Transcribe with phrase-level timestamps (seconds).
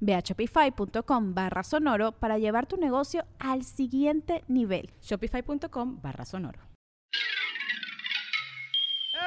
[0.00, 4.90] Ve a shopify.com barra sonoro para llevar tu negocio al siguiente nivel.
[5.02, 6.60] Shopify.com barra sonoro.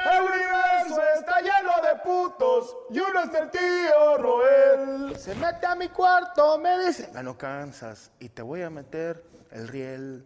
[0.04, 5.16] El universo está lleno de putos y uno es el tío Roel.
[5.16, 9.22] Se mete a mi cuarto, me dice, "Ya no cansas y te voy a meter
[9.52, 10.24] el riel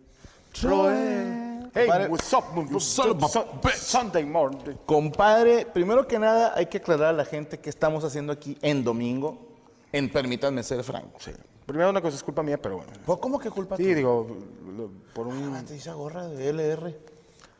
[0.62, 1.70] Roel.
[1.74, 3.74] Hey, Compadre, what's up, what's up, Sun- bitch?
[3.74, 4.76] Sunday morning.
[4.86, 8.82] Compadre, primero que nada hay que aclarar a la gente que estamos haciendo aquí en
[8.82, 9.45] domingo.
[9.92, 11.18] En Permítanme ser franco.
[11.18, 11.30] Sí.
[11.64, 12.92] Primero una cosa es culpa mía, pero bueno.
[13.04, 13.94] ¿Pues ¿Cómo que culpa Sí, tuya?
[13.96, 14.36] digo,
[14.76, 15.64] lo- por Ah, un...
[15.64, 16.96] te hice gorra de LR.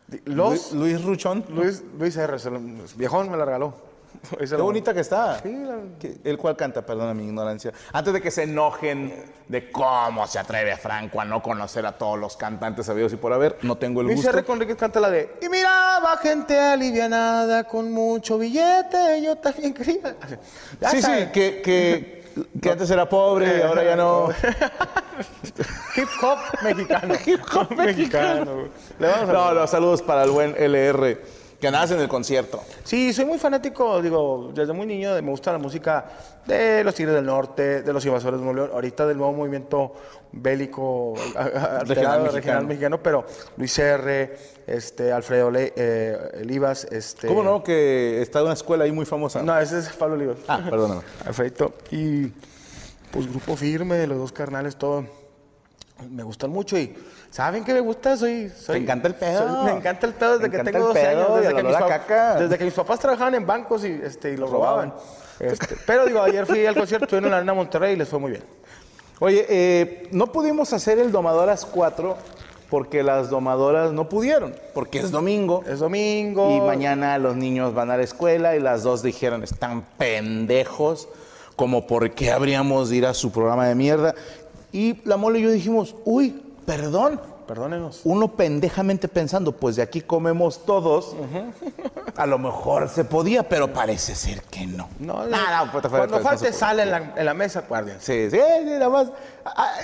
[0.07, 0.73] Di- Luis, Los...
[0.73, 1.45] Luis Ruchón.
[1.49, 2.39] Luis, Luis R.
[2.39, 2.61] se lo-
[2.97, 3.75] viejón me la regaló.
[4.39, 5.41] Qué la- bonita que está.
[5.43, 6.85] Sí, la- ¿Qué- ¿El cual canta?
[6.85, 7.73] Perdona mi ignorancia.
[7.93, 9.13] Antes de que se enojen
[9.49, 13.33] de cómo se atreve Franco a no conocer a todos los cantantes sabidos y por
[13.33, 14.31] haber, no tengo el Luis gusto.
[14.33, 14.45] R.
[14.45, 20.17] Conríquez canta la de Y miraba gente alivianada con mucho billete, yo también quería.
[20.81, 22.25] Ya Sí, sí, que, que,
[22.63, 24.29] que antes era pobre y ahora ya no.
[25.97, 27.15] Hip hop mexicano.
[27.25, 28.55] Hip hop mexicano.
[28.55, 28.71] güey.
[28.99, 31.23] Le vamos a- No, los saludos para el buen LR,
[31.61, 32.63] que nace en el concierto.
[32.85, 36.05] Sí, soy muy fanático, digo, desde muy niño me gusta la música
[36.47, 39.95] de los Tigres del Norte, de los Invasores de Nuevo León, ahorita del nuevo movimiento
[40.33, 42.69] bélico alterado, regional, mexicano.
[42.69, 43.03] mexicano.
[43.03, 43.27] pero
[43.57, 44.37] Luis R.,
[44.67, 47.27] este, Alfredo Le, eh, Elivas, este...
[47.29, 47.63] ¿Cómo no?
[47.63, 49.43] Que está en una escuela ahí muy famosa.
[49.43, 50.39] No, ese es Pablo Olivas.
[50.49, 51.03] Ah, perdóname.
[51.25, 51.75] Perfecto.
[51.91, 52.27] Y
[53.11, 55.07] pues grupo firme, los dos carnales, todo.
[56.11, 56.95] Me gustan mucho y
[57.31, 58.17] ¿saben qué me gusta?
[58.17, 59.39] Soy, soy Te encanta el pedo.
[59.49, 61.41] soy- me encanta el pedo desde Me que tengo el 12 pedo años.
[61.41, 62.35] Desde que, mis caca.
[62.37, 64.95] desde que mis papás trabajaban en bancos y, este, y los robaban.
[65.39, 68.19] Este, pero digo, ayer fui al concierto, estuvieron en la Arena Monterrey y les fue
[68.19, 68.45] muy bien.
[69.19, 72.17] Oye, eh, no pudimos hacer el domador a las 4
[72.71, 75.63] porque las domadoras no pudieron, porque es domingo.
[75.69, 76.51] Es domingo.
[76.57, 81.09] Y mañana los niños van a la escuela y las dos dijeron, están pendejos,
[81.55, 84.15] como por qué habríamos de ir a su programa de mierda.
[84.73, 87.21] Y la mole y yo dijimos, uy, perdón.
[87.47, 88.01] Perdónenos.
[88.03, 91.15] Uno pendejamente pensando, pues de aquí comemos todos.
[92.17, 94.89] A lo mejor se podía, pero parece ser que no.
[94.99, 96.53] No, Nada, no, fuerte, cuando no falte puede.
[96.53, 97.99] sal en la, en la mesa, guardias.
[98.03, 99.09] Sí, sí, sí, nada más.
[99.45, 99.75] Ah, ah,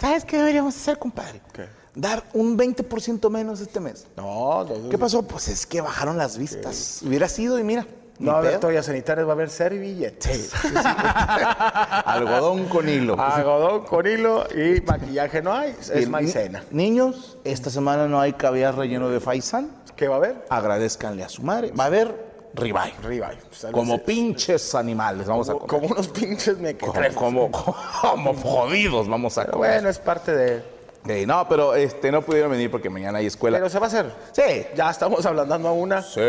[0.00, 1.40] ¿Sabes qué deberíamos hacer, compadre?
[1.52, 1.66] ¿Qué?
[1.94, 4.06] Dar un 20% menos este mes.
[4.16, 5.22] No, no, ¿Qué pasó?
[5.22, 7.02] Pues es que bajaron las vistas.
[7.06, 7.86] Hubiera sido y mira.
[8.18, 10.52] No va a haber toallas sanitarias, va a haber servilletas.
[12.04, 13.20] Algodón con hilo.
[13.20, 16.62] Algodón con hilo y maquillaje no hay, es maicena.
[16.70, 19.70] Niños, esta semana no hay caviar relleno de faisán.
[19.96, 20.44] ¿Qué va a haber?
[20.50, 21.72] Agradezcanle a su madre.
[21.72, 22.94] Va a haber ribeye.
[23.02, 23.38] Ribeye.
[23.50, 25.82] Sale Como pinches animales vamos a como, comer.
[25.88, 27.14] como unos pinches mequetrefes.
[27.16, 29.70] como, como jodidos vamos a Pero comer.
[29.72, 30.71] bueno, es parte de...
[31.04, 33.58] No, pero este, no pudieron venir porque mañana hay escuela.
[33.58, 34.12] Pero se va a hacer.
[34.32, 34.66] sí.
[34.74, 36.00] Ya estamos ablandando a una.
[36.02, 36.20] Sí.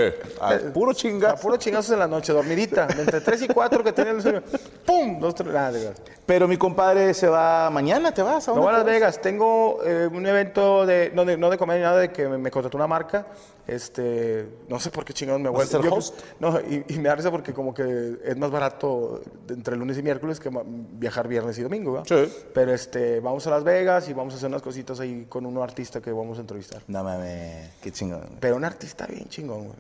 [0.42, 1.42] A puro A chingazo.
[1.42, 2.88] puro chingazos en la noche, dormidita.
[2.98, 4.42] Entre 3 y 4 que tenía el sueño.
[4.86, 5.20] ¡Pum!
[5.20, 5.54] Dos, tres.
[5.54, 5.94] Nada.
[6.26, 8.48] Pero mi compadre se va mañana, ¿te vas?
[8.48, 8.86] ¿A dónde voy a Las?
[8.86, 9.22] Vegas.
[9.22, 12.50] Tengo eh, un evento de, no de, no de comedia nada, de que me, me
[12.50, 13.26] contrató una marca.
[13.66, 16.20] Este, no sé por qué chingados me voy ¿Vas a ser yo- host?
[16.40, 20.04] No, y, y me da risa porque como que es más barato entre lunes y
[20.04, 20.50] miércoles que
[20.94, 22.08] viajar viernes y domingo, ¿verdad?
[22.28, 22.34] Sí.
[22.54, 25.58] Pero este, vamos a Las Vegas y vamos a hacer unas cositas ahí con un
[25.60, 26.82] artista que vamos a entrevistar.
[26.88, 28.28] No mames, qué chingón.
[28.40, 29.78] Pero un artista bien chingón, güey.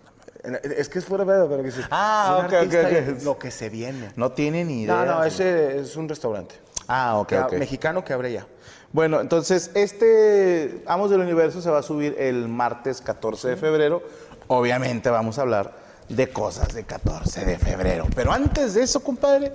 [0.77, 1.79] Es que es fuera de pero que sí.
[1.89, 4.11] Ah, ok, artista ok, Lo que se viene.
[4.17, 5.05] No tiene ni idea.
[5.05, 6.55] No, no, ese es un restaurante.
[6.87, 7.53] Ah, ok, Que- ok.
[7.53, 8.45] Mexicano que abre ya.
[8.91, 14.03] Bueno, entonces este Amos del Universo se va a subir el martes 14 de febrero.
[14.47, 15.71] Obviamente vamos a hablar
[16.09, 18.05] de cosas de 14 de febrero.
[18.15, 19.51] Pero antes de eso, compadre,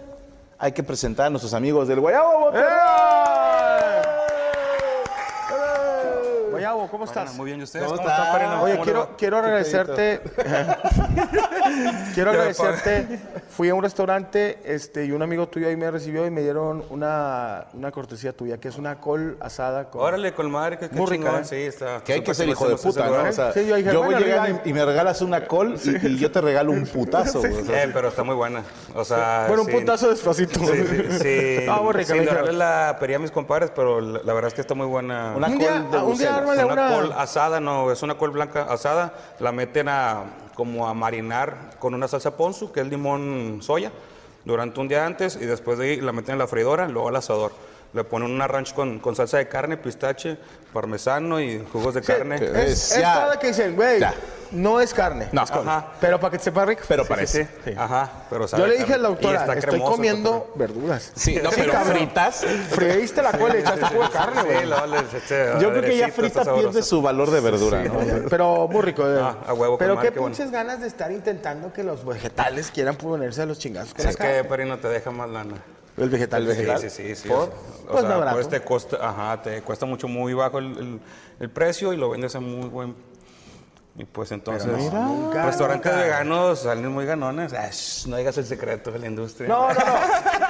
[0.59, 2.69] hay que presentar a nuestros amigos del Guayabo Monterrey.
[6.73, 7.35] ¿Cómo estás?
[7.35, 7.87] Muy bien, ¿y ustedes?
[7.87, 8.27] ¿Cómo ¿Cómo, estás?
[8.27, 8.63] están, Parino?
[8.63, 10.21] Oye, ¿Cómo quiero, quiero agradecerte.
[12.15, 13.19] quiero agradecerte.
[13.51, 16.85] Fui a un restaurante este, y un amigo tuyo ahí me recibió y me dieron
[16.91, 20.03] una, una cortesía tuya, que es una col asada con.
[20.03, 21.45] Órale, con madre, que Muy rica, ¿eh?
[21.45, 22.01] Sí, está.
[22.05, 23.09] Que hay que ser hijo de puta, ¿no?
[23.11, 23.29] lugar.
[23.29, 25.77] O sea, Sí, yo dije, yo voy bueno, llegando y, y me regalas una col
[25.83, 27.39] y, y yo te regalo un putazo.
[27.41, 28.63] o sea, Eh, pero está muy buena.
[28.95, 29.75] O sea, bueno, un sí.
[29.75, 30.61] putazo despacito.
[30.61, 31.19] Sí, sí,
[31.61, 31.67] sí.
[31.69, 34.75] Ah, Sin darle la pedí a mis compadres, pero la, la verdad es que está
[34.75, 35.33] muy buena.
[35.37, 38.31] Una Un col día- de un día Una una- col asada, no, es una col
[38.31, 40.25] blanca asada, la meten a
[40.55, 43.93] como a marinar con una salsa ponzu, que es limón soya,
[44.45, 47.17] durante un día antes y después de ahí la meten en la freidora, luego al
[47.17, 47.53] asador.
[47.93, 50.37] Le ponen una ranch con, con salsa de carne, pistache,
[50.73, 52.37] parmesano y jugos de carne.
[52.37, 54.15] Es, Es es ya- que dicen, güey, Ya.
[54.51, 55.29] no es carne.
[55.33, 55.51] No, es.
[55.51, 55.87] Ajá.
[56.01, 56.83] Pero para que te sepa rico.
[56.87, 57.49] Pero Sí, parece.
[57.65, 59.19] sí, Ajá, pero sabe Yo le dije a la carne.
[59.21, 61.13] Y doctora, estoy cremoso, comiendo verduras.
[61.15, 61.97] Sí, no, pero cabrón.
[61.97, 62.45] fritas.
[62.71, 64.59] Freíste la col y echaste jugo de carne, güey.
[64.61, 67.99] Sí, luego le eché Yo creo que ya frita pierde su valor de verdura, ¿no?
[68.29, 69.07] Pero muy rico.
[69.09, 69.19] eh.
[69.23, 70.35] Ah, a huevo, Pero qué madre, qué bueno.
[70.37, 73.95] pinches ganas de estar intentando que los vegetales quieran ponerse a los chingazos.
[73.95, 74.45] con Es la que carne.
[74.45, 75.55] Perino te deja más lana.
[75.99, 76.79] El vegetal, el vegetal.
[76.81, 77.17] Sí, sí, sí.
[77.23, 77.39] sí, ¿Por?
[77.39, 77.53] o sea,
[77.91, 78.37] Pues no sea, barato.
[78.37, 81.01] pues te cuesta, ajá, te cuesta mucho muy bajo el, el-
[81.41, 82.95] el precio y lo vendes a muy buen.
[83.97, 86.05] Y pues entonces, nunca, restaurantes nunca.
[86.05, 87.53] veganos salen muy ganones.
[88.07, 89.49] No digas el secreto de la industria.
[89.49, 89.81] No, no, no.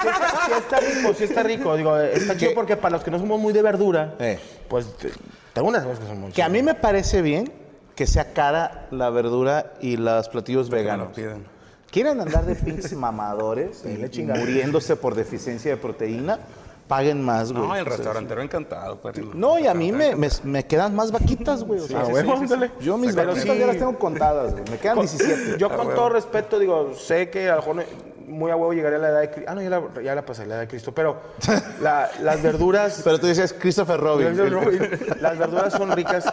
[0.03, 1.77] Sí está, sí está rico, sí está rico.
[1.77, 4.39] Digo, está chido porque para los que no somos muy de verdura, Eh.
[4.69, 5.12] pues te-
[5.55, 7.50] tengo unas cosas que son muy Que a mí me parece bien
[7.95, 11.09] que sea cara la verdura y los platillos me veganos.
[11.09, 11.47] lo piden.
[11.90, 16.38] ¿Quieren andar de pinches mamadores y muriéndose por deficiencia de proteína?
[16.87, 17.69] Paguen más, güey.
[17.69, 19.32] No, el restaurantero encantado, Perino.
[19.35, 21.81] No, y a mí me, me, me quedan más vaquitas, güey.
[21.81, 22.85] O sea, sí, sí, sí, sí.
[22.85, 23.61] Yo mis Pero vaquitas sí.
[23.61, 24.64] ya las tengo contadas, güey.
[24.70, 25.58] Me quedan 17.
[25.58, 27.85] Yo con todo respeto digo, sé que a lo mejor
[28.28, 29.50] muy a huevo llegaré a la edad de Cristo.
[29.50, 30.92] Ah, no, ya la, ya la pasé, la edad de Cristo.
[30.92, 31.16] Pero
[31.80, 33.00] la- las verduras...
[33.02, 34.36] Pero tú dices Christopher Robin.
[35.20, 36.32] las verduras son ricas,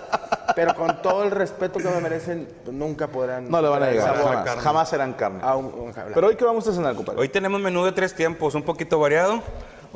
[0.55, 3.49] pero con todo el respeto que me merecen, nunca podrán...
[3.49, 4.45] No le van a llegar, jamás.
[4.45, 4.61] carne.
[4.61, 5.39] Jamás serán carne.
[5.55, 5.93] un- un.
[6.13, 7.19] Pero hoy, ¿qué vamos a cenar, compadre?
[7.21, 9.41] Hoy tenemos menú de tres tiempos, un poquito variado.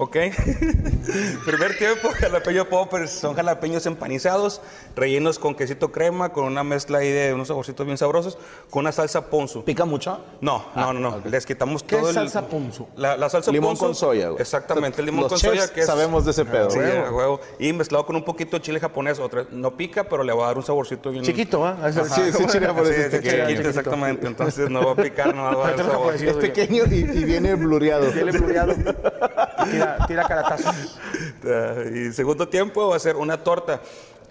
[0.02, 0.16] ¿Ok?
[1.46, 3.12] Primer tiempo, jalapeño poppers.
[3.12, 4.62] Son jalapeños empanizados,
[4.96, 8.38] rellenos con quesito crema, con una mezcla ahí de unos saborcitos bien sabrosos,
[8.70, 9.64] con una salsa ponzu.
[9.66, 10.22] ¿Pica mucho?
[10.42, 11.22] No, no, no, no.
[11.30, 12.30] Les quitamos ¿Qué todo es el...
[12.30, 12.88] salsa ponzu?
[12.96, 13.86] La, la salsa Limón ponzu.
[13.86, 14.42] con soya, güey.
[14.42, 15.86] Exactamente, el limón Los con chefs soya que es...
[15.86, 16.70] sabemos de ese pedo.
[16.72, 17.42] Sí, Huevo.
[17.60, 19.20] Y mezclado con un poquito de chile japonés.
[19.20, 21.24] Otra, no pica, pero le va a dar un saborcito bien...
[21.26, 21.78] Chiquito, ¿ah?
[21.86, 23.32] El- Sí, sí, chile japonés Sí, es es pequeño.
[23.32, 23.70] chiquito, chiquito.
[23.70, 24.28] exactamente.
[24.28, 26.16] Entonces no va a picar, no va a dar sabor.
[26.16, 28.06] Es pequeño y, y viene blureado.
[28.12, 28.74] Tiene blureado.
[29.96, 30.76] Tira, tira caratazos.
[31.46, 33.80] Ah, Y segundo tiempo va a ser una torta.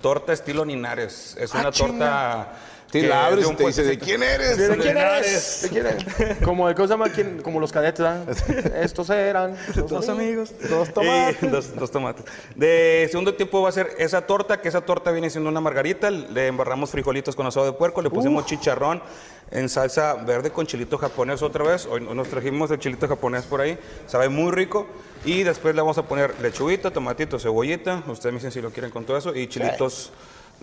[0.01, 1.37] Torta estilo Ninares.
[1.39, 1.89] Es una Ah, chinga.
[1.89, 2.49] torta.
[2.91, 4.57] Sí, la es abres de y un te dice, ¿de quién eres?
[4.57, 5.63] ¿De quién eres?
[5.63, 6.39] ¿De quién eres?
[6.43, 7.11] Como el cosa más
[7.43, 8.77] como los cadetes, ¿verdad?
[8.83, 9.57] Estos eran
[9.89, 10.53] Dos amigos.
[10.71, 11.43] Dos tomates.
[11.43, 12.25] Y dos, dos tomates.
[12.55, 16.11] De segundo tiempo va a ser esa torta, que esa torta viene siendo una margarita.
[16.11, 19.03] Le embarramos frijolitos con asado de puerco, le pusimos chicharrón
[19.51, 21.87] en salsa verde con chilito japonés otra vez.
[21.87, 23.79] Hoy nos trajimos el chilito japonés por ahí.
[24.07, 24.87] Sabe muy rico.
[25.25, 28.03] Y después le vamos a poner lechuguita, tomatito, cebollita.
[28.07, 29.35] Ustedes me dicen si lo quieren con todo eso.
[29.35, 30.13] Y chilitos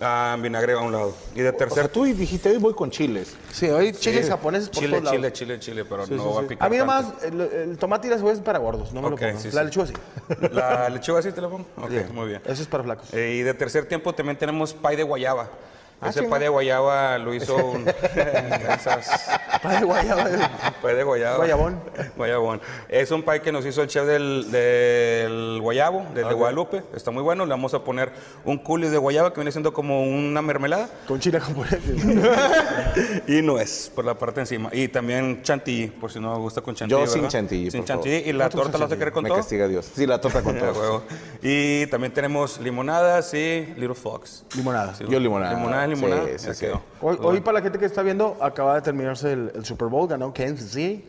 [0.00, 1.14] ah, vinagre a un lado.
[1.34, 1.88] Y de O sea, tercer...
[1.88, 3.34] tú dijiste, hoy voy con chiles.
[3.52, 5.16] Sí, hoy chiles japoneses por Chile, todos lados.
[5.16, 6.44] chile, chile, chile, pero Sí, no sí, va sí.
[6.44, 9.00] a picar A mí nomás el, el tomate y la cebolla es para gordos, no
[9.02, 9.40] me Ok, lo pongo.
[9.40, 9.66] sí, la sí.
[9.66, 9.92] lechuga sí.
[10.52, 11.66] ¿La lechuga sí te la pongo?
[11.76, 12.42] Ok, muy bien.
[12.44, 13.12] Eso es para flacos.
[13.14, 15.48] Eh, y de tercer tiempo también tenemos pay de guayaba.
[16.00, 16.30] Ah, Ese chinga.
[16.32, 17.84] pay de guayaba lo hizo un...
[17.84, 19.30] Kansas.
[19.62, 20.24] Pay de guayaba.
[20.82, 21.36] Pay de guayaba.
[21.38, 21.80] Guayabón.
[22.16, 22.60] Guayabón.
[22.88, 26.82] Es un pay que nos hizo el chef del, del guayabo, del de Guadalupe.
[26.94, 27.46] Está muy bueno.
[27.46, 28.12] Le vamos a poner
[28.44, 30.88] un coulis de guayaba que viene siendo como una mermelada.
[31.08, 31.78] Con chile japonés.
[33.26, 34.68] y nuez por la parte de encima.
[34.72, 37.00] Y también chantilly, por si no me gusta con chantilly.
[37.00, 37.30] Yo sin ¿verdad?
[37.32, 38.16] chantilly, Sin por chantilly.
[38.28, 39.38] Y la torta la vas a querer con Me todo.
[39.38, 39.90] castiga Dios.
[39.94, 41.02] Sí, la torta con todo.
[41.42, 44.44] Y también tenemos limonadas y Little Fox.
[44.54, 44.94] Limonada.
[44.94, 45.54] Sí, Yo limonada.
[45.54, 46.26] Limonada, limonada.
[46.26, 46.66] Sí, sí, ya sí.
[46.66, 46.82] quedó.
[47.00, 50.08] Hoy, hoy para la gente que está viendo, acaba de terminarse el, el Super Bowl,
[50.08, 51.04] ganó Kansas City.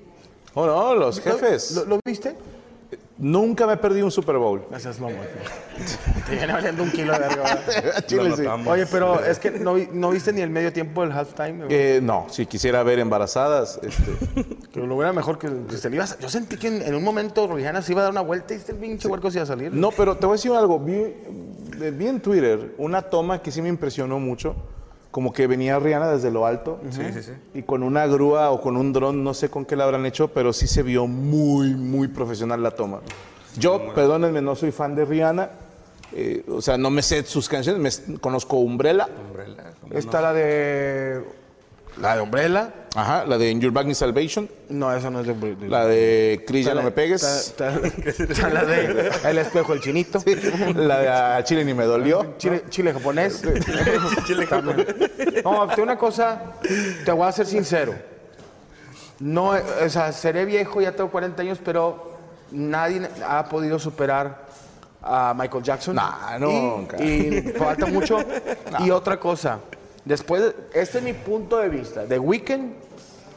[0.54, 1.72] Oh, no, los jefes.
[1.72, 2.36] ¿Lo, lo viste?
[3.20, 4.64] Nunca me he perdido un Super Bowl.
[4.70, 5.16] Gracias, mamá.
[6.28, 7.64] Te viene valiendo un kilo de verga.
[8.06, 8.44] Chile, sí.
[8.68, 11.66] Oye, pero es que no, vi- no viste ni el medio tiempo del halftime.
[11.66, 11.68] güey?
[11.72, 15.96] Eh, no, si quisiera ver embarazadas, este, Que lo hubiera mejor que, que se le
[15.96, 18.22] iba a- Yo sentí que en, en un momento Rihanna se iba a dar una
[18.22, 19.74] vuelta y este pinche huerco se iba a salir.
[19.74, 20.80] No, pero te voy a decir algo.
[20.80, 24.56] Vi, eh, vi en Twitter una toma que sí me impresionó mucho.
[25.12, 26.80] Como que venía Rihanna desde lo alto.
[26.92, 27.32] Sí, sí, sí.
[27.54, 30.28] Y con una grúa o con un dron, no sé con qué la habrán hecho,
[30.28, 33.00] pero sí se vio muy, muy profesional la toma.
[33.58, 35.50] Yo, perdónenme, no soy fan de Rihanna.
[36.14, 38.08] eh, o sea, no me sé sus canciones.
[38.08, 39.08] Me, conozco Umbrella.
[39.30, 41.24] Umbrella, ¿cómo Está la de.
[42.00, 42.74] La de Umbrella.
[42.98, 44.50] Ajá, la de In Your Back Salvation.
[44.70, 45.34] No, esa no es de...
[45.36, 47.22] de- La de Chris, ya no me pegues.
[47.22, 50.20] Está, está- está la de El espejo, el chinito.
[50.76, 52.34] La de A Chile ni me dolió.
[52.40, 53.44] Chile, chile japonés.
[54.26, 54.88] Chile japonés.
[55.44, 56.42] No, te una cosa,
[57.06, 57.94] te voy a ser sincero.
[59.20, 62.14] No, o sea, seré viejo, ya tengo 40 años, pero
[62.52, 64.48] nadie ha podido superar
[65.04, 65.96] a Michael Jackson.
[65.96, 67.04] Nah, Y- nunca.
[67.04, 68.18] Y, falta mucho.
[68.80, 69.60] Y otra cosa,
[70.04, 72.06] después, este es mi punto de vista.
[72.08, 72.87] The Weeknd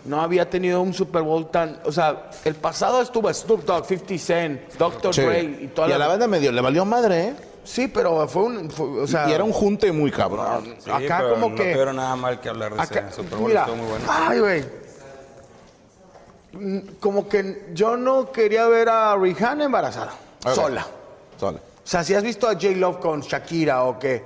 [0.04, 1.80] no había tenido un Super Bowl tan.
[1.85, 5.14] O sea, el pasado estuvo Snoop Dogg, 50 Cent, Dr.
[5.14, 5.23] Sí.
[5.23, 7.35] Dre y toda y a la banda medio le valió madre, ¿eh?
[7.62, 8.71] Sí, pero fue un.
[8.71, 10.75] fue- o sea, y era un junte muy cabrón.
[10.78, 11.71] Sí, acá pero como no que.
[11.73, 14.04] tuvieron nada mal que hablar de acá- ese Super Bowl, mira, estuvo muy bueno.
[14.09, 14.64] Ay, güey.
[16.52, 20.12] Mm, Como que yo no quería ver a Rihanna embarazada.
[20.54, 20.87] Sola.
[21.38, 21.59] Sola.
[21.59, 22.71] O sea, si has visto a J.
[22.76, 24.23] Love con Shakira o que.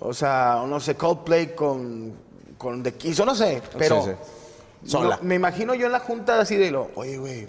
[0.00, 2.12] O sea, no sé, Coldplay con.
[2.58, 3.62] con The Kiss, o no sé.
[3.78, 4.02] Pero.
[4.02, 4.16] Sí, sí.
[4.84, 5.16] Sola.
[5.20, 6.90] no, me imagino yo en la junta así de lo.
[6.94, 7.48] Oye, güey.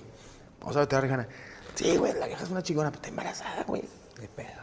[0.61, 1.27] Vamos a ver a Rihanna.
[1.75, 3.83] Sí, güey, la vieja es una chingona, pero está embarazada, güey.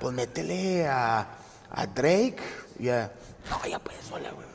[0.00, 1.26] Pues métele a,
[1.70, 2.38] a Drake
[2.78, 3.12] y a.
[3.50, 4.46] No, ya puede sola, güey.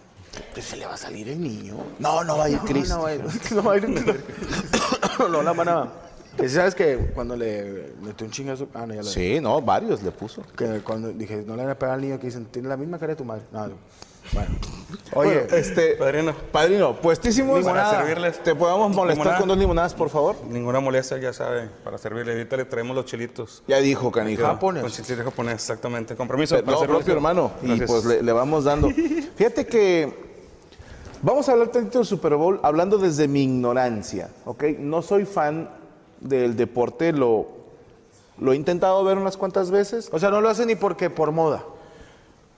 [0.54, 1.78] Que se le va a salir el niño.
[2.00, 2.90] No, no va a ir No, Chris.
[2.90, 4.24] No, va a ir- no ir.
[5.30, 5.92] no la van a.
[6.36, 8.68] Que sabes que cuando le metió un chingazo.
[8.74, 10.44] Ah, no, ya lo Sí, no, varios le puso.
[10.56, 13.00] Que cuando dije, no le van a pegar al niño, que dicen, tiene la misma
[13.00, 13.44] cara de tu madre.
[13.52, 13.70] No,
[14.34, 14.50] bueno.
[15.14, 15.96] Oye, Bueno, este.
[15.96, 16.34] Padrino.
[16.52, 17.64] Padrino, puestísimos.
[17.64, 18.42] Para servirles.
[18.44, 19.40] ¿Te podemos molestar Limonada.
[19.40, 20.36] con dos limonadas, por favor?
[20.50, 22.34] Ninguna molestia, ya sabe, para servirle.
[22.34, 23.64] Ahorita le traemos los chilitos.
[23.68, 24.44] Ya dijo, canijo.
[24.44, 24.84] Japonés.
[24.84, 26.16] Con chilito japonés, exactamente.
[26.16, 26.56] Compromiso.
[26.56, 27.52] Pero, para no, propio hermano.
[27.62, 28.90] Y pues le, le vamos dando.
[29.36, 30.14] Fíjate que
[31.22, 34.64] vamos a hablar tantito del Super Bowl, hablando desde mi ignorancia, ¿ok?
[34.80, 35.70] No soy fan
[36.22, 37.48] del deporte, lo,
[38.40, 40.10] lo he intentado ver unas cuantas veces.
[40.12, 41.64] o sea, no lo hacen ni porque por moda.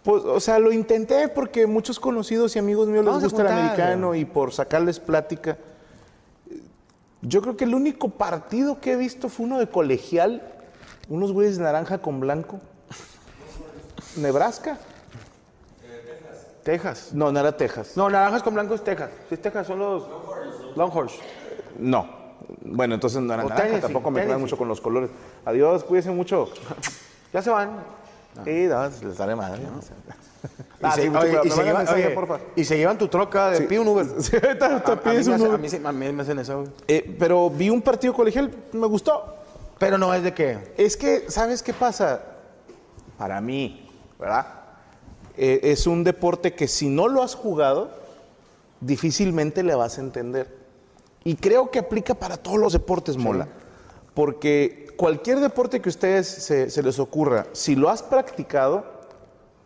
[0.09, 3.47] Pues, o sea, lo intenté porque muchos conocidos y amigos míos les Vamos gusta el
[3.49, 5.59] americano y por sacarles plática.
[7.21, 10.41] Yo creo que el único partido que he visto fue uno de colegial,
[11.09, 12.59] unos güeyes de naranja con blanco.
[14.15, 14.79] Nebraska.
[16.63, 17.13] Texas.
[17.13, 17.95] No, no era Texas.
[17.95, 19.11] No, naranjas con blanco es Texas.
[19.27, 20.07] Si es Texas, son los
[20.75, 21.13] Longhorns.
[21.77, 22.09] No.
[22.61, 25.11] Bueno, entonces no era O naranja, Tennessee, tampoco me quedan mucho con los colores.
[25.45, 26.49] Adiós, cuídense mucho.
[27.31, 27.98] Ya se van.
[28.45, 29.61] Sí, no, les daré madre.
[29.63, 29.79] ¿no?
[29.79, 32.39] Y Ah, se- sí, llevan- mensaje, oye, porfa.
[32.55, 34.05] y se llevan tu troca de pide un Uber.
[34.21, 35.85] Sí, A- a mí un hace- Uber.
[35.85, 36.63] a mí me hacen eso.
[36.87, 39.35] Eh, pero vi un partido colegial, me gustó.
[39.77, 40.73] Pero no es de que.
[40.77, 42.21] Es que, ¿sabes qué pasa?
[43.17, 44.45] Para mí, ¿verdad?
[45.35, 47.91] Eh, es un deporte que si no lo has jugado,
[48.81, 50.57] difícilmente le vas a entender.
[51.25, 53.47] Y creo que aplica para todos los deportes, Mola.
[54.13, 58.83] Porque cualquier deporte que a ustedes se, se les ocurra, si lo has practicado,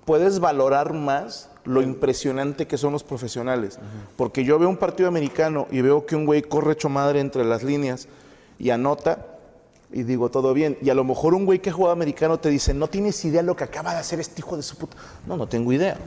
[0.05, 3.79] puedes valorar más lo impresionante que son los profesionales.
[4.15, 7.43] Porque yo veo un partido americano y veo que un güey corre hecho madre entre
[7.45, 8.07] las líneas
[8.59, 9.25] y anota
[9.91, 10.77] y digo, todo bien.
[10.83, 13.41] Y a lo mejor un güey que ha jugado americano te dice, no tienes idea
[13.41, 14.97] lo que acaba de hacer este hijo de su puta.
[15.25, 15.97] No, no tengo idea.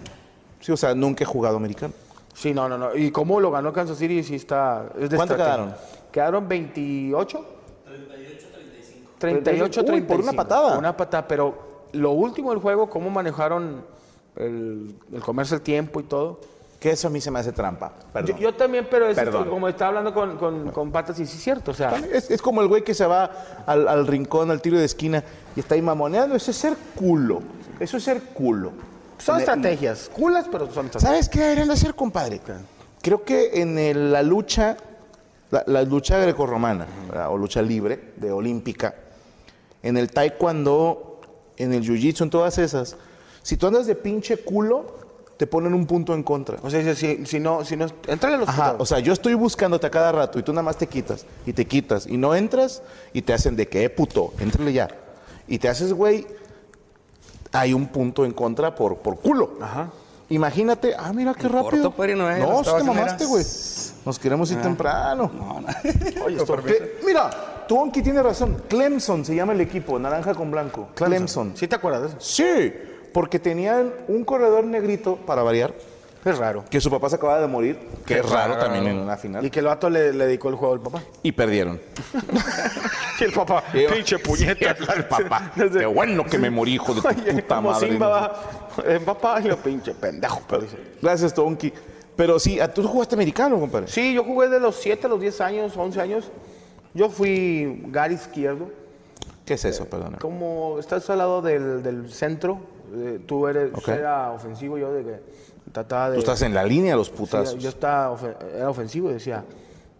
[0.60, 1.94] Sí, o sea, nunca he jugado americano.
[2.32, 2.94] Sí, no, no, no.
[2.94, 4.22] ¿Y cómo lo ganó Kansas City?
[4.22, 4.86] Sí está.
[5.00, 5.74] es ¿Cuánto quedaron?
[6.12, 7.55] Quedaron 28.
[9.34, 10.06] 38 Uy, 35.
[10.08, 10.78] por una patada.
[10.78, 13.84] Una patada, pero lo último del juego, cómo manejaron
[14.36, 16.40] el, el comerse el tiempo y todo.
[16.78, 17.90] Que eso a mí se me hace trampa.
[18.12, 18.36] Perdón.
[18.36, 19.48] Yo, yo también, pero es Perdón.
[19.48, 22.42] como estaba hablando con, con, con Patas y sí es cierto, o sea, Es, es
[22.42, 23.30] como el güey que se va
[23.66, 25.24] al, al rincón, al tiro de esquina
[25.56, 26.36] y está ahí mamoneando.
[26.36, 27.40] Eso es ser culo.
[27.80, 28.72] Eso es ser culo.
[29.18, 31.02] son estrategias, culas, pero son estrategias.
[31.02, 32.42] ¿Sabes qué deberían de hacer, compadre?
[33.00, 34.76] Creo que en el- la lucha,
[35.50, 37.30] la, la lucha grecorromana, ¿verdad?
[37.30, 38.94] o lucha libre, de olímpica,
[39.86, 41.20] en el taekwondo,
[41.56, 42.96] en el jiu-jitsu, en todas esas,
[43.42, 44.96] si tú andas de pinche culo,
[45.36, 46.58] te ponen un punto en contra.
[46.62, 48.80] O sea, si, si no, si no, entrale a los Ajá, putados.
[48.82, 51.52] o sea, yo estoy buscándote a cada rato y tú nada más te quitas y
[51.52, 54.88] te quitas y no entras y te hacen de que, eh, puto, entrale ya.
[55.46, 56.26] Y te haces, güey,
[57.52, 59.52] hay un punto en contra por, por culo.
[59.60, 59.90] Ajá.
[60.28, 61.92] Imagínate, ah, mira qué rápido.
[61.92, 63.44] corto, eh, no, sí te mamaste, güey.
[64.04, 65.30] Nos queremos ir temprano.
[66.24, 66.56] Oye, esto-
[67.06, 67.30] mira,
[67.66, 68.62] tú Onki tiene razón.
[68.68, 70.88] Clemson se llama el equipo, naranja con blanco.
[70.94, 71.56] Clemson.
[71.56, 72.16] ¿Sí te acuerdas de eso?
[72.20, 72.72] Sí,
[73.12, 75.74] porque tenían un corredor negrito, para variar,
[76.24, 76.64] Es raro.
[76.68, 78.64] que su papá se acaba de morir, que es raro raro.
[78.64, 79.44] también en una final.
[79.44, 81.02] Y que el vato le, le dedicó el juego al papá.
[81.22, 81.80] y perdieron.
[83.18, 84.76] Y el papá, pinche puñeta.
[84.94, 85.50] El papá.
[85.72, 87.88] Qué bueno que me morí, hijo de tu Oye, puta como madre.
[87.88, 88.40] Simba va,
[88.84, 90.76] eh, papá, y lo pinche pendejo, pero dice.
[91.00, 91.72] Gracias, Tonki.
[92.14, 93.88] Pero sí, ¿a- ¿tú jugaste americano, compadre?
[93.88, 96.30] Sí, yo jugué de los 7 a los 10 años, 11 años.
[96.96, 98.70] Yo fui Gary izquierdo.
[99.44, 100.16] ¿Qué es eso, perdona?
[100.18, 102.58] Como estás al lado del, del centro,
[102.94, 105.20] eh, tú eres era ofensivo, yo de que
[105.72, 106.14] trataba de...
[106.16, 107.62] Tú estás en la línea de los Sí, putazos.
[107.62, 109.44] yo estaba, ofe- era ofensivo y decía,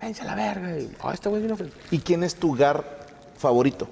[0.00, 0.78] a la verga.
[0.78, 1.78] Y, "Ah, este güey es bien ofensivo.
[1.90, 2.82] ¿Y quién es tu gar
[3.36, 3.86] favorito?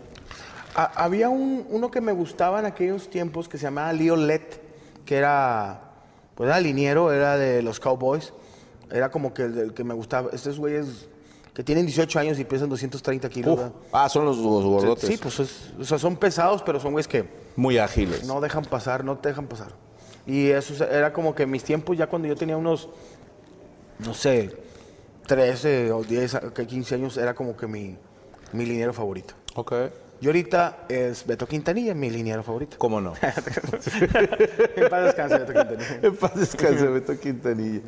[0.74, 4.60] Ha- había un- uno que me gustaba en aquellos tiempos que se llamaba Leo Let,
[5.04, 5.82] que era,
[6.34, 8.32] pues era liniero, era de los Cowboys.
[8.90, 10.30] Era como que el, del que me gustaba.
[10.32, 11.06] Estos güeyes
[11.54, 13.60] que tienen 18 años y pesan 230 kilos.
[13.92, 15.08] Ah, son los, los gordotes.
[15.08, 17.24] Sí, pues es- o sea, son pesados, pero son güeyes que
[17.56, 18.24] Muy ágiles.
[18.26, 19.68] no dejan pasar, no te dejan pasar.
[20.26, 22.88] Y eso era como que mis tiempos, ya cuando yo tenía unos,
[24.00, 24.50] no sé,
[25.26, 27.96] 13 o 10, a- que 15 años, era como que mi,
[28.52, 29.34] mi liniero favorito.
[29.54, 29.72] Ok.
[30.20, 32.76] Y ahorita es Beto Quintanilla, mi liniero favorito.
[32.78, 33.12] ¿Cómo no?
[33.22, 35.98] en paz descanse, Beto Quintanilla.
[36.02, 37.80] en paz descanse, Beto Quintanilla.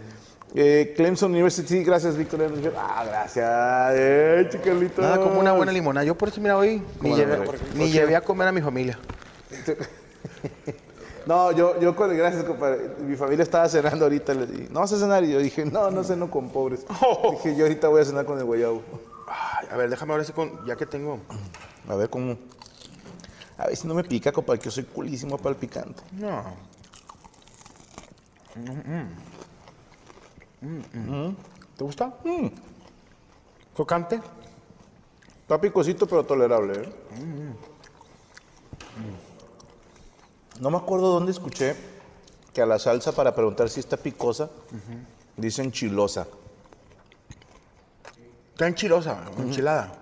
[0.58, 2.40] Eh, Clemson University, gracias, Víctor.
[2.40, 2.72] Hernández.
[2.78, 3.92] Ah, gracias.
[3.94, 5.02] Eh, chicarlito.
[5.02, 6.02] Nada como una buena limonada.
[6.06, 7.44] Yo por eso, mira, hoy ni, ¿Cómo llevé, no?
[7.75, 8.98] ni llevé a comer a mi familia.
[11.26, 12.88] No, yo, yo con gracias, compadre.
[13.00, 14.32] Mi familia estaba cenando ahorita.
[14.32, 15.25] Le dije, no vas a cenar.
[15.25, 16.86] Y yo dije, no, no ceno con pobres.
[17.32, 18.80] Dije, yo ahorita voy a cenar con el guayabo.
[19.26, 21.18] Ay, a ver, déjame ver si con, ya que tengo.
[21.88, 22.38] A ver cómo.
[23.58, 26.00] A ver si no me pica, compadre, que yo soy culísimo para el picante.
[26.12, 26.44] No.
[30.60, 32.14] ¿Te gusta?
[33.75, 34.20] ¿Crocante?
[35.42, 36.88] Está picosito, pero tolerable, ¿eh?
[40.60, 41.76] No me acuerdo dónde escuché
[42.54, 44.48] que a la salsa, para preguntar si está picosa,
[45.36, 46.26] dicen chilosa.
[48.52, 49.92] Está enchilosa, enchilada.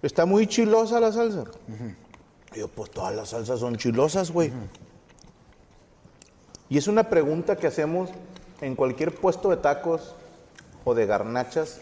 [0.00, 1.44] Está muy chilosa la salsa.
[2.54, 4.52] Y yo, pues todas las salsas son chilosas, güey.
[6.68, 8.10] Y es una pregunta que hacemos
[8.60, 10.14] en cualquier puesto de tacos
[10.84, 11.80] o de garnachas.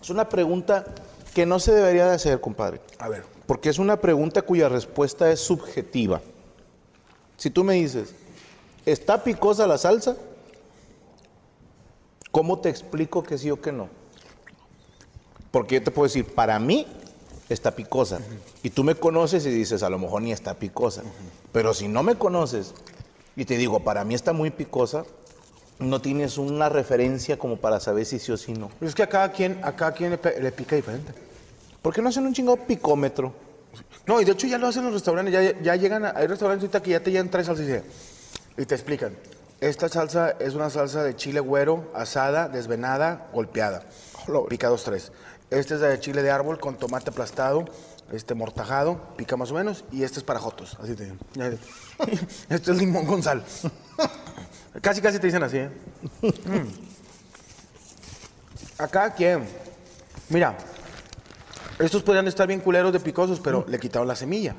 [0.00, 0.84] Es una pregunta
[1.34, 2.80] que no se debería de hacer, compadre.
[2.98, 3.24] A ver.
[3.46, 6.20] Porque es una pregunta cuya respuesta es subjetiva.
[7.36, 8.14] Si tú me dices,
[8.86, 10.16] ¿está picosa la salsa?
[12.30, 13.88] ¿Cómo te explico que sí o que no?
[15.50, 16.86] Porque yo te puedo decir, para mí
[17.48, 18.20] está picosa.
[18.62, 21.02] Y tú me conoces y dices, a lo mejor ni está picosa.
[21.52, 22.72] Pero si no me conoces
[23.34, 25.04] y te digo, para mí está muy picosa,
[25.80, 28.70] no tienes una referencia como para saber si sí o si no.
[28.80, 31.12] Es que a cada quien, a cada quien le, le pica diferente.
[31.82, 33.32] ¿Por qué no hacen un chingado picómetro?
[34.06, 35.32] No, y de hecho ya lo hacen los restaurantes.
[35.32, 37.66] Ya, ya llegan, a- hay restaurantes ahorita que ya te llegan tres salsas
[38.56, 39.14] y, te explican.
[39.60, 43.84] Esta salsa es una salsa de chile güero, asada, desvenada, golpeada.
[44.48, 45.12] Pica dos, tres.
[45.50, 47.64] Este es de chile de árbol con tomate aplastado,
[48.12, 49.84] este mortajado, pica más o menos.
[49.92, 50.76] Y este es para jotos.
[50.82, 51.50] Así te ya-
[52.50, 53.42] Este es limón con sal.
[54.80, 55.70] Casi, casi te dicen así, ¿eh?
[56.22, 56.68] Mm.
[58.78, 59.44] Acá, ¿quién?
[60.28, 60.56] Mira,
[61.78, 64.54] estos podrían estar bien culeros de picosos, pero le quitaron la semilla.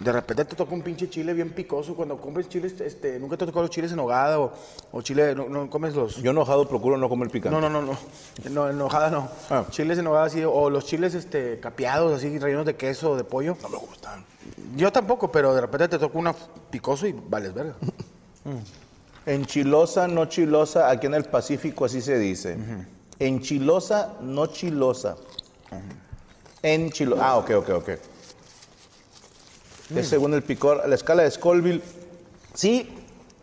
[0.00, 1.94] De repente te toca un pinche chile bien picoso.
[1.94, 4.52] Cuando compres chiles, este, nunca te tocó los chiles en hogada o,
[4.90, 6.16] o chile, no, no comes los...
[6.16, 7.58] Yo enojado procuro no comer picante.
[7.58, 7.98] No, no, no, no.
[8.50, 9.30] No, en hogada no.
[9.48, 9.64] Ah.
[9.70, 13.24] Chiles en hogada sí, o los chiles este, capeados, así, rellenos de queso o de
[13.24, 13.56] pollo.
[13.62, 14.22] No me gustan.
[14.76, 16.34] Yo tampoco, pero de repente te toca una
[16.70, 17.74] picoso y vales verga.
[19.26, 22.56] Enchilosa, no chilosa, aquí en el Pacífico así se dice.
[23.18, 25.16] Enchilosa, no chilosa.
[26.62, 27.26] Enchilosa.
[27.26, 27.88] Ah, ok, ok, ok.
[29.94, 31.82] Es según el picor, la escala de Scoville.
[32.54, 32.88] Sí,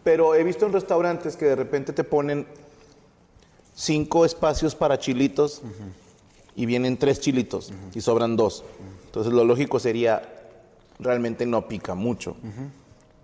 [0.03, 2.47] pero he visto en restaurantes que de repente te ponen
[3.75, 5.61] cinco espacios para chilitos
[6.55, 8.63] y vienen tres chilitos y sobran dos.
[9.05, 10.21] Entonces lo lógico sería,
[10.99, 12.35] realmente no pica mucho.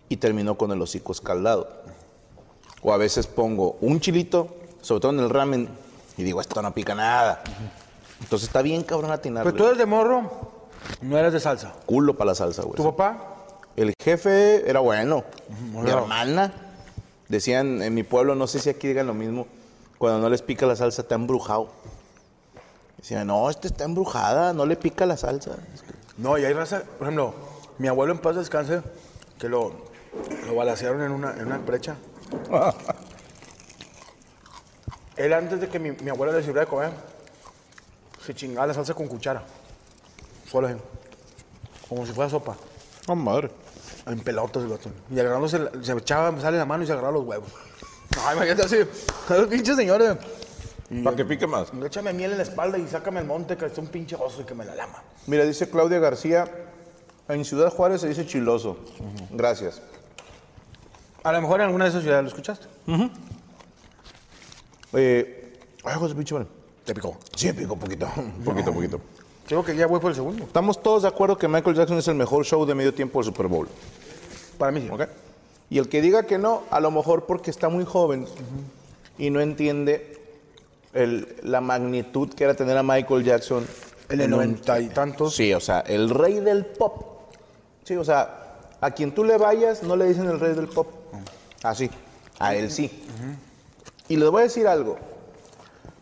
[0.08, 1.84] Y terminó con el hocico escaldado.
[2.88, 4.48] O a veces pongo un chilito,
[4.80, 5.68] sobre todo en el ramen,
[6.18, 7.42] y digo, esto no pica nada.
[8.22, 9.52] Entonces está bien cabrón atinarle.
[9.52, 10.30] Pero tú eres de morro,
[11.02, 11.74] no eres de salsa.
[11.88, 12.76] Culo para la salsa, güey.
[12.76, 13.38] ¿Tu papá?
[13.76, 15.24] El jefe era bueno.
[15.72, 16.54] Mi hermana.
[17.28, 19.48] Decían en mi pueblo, no sé si aquí digan lo mismo,
[19.98, 21.70] cuando no les pica la salsa, está embrujado.
[22.98, 25.56] Decían, no, esta está embrujada, no le pica la salsa.
[26.20, 27.34] No, y hay raza, por ejemplo,
[27.80, 28.84] mi abuelo en paz descanse,
[29.40, 29.72] que lo,
[30.46, 31.96] lo balacearon en una, en una brecha.
[35.18, 36.92] Él antes de que mi, mi abuela le sirviera de comer,
[38.26, 39.44] se chingaba la salsa con cuchara.
[40.50, 40.78] Solo así,
[41.88, 42.56] como si fuera sopa.
[43.08, 43.50] Oh, madre.
[44.08, 44.92] En pelotas el otro.
[45.10, 47.50] Y agarrándose, se echaba, sale la mano y se agarraba los huevos.
[48.24, 48.78] Ay, imagínate así,
[49.30, 50.18] los pinches señores.
[51.04, 51.72] Para que pique más.
[51.84, 54.44] Échame miel en la espalda y sácame el monte, que está un pinche oso y
[54.44, 55.02] que me la lama.
[55.26, 56.46] Mira, dice Claudia García,
[57.28, 58.78] en Ciudad Juárez se dice chiloso.
[59.32, 59.82] Gracias.
[61.26, 62.68] A lo mejor en alguna de esas ciudades lo escuchaste.
[64.94, 66.48] Eh, ay, José pinche madre.
[66.86, 67.18] Te picó.
[67.36, 68.08] Sí, pico un poquito.
[68.44, 69.02] poquito, poquito.
[69.48, 70.44] Creo que ya voy por el segundo.
[70.46, 73.26] Estamos todos de acuerdo que Michael Jackson es el mejor show de medio tiempo del
[73.26, 73.68] Super Bowl.
[74.58, 74.90] Para mí sí.
[75.70, 78.26] Y el que diga que no, a lo mejor porque está muy joven
[79.18, 80.20] y no entiende
[80.94, 83.66] el- la magnitud que era tener a Michael Jackson.
[84.10, 85.36] En el un- noventa y tantos.
[85.36, 87.04] Sí, o sea, el rey del pop.
[87.84, 90.88] Sí, o sea, a quien tú le vayas no le dicen el rey del pop.
[91.66, 91.90] Así,
[92.40, 93.04] a él sí.
[94.08, 94.98] Y les voy a decir algo.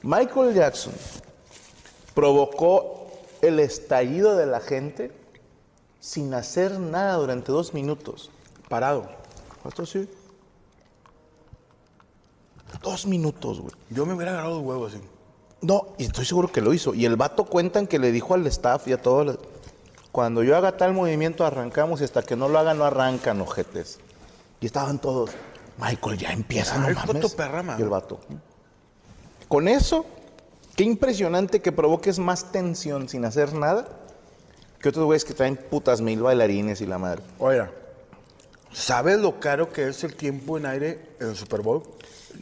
[0.02, 0.93] Michael Jackson
[2.13, 3.08] provocó
[3.41, 5.12] el estallido de la gente
[6.02, 8.30] sin hacer nada durante dos minutos.
[8.67, 9.08] Parado.
[9.65, 10.10] Esto sí.
[12.82, 13.73] Dos minutos, güey.
[13.89, 15.02] Yo me hubiera agarrado los huevos así.
[15.62, 16.93] No, y estoy seguro que lo hizo.
[16.93, 19.39] Y el vato cuentan que le dijo al staff y a todos, los-
[20.12, 23.99] cuando yo haga tal movimiento arrancamos y hasta que no lo haga no arrancan, ojetes.
[24.60, 25.32] Y estaban todos,
[25.77, 27.33] Michael, ya empieza, no mames.
[27.33, 27.75] perrama.
[27.79, 28.19] Y el vato.
[29.47, 30.05] Con eso,
[30.75, 33.88] qué impresionante que provoques más tensión sin hacer nada
[34.83, 37.21] que otros güeyes que traen putas mil bailarines y la madre.
[37.39, 37.71] Oiga,
[38.73, 41.83] ¿sabes lo caro que es el tiempo en aire en el Super Bowl?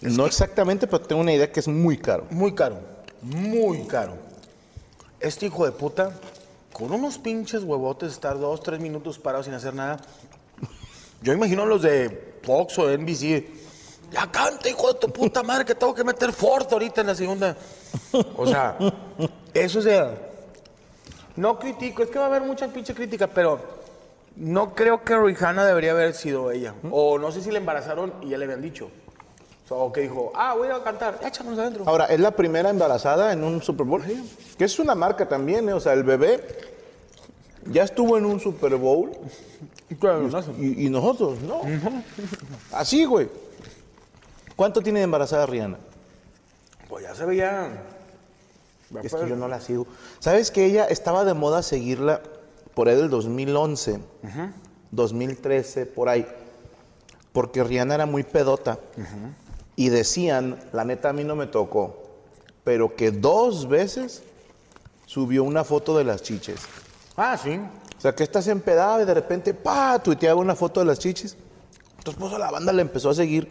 [0.02, 2.26] no exactamente, pero tengo una idea que es muy caro.
[2.32, 2.80] Muy caro.
[3.22, 4.14] Muy caro.
[5.20, 6.14] Este hijo de puta,
[6.74, 10.00] con unos pinches huevotes, estar dos, tres minutos parado sin hacer nada.
[11.22, 13.46] Yo imagino los de Fox o NBC.
[14.12, 17.16] Ya canta, hijo de tu puta madre, que tengo que meter Ford ahorita en la
[17.16, 17.56] segunda.
[18.36, 18.78] O sea,
[19.54, 20.32] eso es de...
[21.38, 23.60] No critico, es que va a haber mucha pinche crítica, pero
[24.36, 26.74] no creo que Rihanna debería haber sido ella.
[26.90, 28.92] O no sé si le embarazaron y ya le habían dicho.
[29.66, 31.86] O, sea, o que dijo, ah, voy a cantar, échanos adentro.
[31.88, 34.04] Ahora, es la primera embarazada en un Super Bowl.
[34.58, 35.74] Que es una marca también, ¿eh?
[35.74, 36.44] O sea, el bebé
[37.66, 39.12] ya estuvo en un Super Bowl
[40.60, 41.62] y, y nosotros, ¿no?
[42.72, 43.30] Así, güey.
[44.56, 45.78] ¿Cuánto tiene de embarazada Rihanna?
[46.88, 47.84] Pues ya se veía.
[49.02, 49.88] Es que yo no la sigo.
[50.20, 52.22] ¿Sabes que ella estaba de moda seguirla
[52.74, 54.00] por ahí del 2011,
[54.92, 56.26] 2013, por ahí?
[57.32, 58.78] Porque Rihanna era muy pedota.
[59.76, 62.04] Y decían, la neta a mí no me tocó,
[62.64, 64.24] pero que dos veces
[65.06, 66.60] subió una foto de las chiches.
[67.16, 67.60] Ah, sí.
[68.02, 71.38] O sea, que estás empedado y de repente, pa, tuiteaba una foto de las chichis.
[72.00, 73.48] Entonces, pues la banda le empezó a seguir.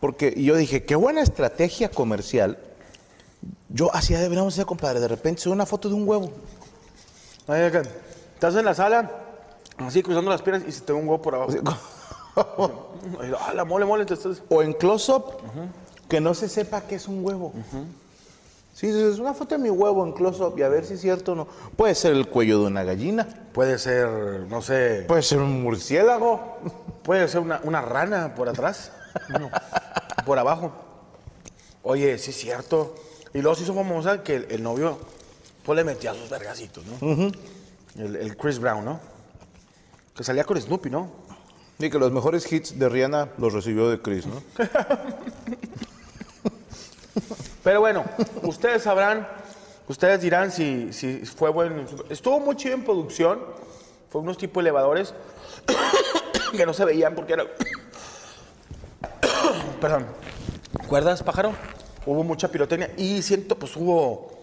[0.00, 2.56] Porque y yo dije, qué buena estrategia comercial.
[3.68, 5.00] Yo hacía deberíamos hacer, compadre.
[5.00, 6.30] De repente sube una foto de un huevo.
[7.46, 7.82] Ahí acá.
[8.32, 9.10] Estás en la sala,
[9.80, 11.52] así cruzando las piernas y se te ve un huevo por abajo.
[12.36, 14.06] Ah, la mole, mole.
[14.06, 15.24] te estás- O en close-up,
[16.08, 17.52] que no se sepa que es un huevo.
[18.78, 21.32] Sí, es una foto de mi huevo en close-up y a ver si es cierto
[21.32, 21.48] o no.
[21.74, 23.26] Puede ser el cuello de una gallina.
[23.52, 24.08] Puede ser,
[24.48, 26.58] no sé, Puede ser un murciélago.
[27.02, 28.92] puede ser una, una rana por atrás.
[29.30, 29.50] No,
[30.24, 30.70] por abajo.
[31.82, 32.94] Oye, sí es cierto.
[33.34, 34.96] Y luego se hizo famosa que el, el novio
[35.64, 37.32] pues le metía sus vergacitos, ¿no?
[37.96, 39.00] el, el Chris Brown, ¿no?
[40.14, 41.10] Que salía con Snoopy, ¿no?
[41.80, 44.40] Y que los mejores hits de Rihanna los recibió de Chris, ¿no?
[47.68, 48.02] Pero bueno,
[48.44, 49.28] ustedes sabrán,
[49.88, 51.84] ustedes dirán si, si fue bueno.
[52.08, 53.40] Estuvo muy chido en producción.
[54.08, 55.12] Fue unos tipos elevadores
[56.56, 57.44] que no se veían porque era.
[59.82, 60.06] Perdón.
[60.80, 61.52] ¿Recuerdas, pájaro?
[62.06, 64.40] Hubo mucha pirotecnia y siento, pues hubo.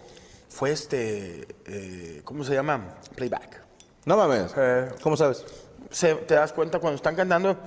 [0.48, 1.48] Fue este.
[1.66, 2.94] eh, ¿Cómo se llama?
[3.16, 3.60] Playback.
[4.06, 4.54] No mames.
[4.56, 4.90] Eh.
[5.02, 5.44] ¿Cómo sabes?
[5.90, 7.58] Se- te das cuenta cuando están cantando.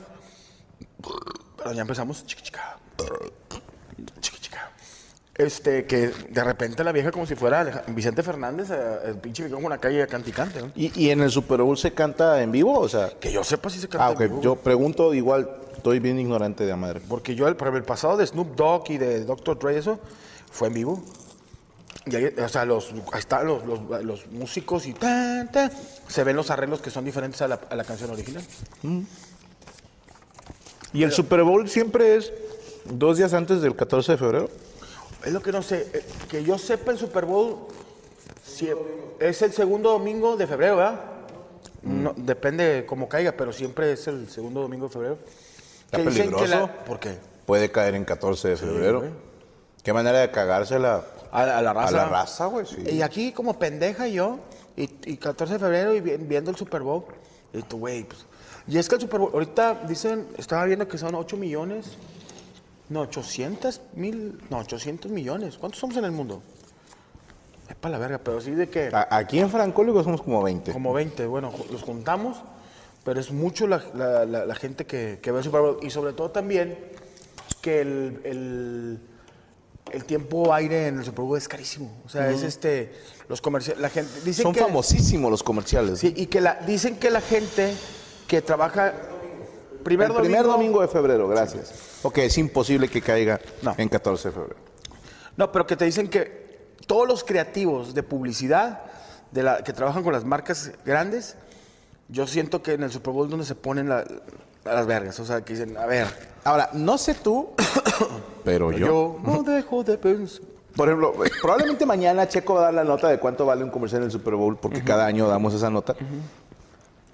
[1.57, 2.25] Pero ya empezamos.
[2.27, 2.79] Chica, chica.
[5.39, 9.51] Este, que de repente la vieja como si fuera Vicente Fernández, eh, el pinche que
[9.51, 10.73] con una calle canticante, ¿no?
[10.75, 12.77] ¿Y, y en el Super Bowl se canta en vivo?
[12.77, 14.21] O sea, Que yo sepa si se canta ah, en ok.
[14.23, 17.01] vivo, Yo pregunto igual, estoy bien ignorante de la madre.
[17.09, 19.57] Porque yo, el, el pasado de Snoop Dogg y de Dr.
[19.61, 20.01] Dre, eso,
[20.51, 21.05] fue en vivo.
[22.07, 25.71] Y ahí, o sea, los, ahí están los, los- los músicos y tan, tan,
[26.09, 28.43] se ven los arreglos que son diferentes a la, a la canción original.
[30.93, 32.33] ¿Y el Super Bowl siempre es
[32.87, 34.51] dos días antes del 14 de febrero?
[35.25, 35.91] Es lo que no sé.
[35.93, 37.67] eh, Que yo sepa, el Super Bowl
[38.47, 38.75] sie-
[39.19, 41.01] es el segundo domingo de febrero, ¿verdad?
[41.83, 45.19] No, depende cómo caiga, pero siempre es el segundo domingo de febrero.
[45.87, 46.47] Está peligroso.
[46.47, 47.17] la- ¿Por qué?
[47.47, 49.01] Puede caer en 14 de febrero.
[49.01, 49.11] güey.
[49.83, 51.89] Qué manera de cagársela A, a la raza.
[51.89, 52.67] a la raza, güey.
[52.67, 52.83] Sí.
[52.91, 54.39] Y aquí como pendeja yo,
[54.77, 57.05] y, y 14 de febrero y vi- viendo el Super Bowl,
[57.53, 58.27] y tú, güey, pues...
[58.67, 61.87] Y es que el Super Bowl, ahorita dicen, estaba viendo que son 8 millones,
[62.89, 65.59] no, 800 mil, no, 800 millones.
[65.59, 66.43] ¿Cuántos somos en el mundo?
[67.69, 68.91] Es para la verga, pero sí de que...
[69.11, 70.73] Aquí en Francólico somos como 20.
[70.73, 72.39] Como 20, bueno, los juntamos,
[73.05, 75.79] pero es mucho la, la- la- la gente que, que ve el Super Bowl.
[75.83, 76.79] Y sobre todo también
[77.61, 78.99] que el, el,
[79.93, 81.91] el tiempo aire en el Super Bowl es carísimo.
[82.07, 82.93] O sea, es este,
[83.29, 84.11] los comerciales, la gente...
[84.25, 85.99] Dicen Son que, famosísimos los comerciales.
[85.99, 87.75] Sí, y que la, dicen que la gente
[88.27, 88.95] que trabaja
[89.89, 91.73] primer el primer domingo- domingo de febrero, gracias.
[92.03, 93.75] Ok, es imposible que caiga No.
[93.77, 94.57] en 14 de febrero.
[95.37, 96.49] No, pero que te dicen que
[96.87, 98.81] todos los creativos de publicidad
[99.33, 101.37] de la, que trabajan con las marcas grandes,
[102.09, 104.05] yo siento que en el Super Bowl es donde se ponen la-
[104.65, 105.19] a las vergas.
[105.21, 106.07] O sea, que dicen, a ver,
[106.45, 107.51] Ahora, no sé tú,
[108.45, 108.87] pero yo.
[108.87, 110.43] yo no dejo de pensar.
[110.77, 114.01] Por ejemplo, probablemente mañana Checo va a dar la nota de cuánto vale un comercial
[114.03, 115.97] en el Super Bowl, porque cada año damos esa nota.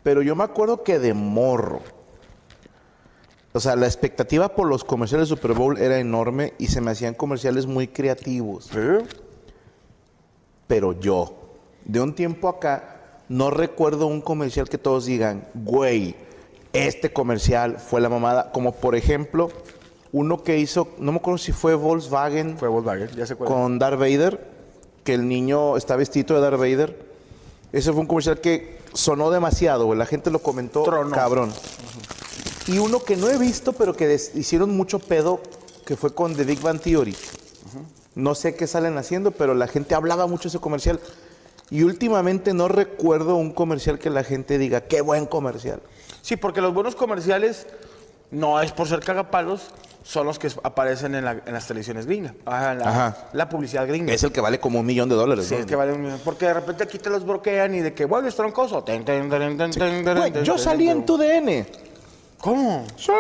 [0.02, 1.80] Pero yo me acuerdo que de morro.
[3.56, 6.90] O sea, la expectativa por los comerciales del Super Bowl era enorme y se me
[6.90, 8.68] hacían comerciales muy creativos.
[10.66, 11.36] Pero yo,
[11.84, 16.16] de un tiempo acá, no recuerdo un comercial que todos digan, güey,
[16.72, 18.50] este comercial fue la mamada.
[18.50, 19.50] Como por ejemplo,
[20.10, 23.54] uno que hizo, no me acuerdo si fue Volkswagen Fue Volkswagen, ya se acuerda.
[23.54, 24.50] con Darth Vader,
[25.04, 27.06] que el niño está vestido de Darth Vader.
[27.70, 29.96] Ese fue un comercial que sonó demasiado, güey.
[29.96, 31.14] La gente lo comentó Tronó.
[31.14, 31.52] cabrón.
[32.66, 35.40] Y uno que no he visto, pero que hicieron mucho pedo,
[35.84, 37.14] que fue con The Big Bang Theory.
[38.14, 41.00] No sé qué salen haciendo, pero la gente hablaba mucho de ese comercial.
[41.70, 45.80] Y últimamente no recuerdo un comercial que la gente diga, qué buen comercial.
[46.22, 47.66] Sí, porque los buenos comerciales
[48.30, 49.62] no es por ser cagapalos,
[50.04, 52.34] son los que aparecen en, la- en las televisiones gringas.
[52.44, 53.28] Ajá, la, Ajá.
[53.32, 54.12] la publicidad gringa.
[54.12, 55.46] Es el que vale como un millón de dólares.
[55.46, 55.60] Sí, ¿no?
[55.60, 56.20] es que vale un millón.
[56.24, 58.84] Porque de repente aquí te los bloquean y de que troncoso.
[58.84, 61.66] Ten, ten, ten, ten, Güey, ten, yo salí en tu DN.
[62.44, 62.84] ¿Cómo?
[62.98, 63.10] Sí.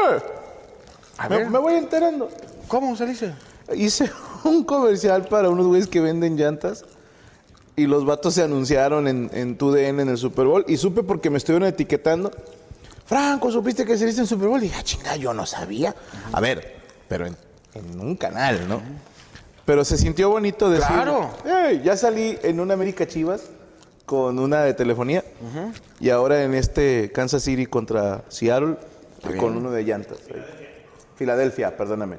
[1.16, 1.48] A Me, ver.
[1.50, 2.28] me voy enterando.
[2.68, 3.32] ¿Cómo saliste?
[3.74, 4.10] Hice
[4.44, 6.84] un comercial para unos güeyes que venden llantas
[7.74, 11.38] y los vatos se anunciaron en, en en el Super Bowl y supe porque me
[11.38, 12.30] estuvieron etiquetando.
[13.06, 14.58] Franco, ¿supiste que saliste en Super Bowl?
[14.58, 15.94] Y dije, "Ah, chinga, yo no sabía.
[16.30, 16.76] A ver,
[17.08, 17.34] pero en,
[17.72, 18.82] en un canal, ¿no?
[19.64, 21.30] Pero se sintió bonito decir, Claro.
[21.46, 23.44] "Ey, ya salí en una América Chivas
[24.04, 25.24] con una de telefonía
[25.98, 28.76] y ahora en este Kansas City contra Seattle
[29.38, 30.18] con uno de llantas.
[31.16, 32.16] Filadelfia, perdóname.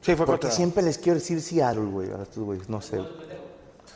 [0.00, 0.50] Sí, fue Porque contra...
[0.50, 3.00] siempre les quiero decir Seattle, güey, a estos güeyes, no sé.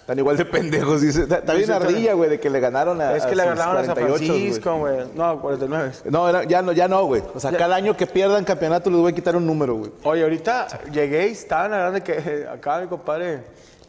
[0.01, 1.27] Están igual de pendejos, dice.
[1.27, 3.95] Sí, ardilla, güey, de que le ganaron a Es que a le ganaron a San
[3.97, 4.27] 48, güey.
[4.41, 4.97] Francisco, güey.
[5.17, 5.93] No, 49.
[6.11, 7.25] No, era- ya no, ya no, güey.
[7.35, 7.59] O sea, Ya.
[7.59, 9.91] cada año que pierdan campeonato les voy a quitar un número, güey.
[10.05, 13.41] Oye, ahorita llegué y estaban hablando de que acá mi compadre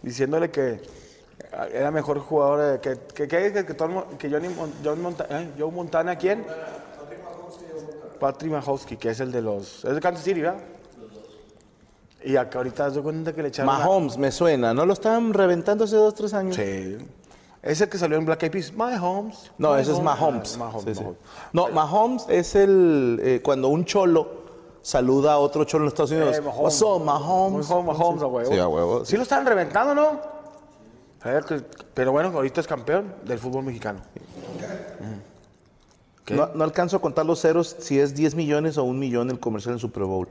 [0.01, 0.79] diciéndole que eh,
[1.73, 4.29] era mejor jugador de- que que que, que, que, que
[4.83, 6.43] John Monta- eh, Joe Montana quién?
[8.19, 10.59] Patrick Mahowski, que es el de los es de Kansas City, ¿verdad?
[12.23, 14.73] Y acá ahorita se cuenta que le echaron a- Mahomes, me suena.
[14.73, 16.55] ¿No lo estaban reventando hace dos, tres años?
[16.55, 16.97] Sí.
[17.61, 19.51] Ese que salió en Black Eyed Peas, Mahomes.
[19.57, 20.57] No, ese es Mahomes.
[20.57, 21.01] Mahomes, Sí, sí.
[21.01, 21.19] Mahomes.
[21.53, 23.19] No, Mahomes es el...
[23.21, 24.27] eh, cuando un cholo
[24.81, 26.37] saluda a otro cholo en Estados Unidos.
[26.37, 26.61] Eh, Mahomes.
[26.61, 27.69] What's up, Mahomes?
[27.69, 28.51] Mahomes, Mahomes, a huevo.
[28.51, 29.05] Sí, a huevo.
[29.05, 30.19] Sí lo estaban reventando, ¿no?
[31.21, 31.61] A ver, que-
[31.93, 33.99] Pero bueno, ahorita es campeón del fútbol mexicano.
[36.29, 39.39] No, no alcanzo a contar los ceros si es 10 millones o un millón el
[39.39, 40.27] comercial en Super Bowl.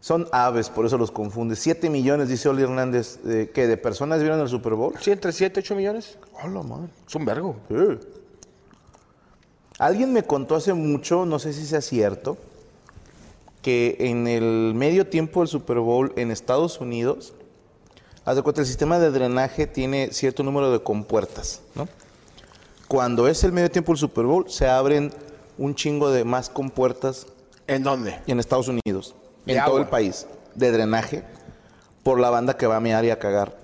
[0.00, 1.56] Son aves, por eso los confunde.
[1.56, 4.94] 7 millones, dice Oli Hernández, eh, que de personas vieron el Super Bowl.
[5.00, 6.18] Sí, entre 7 y 8 millones.
[6.44, 6.88] Hola, madre.
[7.06, 7.56] Es un vergo.
[7.68, 7.98] Sí.
[9.78, 12.38] Alguien me contó hace mucho, no sé si sea cierto,
[13.62, 17.34] que en el medio tiempo del Super Bowl en Estados Unidos,
[18.24, 21.88] haz de cuenta, el sistema de drenaje tiene cierto número de compuertas, ¿no?
[22.88, 25.12] Cuando es el medio tiempo del Super Bowl, se abren
[25.58, 27.26] un chingo de más compuertas
[27.66, 28.18] ¿En dónde?
[28.26, 31.24] en Estados Unidos, De en todo el país, de drenaje,
[32.02, 33.56] por la banda que va a mear y a cagar.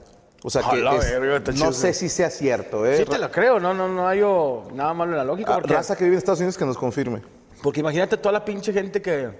[0.42, 2.96] O sea que es- verga, está chido no sé si sea cierto, ¿eh?
[2.96, 5.52] Sí te lo creo, no, no, no hay oh, nada malo en la lógica.
[5.52, 7.22] Ah, Porque, Raza que vive en Estados Unidos que nos confirme.
[7.62, 9.30] porque imagínate toda la pinche gente que...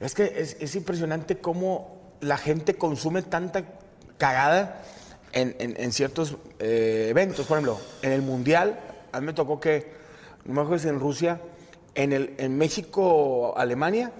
[0.00, 3.62] Es que es, es impresionante cómo la gente consume tanta
[4.16, 4.82] cagada
[5.32, 7.46] en, en- en ciertos eh, eventos.
[7.46, 8.80] Por ejemplo, en el Mundial,
[9.18, 9.92] a mí me tocó que,
[10.44, 11.40] no me acuerdo si en Rusia,
[11.94, 14.12] en, el, en México, Alemania,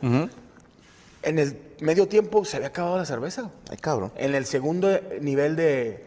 [1.22, 3.50] en el medio tiempo se había acabado la cerveza.
[3.70, 4.12] Ay, cabrón.
[4.16, 4.88] En el segundo
[5.20, 6.04] nivel de...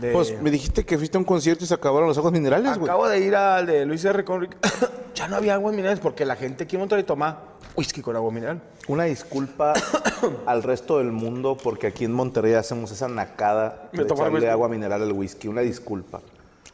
[0.00, 2.78] de- Pues me dijiste que fuiste a un concierto y se acabaron los aguas minerales,
[2.78, 2.88] güey.
[2.90, 4.24] Acabo de ir al de Luis R.
[4.24, 4.56] Conrique.
[5.14, 7.38] ya no había aguas minerales porque la gente aquí en Monterrey toma
[7.76, 8.60] whisky con agua mineral.
[8.88, 9.74] Una disculpa
[10.46, 14.50] al resto del mundo porque aquí en Monterrey hacemos esa nacada De de tomar echarle
[14.50, 15.46] agua mineral al whisky.
[15.48, 16.20] Una disculpa.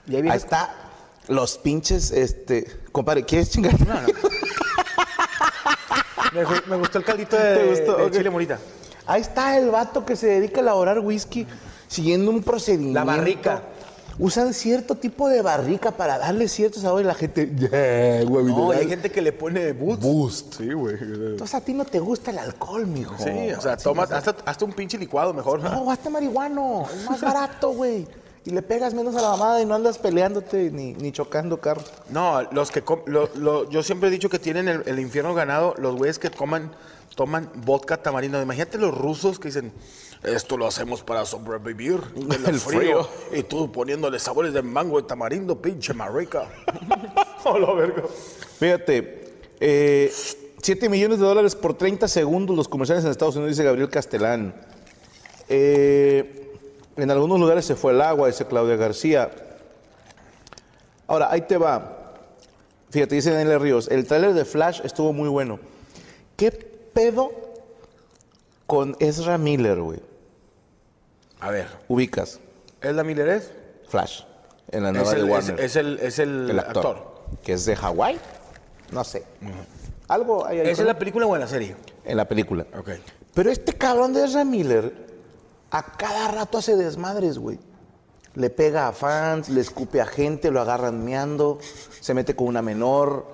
[0.06, 0.74] Y ahí está.
[1.28, 2.66] Los pinches, este...
[2.92, 3.74] Compadre, ¿quieres chingar?
[6.32, 7.96] Me, gu- me gustó el caldito de, ¿Te gustó?
[7.96, 8.58] de chile morita.
[9.06, 11.46] Ahí está el vato que se dedica a elaborar whisky
[11.86, 12.98] siguiendo un procedimiento.
[12.98, 13.62] La barrica.
[14.18, 17.52] Usan cierto tipo de barrica para darle cierto sabor y la gente...
[17.56, 18.80] "Yeah, güey, No, y mineral".
[18.80, 20.02] hay gente que le pone boost.
[20.02, 20.54] Boost.
[20.58, 20.96] Sí, güey.
[21.00, 23.14] Entonces a ti no te gusta el alcohol, mijo.
[23.18, 25.60] Sí, o sea, toma hasta, hasta un pinche licuado mejor.
[25.60, 26.86] No, hasta marihuano.
[26.92, 28.06] Es más barato, güey.
[28.46, 31.90] Y le pegas menos a la mamada y no andas peleándote ni, ni chocando carros.
[32.10, 35.32] No, los que com- lo- lo- yo siempre he dicho que tienen el, el infierno
[35.32, 36.70] ganado, los güeyes que coman,
[37.14, 38.40] toman vodka tamarindo.
[38.42, 39.72] Imagínate los rusos que dicen,
[40.22, 43.04] esto lo hacemos para sobrevivir del El frío.
[43.04, 43.08] frío.
[43.32, 46.46] Y tú poniéndole sabores de mango y tamarindo, pinche marica.
[47.44, 48.02] oh, la verga.
[48.58, 50.12] Fíjate, eh,
[50.60, 54.54] 7 millones de dólares por 30 segundos los comerciales en Estados Unidos, dice Gabriel Castelán.
[55.48, 56.43] Eh,
[56.96, 59.30] en algunos lugares se fue el agua, dice Claudia García.
[61.06, 62.14] Ahora, ahí te va.
[62.90, 65.58] Fíjate, dice Daniel Ríos, el tráiler de Flash estuvo muy bueno.
[66.36, 67.32] ¿Qué pedo
[68.66, 70.00] con Ezra Miller, güey?
[71.40, 72.40] A ver, Ubicas,
[72.80, 73.42] ¿es la Miller
[73.88, 74.22] Flash,
[74.70, 75.60] en la Es nueva el, de es, Warner.
[75.60, 77.14] es el, es el el actor, actor.
[77.44, 78.18] que es de Hawái,
[78.92, 79.24] no sé.
[80.08, 81.76] Algo hay ahí ¿Es en la película o en la serie?
[82.04, 82.64] en la película.
[82.78, 82.90] Ok.
[83.34, 84.92] Pero este cabrón de Ezra Miller
[85.76, 87.58] a cada rato hace desmadres, güey.
[88.34, 91.58] Le pega a fans, le escupe a gente, lo agarran meando,
[92.00, 93.26] se mete con una menor,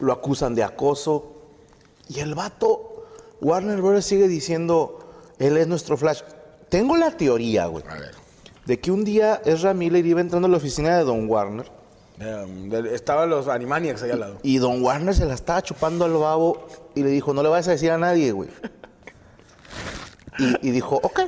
[0.00, 1.32] lo acusan de acoso.
[2.08, 3.06] Y el vato,
[3.40, 4.04] Warner Bros.
[4.04, 4.98] sigue diciendo,
[5.38, 6.22] él es nuestro Flash.
[6.68, 8.14] Tengo la teoría, güey, A ver.
[8.66, 11.70] de que un día Ezra Miller iba entrando a la oficina de Don Warner
[12.16, 14.38] Um, de- estaban los Animaniacs ahí al lado.
[14.44, 17.66] y Don Warner se la estaba chupando al babo y le dijo, no le vayas
[17.66, 18.48] a decir a nadie, güey.
[20.38, 21.20] Y, y dijo, ok.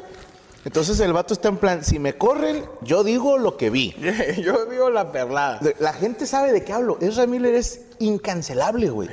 [0.67, 3.95] Entonces el vato está en plan, si me corren, yo digo lo que vi.
[4.43, 5.61] Yo digo la perlada.
[5.79, 6.99] La gente sabe de qué hablo.
[7.01, 9.09] Ezra Miller es incancelable, güey.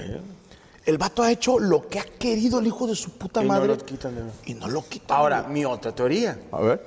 [0.83, 3.53] El vato ha hecho lo que ha querido el hijo de su puta Y no
[3.53, 3.67] madre.
[3.67, 5.15] lo quitan de- Y no lo quitan.
[5.15, 5.53] Ahora, güey.
[5.53, 6.39] mi otra teoría.
[6.51, 6.81] A ver.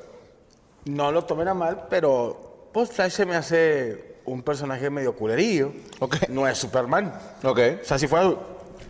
[0.86, 5.72] No lo tomen a mal, pero pues Flash se me hace un personaje medio culerillo.
[6.00, 6.28] Ok.
[6.28, 7.14] No es Superman.
[7.44, 7.60] Ok.
[7.82, 8.34] O sea, si fuera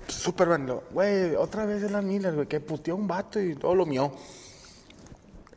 [0.08, 3.54] Superman, no, güey, otra vez es la Miller, güey, que puteó a un vato y
[3.56, 4.10] todo lo mío.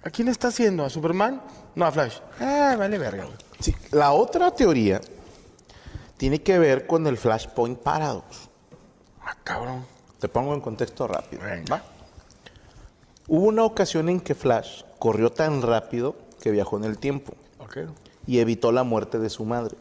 [0.04, 0.86] ¿A quién está haciendo?
[0.86, 1.42] ¿A Superman?
[1.76, 2.20] No, a Flash.
[2.40, 3.26] Ah, vale verga.
[3.60, 5.02] Sí, la otra teoría
[6.18, 8.50] tiene que ver con el Flashpoint Paradox.
[9.22, 9.86] Ah, cabrón.
[10.20, 11.42] Te pongo en contexto rápido.
[11.72, 11.82] ¿va?
[13.28, 17.80] Hubo una ocasión en que Flash corrió tan rápido que viajó en el tiempo Ok.
[18.26, 19.76] y evitó la muerte de su madre,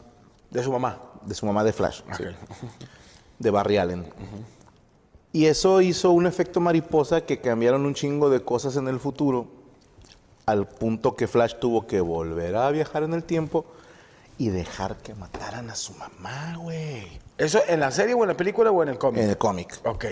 [0.51, 0.99] De su mamá.
[1.25, 2.29] de su mamá de Flash, sí, Ok.
[3.39, 4.05] de Barry Allen.
[5.31, 9.47] Y eso hizo un efecto mariposa que cambiaron un chingo de cosas en el futuro,
[10.49, 13.65] al punto que Flash tuvo que volver a viajar en el tiempo
[14.37, 17.19] y dejar que mataran a su mamá, güey.
[17.37, 19.23] ¿Eso en la serie o en la película o en el cómic?
[19.23, 19.79] En el cómic.
[19.85, 20.05] Ok.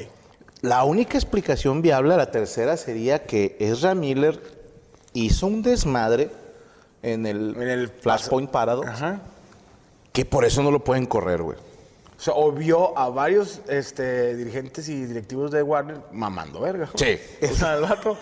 [0.62, 4.41] La única explicación viable la tercera sería que Ezra Miller
[5.13, 6.30] hizo un desmadre
[7.04, 9.21] en el, En el Flashpoint Paradox, Ajá.
[10.12, 11.58] que por eso no lo pueden correr, güey.
[12.17, 16.89] O sea, o vio a varios este, dirigentes y directivos de Warner mamando verga.
[16.95, 17.19] Sí.
[17.43, 18.17] O sea, el vato.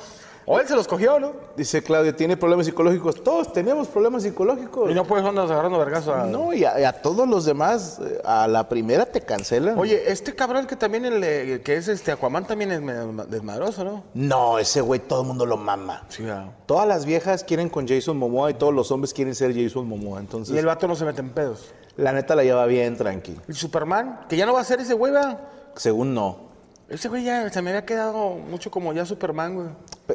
[0.47, 1.33] O él se los cogió, ¿no?
[1.57, 3.23] Dice Claudia, tiene problemas psicológicos.
[3.23, 4.91] Todos tenemos problemas psicológicos.
[4.91, 6.25] Y no puedes andar agarrando vergas a...
[6.25, 9.77] No, y a, y a todos los demás, eh, a la primera te cancelan.
[9.79, 14.03] Oye, este cabrón que también, el, eh, que es este Aquaman, también es desmadroso, ¿no?
[14.13, 16.03] No, ese güey todo el mundo lo mama.
[16.09, 16.23] Sí.
[16.67, 20.19] Todas las viejas quieren con Jason Momoa y todos los hombres quieren ser Jason Momoa.
[20.19, 21.73] Entonces, Y el vato no se mete en pedos.
[21.97, 23.35] la neta la lleva bien tranqui.
[23.47, 25.39] Y Superman, que ya no va a ser ese güey, ¿verdad?
[25.75, 26.53] Según no.
[26.89, 29.67] Ese güey ya se me había quedado mucho como ya Superman, güey.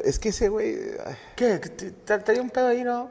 [0.05, 0.75] Es que ese güey...
[1.05, 1.59] ay, ¿Qué?
[1.59, 3.09] ¿Que te- te- ¿Traía un pedo ahí, no?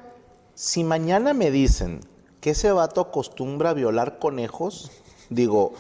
[0.55, 2.01] Si mañana me dicen
[2.41, 4.91] que ese vato acostumbra a violar conejos,
[5.29, 5.75] digo,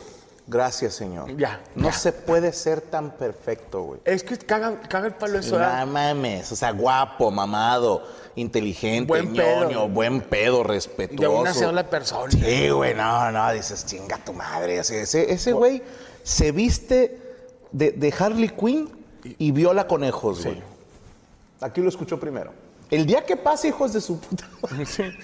[0.47, 1.35] gracias, señor.
[1.38, 1.93] Ya, No ya.
[1.95, 4.01] se puede ser tan perfecto, güey.
[4.05, 5.87] Es que caga, caga el palo eso, No ¿verdad?
[5.87, 8.03] mames, o sea, guapo, mamado,
[8.37, 9.64] inteligente, Buen pedo.
[9.64, 11.23] ñoño, buen pedo, respetuoso.
[11.23, 12.31] De una sola persona.
[12.31, 14.85] Sí, güey, no, no, dices, chinga tu madre.
[14.85, 15.83] sea, ese ese güey
[16.23, 17.30] se viste
[17.72, 18.88] de, de Harley Quinn
[19.38, 20.62] y viola conejos, güey.
[21.61, 22.52] Aquí lo escuchó primero.
[22.90, 25.16] El día que pase, hijos de su puta madre,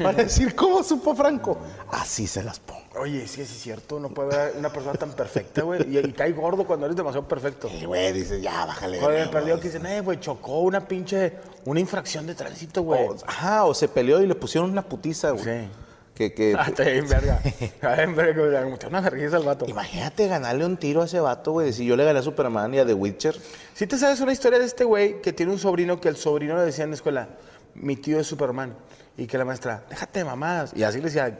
[0.00, 1.56] van a decir, ¿cómo supo Franco?
[1.92, 2.82] Así se las pongo.
[2.98, 4.00] Oye, sí, sí es cierto.
[4.00, 5.88] No puede haber una persona tan perfecta, güey.
[5.88, 7.70] Y, y cae gordo cuando eres demasiado perfecto.
[7.80, 8.98] Y, güey, dices, ya, bájale.
[9.30, 11.34] Perdió que dicen, eh, güey, chocó una pinche,
[11.64, 13.06] una infracción de tránsito, güey.
[13.24, 15.44] Ajá, o se peleó y le pusieron una putiza, güey.
[15.44, 15.68] Sí.
[16.14, 17.40] Que, que, Ah, está bien, verga.
[17.60, 18.60] Está bien, verga.
[18.66, 19.66] Me una vergüenza al vato.
[19.66, 21.72] Imagínate ganarle un tiro a ese vato, güey.
[21.72, 23.36] Si yo le gané a Superman y a The Witcher.
[23.74, 26.56] Si te sabes una historia de este güey que tiene un sobrino que el sobrino
[26.56, 27.28] le decía en la escuela,
[27.74, 28.74] mi tío es Superman.
[29.16, 30.72] Y que la maestra, déjate de mamadas.
[30.76, 31.38] Y así le decía,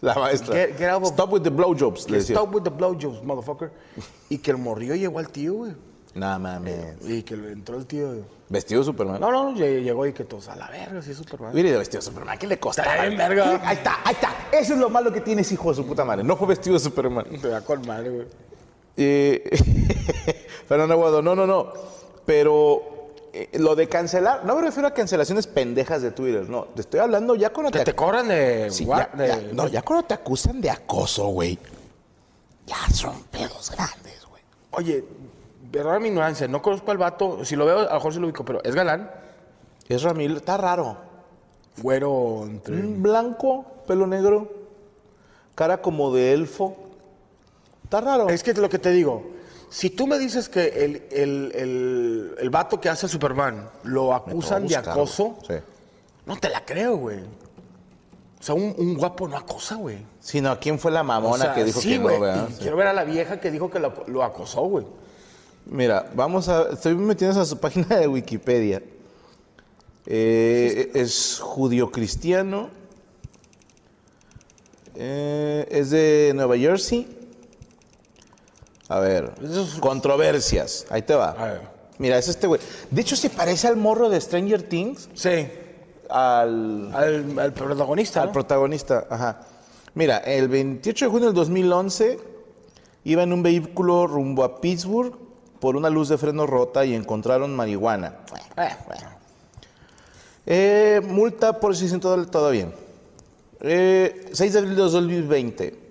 [0.00, 0.54] La maestra.
[0.54, 2.34] Get- get out of- Stop with the blowjobs, le decía.
[2.36, 3.70] stop with the blowjobs, motherfucker.
[4.28, 5.72] Y que el morrillo llegó al tío, güey.
[6.14, 6.96] No mames.
[7.06, 8.35] Y que le entró el tío.
[8.48, 9.20] Vestido de Superman.
[9.20, 11.52] No, no, no, lle- llegó y que todos a la verga, sí es Superman.
[11.52, 12.38] Hubiera ido vestido de Superman.
[12.38, 12.92] ¿Qué le costaba?
[12.92, 14.36] Ahí está, ahí está.
[14.52, 16.22] Eso es lo malo que tiene ese hijo de su puta madre.
[16.22, 17.26] No fue vestido de Superman.
[17.40, 18.26] Te da con madre, güey.
[18.96, 19.42] Eh,
[20.68, 21.72] Fernando Aguado, no, no, no.
[22.24, 26.64] Pero eh, lo de cancelar, no me refiero a cancelaciones pendejas de Twitter, no.
[26.66, 28.70] Te estoy hablando ya cuando Que te de...
[28.70, 31.58] Sí, gua- ya- de- ya- no, ya cuando te acusan de acoso, güey.
[32.66, 34.42] Ya son pedos grandes, güey.
[34.70, 35.04] Oye,
[35.82, 37.44] perdón mi ignorancia, no conozco al vato.
[37.44, 39.10] Si lo veo, a lo mejor sí lo ubico, pero es galán.
[39.88, 40.96] Es Ramil, está raro.
[41.80, 42.76] Güero entre...
[42.76, 44.50] Mm, Blanco, pelo negro,
[45.54, 46.76] cara como de elfo.
[47.84, 48.28] Está raro.
[48.28, 49.30] Es que lo que te digo,
[49.68, 54.14] si tú me dices que el, el, el, el vato que hace a Superman lo
[54.14, 55.58] acusan de buscar, acoso, güey.
[55.60, 55.64] Sí.
[56.24, 57.20] no te la creo, güey.
[57.20, 59.98] O sea, un, un guapo no acosa, güey.
[60.20, 62.48] Sí, no, ¿quién fue la O mamona sea, que dijo sí, que güey, no, verdad?
[62.48, 62.58] y Sí.
[62.60, 64.86] Quiero ver a la vieja que dijo que lo, lo acosó, güey.
[65.66, 66.70] Mira, vamos a.
[66.72, 68.82] Estoy metiendo a su página de Wikipedia.
[70.06, 72.70] Eh, es judío cristiano.
[74.94, 77.06] Eh, es de Nueva Jersey.
[78.88, 79.32] A ver,
[79.80, 80.86] controversias.
[80.90, 81.30] Ahí te va.
[81.32, 81.60] A ver.
[81.98, 82.60] Mira, es este güey.
[82.90, 85.08] De hecho, se parece al morro de Stranger Things.
[85.14, 85.48] Sí.
[86.08, 88.32] Al, Al, al protagonista, al ¿no?
[88.32, 89.40] protagonista, ajá.
[89.94, 92.20] Mira, el 28 de junio del 2011
[93.04, 95.25] iba en un vehículo rumbo a Pittsburgh
[95.60, 98.14] por una luz de freno rota y encontraron marihuana.
[98.56, 98.76] Eh.
[100.46, 102.72] Eh, multa por 600 dólares, todo bien.
[103.60, 105.86] Eh, 6 de abril de 2020.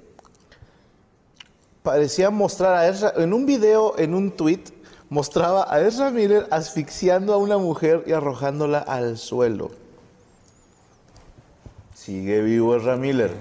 [1.83, 4.63] Parecía mostrar a Ezra, en un video, en un tweet,
[5.09, 9.71] mostraba a Ezra Miller asfixiando a una mujer y arrojándola al suelo.
[11.93, 13.31] Sigue vivo Ezra Miller.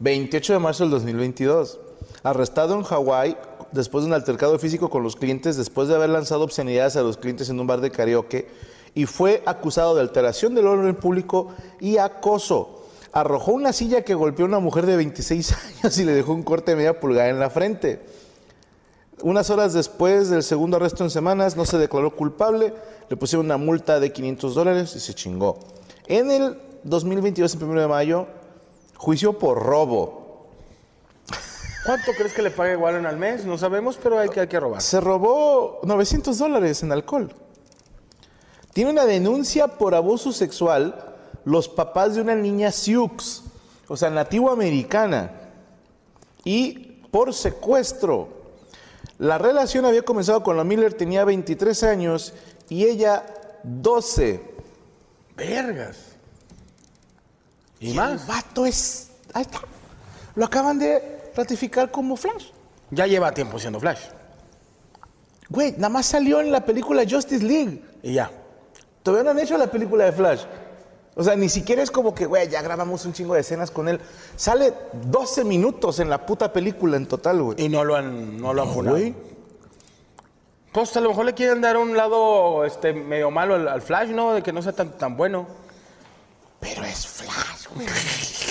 [0.00, 1.78] 28 de marzo del 2022.
[2.22, 3.36] Arrestado en Hawái
[3.72, 7.16] después de un altercado físico con los clientes, después de haber lanzado obscenidades a los
[7.16, 8.48] clientes en un bar de karaoke,
[8.94, 11.48] y fue acusado de alteración del orden público
[11.80, 12.84] y acoso.
[13.12, 15.54] Arrojó una silla que golpeó a una mujer de 26
[15.84, 18.00] años y le dejó un corte de media pulgada en la frente.
[19.22, 22.72] Unas horas después del segundo arresto en semanas, no se declaró culpable,
[23.08, 25.58] le pusieron una multa de 500 dólares y se chingó.
[26.06, 28.26] En el 2022, el 1 de mayo,
[28.96, 30.19] juicio por robo.
[31.84, 33.44] ¿Cuánto crees que le pague Warren al mes?
[33.44, 34.82] No sabemos, pero hay que, hay que robar.
[34.82, 37.34] Se robó 900 dólares en alcohol.
[38.72, 43.42] Tiene una denuncia por abuso sexual los papás de una niña Sioux,
[43.88, 45.32] o sea, nativo americana,
[46.44, 48.28] y por secuestro.
[49.18, 52.32] La relación había comenzado cuando Miller tenía 23 años
[52.68, 53.24] y ella
[53.62, 54.40] 12.
[55.36, 55.96] Vergas.
[57.80, 58.26] ¿Y el más?
[58.26, 59.10] vato es.
[59.32, 59.60] Ahí está.
[60.34, 62.46] Lo acaban de ratificar como Flash.
[62.90, 64.00] Ya lleva tiempo siendo Flash.
[65.48, 67.82] Güey, nada más salió en la película Justice League.
[68.02, 68.30] Y ya.
[69.02, 70.42] Todavía no han hecho la película de Flash.
[71.16, 73.88] O sea, ni siquiera es como que, güey, ya grabamos un chingo de escenas con
[73.88, 74.00] él.
[74.36, 77.60] Sale 12 minutos en la puta película en total, güey.
[77.64, 78.96] Y no lo han, no lo han No, funado.
[78.96, 79.14] güey.
[80.72, 84.10] Pues a lo mejor le quieren dar un lado este, medio malo al, al Flash,
[84.10, 84.32] ¿no?
[84.32, 85.46] De que no sea tan, tan bueno.
[86.60, 87.86] Pero es Flash, güey.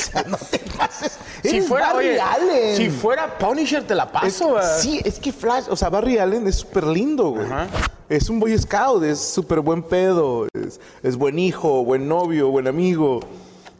[0.09, 1.11] O sea, no te pases.
[1.43, 2.75] Si Eres fuera, Barry oye, Allen.
[2.77, 4.79] si fuera Punisher te la Es- paso, ¿verdad?
[4.79, 7.45] sí, es que Flash, o sea, Barry Allen es súper lindo, güey.
[7.45, 7.67] Ajá.
[8.09, 12.67] Es un boy scout, es súper buen pedo, es, es buen hijo, buen novio, buen
[12.67, 13.19] amigo.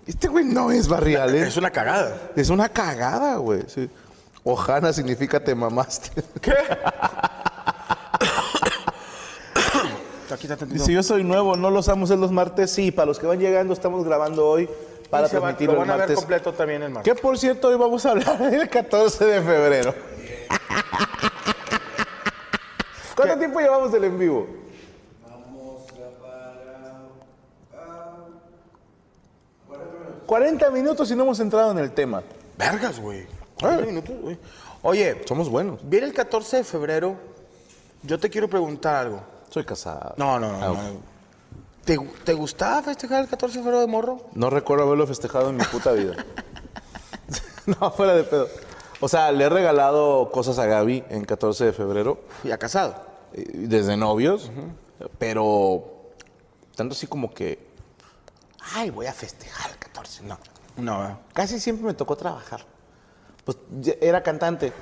[0.05, 1.43] Este güey no es Barry Allen.
[1.45, 2.15] Es una cagada.
[2.35, 3.63] Es una cagada, güey.
[3.67, 3.89] Sí.
[4.43, 6.11] Ojana significa te mamaste.
[6.41, 6.53] ¿Qué?
[10.53, 10.83] Está tantito.
[10.85, 12.71] Si yo soy nuevo, no los amos en los martes.
[12.71, 14.69] Sí, para los que van llegando, estamos grabando hoy
[15.09, 16.17] para Y se va- transmitirlo lo el van a ver martes.
[16.17, 17.13] completo también el martes.
[17.13, 19.93] Que por cierto, hoy vamos a hablar del 14 de febrero.
[23.15, 24.47] ¿Cuánto tiempo llevamos del en vivo?
[29.67, 32.23] Vamos a 40 minutos y no hemos entrado en el tema.
[32.57, 33.25] Vergas, güey.
[33.59, 34.37] 40 minutos, güey.
[34.81, 35.79] Oye, Somos buenos.
[35.83, 37.15] viene el 14 de febrero.
[38.03, 39.21] Yo te quiero preguntar algo.
[39.49, 40.13] Soy casado.
[40.17, 40.63] No, no, no.
[40.63, 41.19] Ah, no.
[41.85, 44.21] ¿Te, te gustaba festejar el 14 de febrero de morro?
[44.33, 46.15] No recuerdo haberlo festejado en mi puta vida.
[47.65, 48.47] no, fuera de pedo.
[49.01, 52.95] O sea, le he regalado cosas a Gaby en 14 de febrero, Ya casado.
[53.33, 54.51] eh, desde novios,
[55.17, 55.83] pero
[56.75, 57.65] tanto así como que,
[58.75, 60.23] ay, voy a festejar el 14.
[60.23, 60.37] No,
[60.77, 61.17] No, ¿verdad?
[61.33, 62.65] casi siempre me tocó trabajar.
[63.45, 64.73] Pues ya era cantante,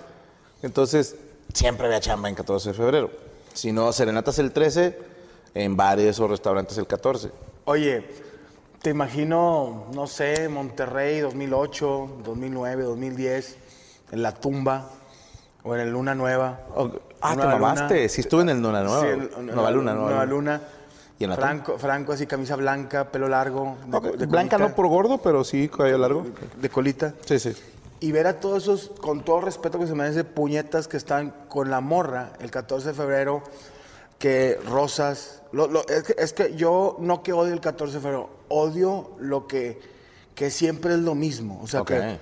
[0.64, 1.16] entonces
[1.54, 3.12] siempre había chamba en 14 de febrero.
[3.58, 4.96] Si no, serenatas el 13,
[5.56, 7.32] en bares o restaurantes el 14.
[7.66, 8.08] Oye,
[8.84, 13.58] te imagino, no sé, Monterrey 2008, 2009, 2010,
[14.12, 14.92] en la tumba
[15.64, 16.60] o en el Luna Nueva.
[16.76, 17.96] Oh, ah, te mamaste.
[17.96, 18.10] Luna.
[18.10, 19.02] Sí, estuve en el Luna Nueva.
[19.02, 20.62] Sí, el- Nueva Luna, Nueva, Nueva Luna.
[21.18, 23.76] ¿Y en la Franco, Franco así, camisa blanca, pelo largo.
[23.88, 26.28] de- de Blanca colita, no por gordo, pero sí cabello largo.
[26.62, 27.16] De colita.
[27.26, 27.56] Sí, sí.
[28.00, 31.32] Y ver a todos esos, con todo respeto que se me hace, puñetas que están
[31.50, 33.44] con la morra el 14 de febrero,
[34.20, 35.42] que rosas.
[35.52, 39.12] lo- lo- es, que, es que yo no que odio el 14 de febrero, odio
[39.20, 39.80] lo que,
[40.36, 41.60] que siempre es lo mismo.
[41.64, 42.20] O sea, que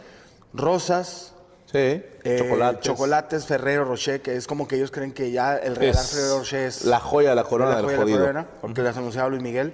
[0.53, 1.33] rosas,
[1.65, 1.77] Sí,
[2.23, 2.81] eh, chocolates.
[2.81, 6.37] chocolates Ferrero Rocher, que es como que ellos creen que ya el regalar Es Ferrero
[6.39, 8.95] Rocher es la joya de la corona la del joya de la corona, porque las
[8.95, 9.73] anunciaba Luis Miguel.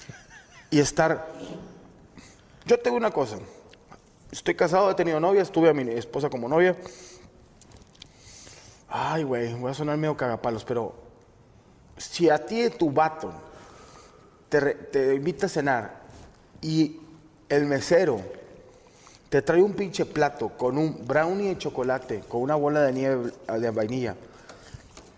[0.70, 1.26] y estar.
[2.66, 3.36] Yo tengo una cosa.
[4.32, 6.74] Estoy casado, he tenido novia, estuve a mi esposa como novia.
[8.88, 10.94] Ay, güey, voy a sonar medio cagapalos, pero
[11.98, 13.30] si a ti tu vato
[14.48, 16.00] te, te invita a cenar
[16.62, 16.98] y
[17.50, 18.22] el mesero
[19.28, 23.32] te trae un pinche plato con un brownie de chocolate, con una bola de nieve
[23.46, 24.16] de vainilla,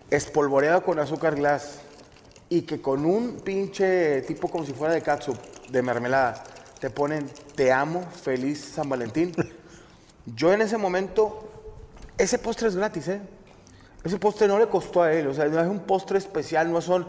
[0.09, 1.79] espolvoreado con azúcar glass
[2.49, 5.37] y que con un pinche tipo como si fuera de catsup,
[5.69, 6.43] de mermelada,
[6.85, 9.33] te ponen te amo, feliz San Valentín.
[10.27, 11.49] Yo en ese momento,
[12.15, 13.21] ese postre es gratis, ¿eh?
[14.03, 16.81] Ese postre no le costó a él, o sea, no es un postre especial, no
[16.81, 17.07] son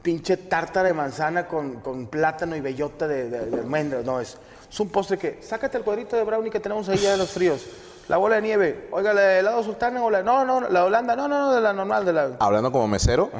[0.00, 4.38] pinche tártara de manzana con, con plátano y bellota de, de, de almendras, no, es,
[4.70, 7.28] es un postre que, sácate el cuadrito de brownie que tenemos ahí ya de los
[7.28, 7.66] fríos,
[8.08, 11.14] la bola de nieve, oiga, la de helado sultana o la, no, no, la Holanda,
[11.14, 12.30] no, no, no, de la normal, de la...
[12.38, 13.30] Hablando como mesero,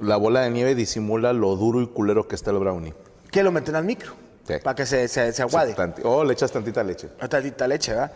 [0.00, 2.94] la bola de nieve disimula lo duro y culero que está el brownie.
[3.30, 4.12] Que lo meten al micro,
[4.46, 4.54] Sí.
[4.62, 5.74] para que se, se, se aguade.
[6.04, 7.08] O le echas tantita leche.
[7.18, 8.12] Una tantita leche, ¿verdad?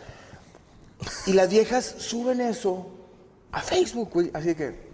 [1.27, 2.87] Y las viejas suben eso
[3.53, 4.31] a Facebook, güey.
[4.35, 4.89] Así que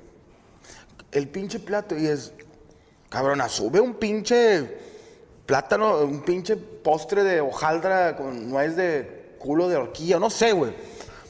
[1.13, 2.33] el pinche plato y es,
[3.09, 4.79] cabrona, sube un pinche
[5.47, 10.73] plátano, un pinche postre de hojaldra con nuez de culo de horquilla, no sé, güey.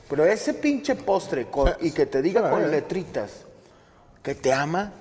[0.08, 3.30] Pero ese pinche postre con- y que te diga con letritas
[4.22, 4.92] que te ama,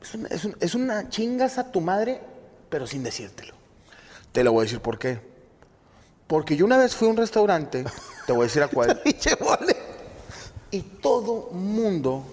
[0.00, 2.20] es es un- es una chingas a tu madre,
[2.70, 3.54] pero sin decírtelo.
[4.32, 5.20] Te lo voy a decir por qué.
[6.26, 7.84] Porque yo una vez fui a un restaurante,
[8.26, 9.00] te voy a decir a cuál,
[10.70, 12.24] y todo mundo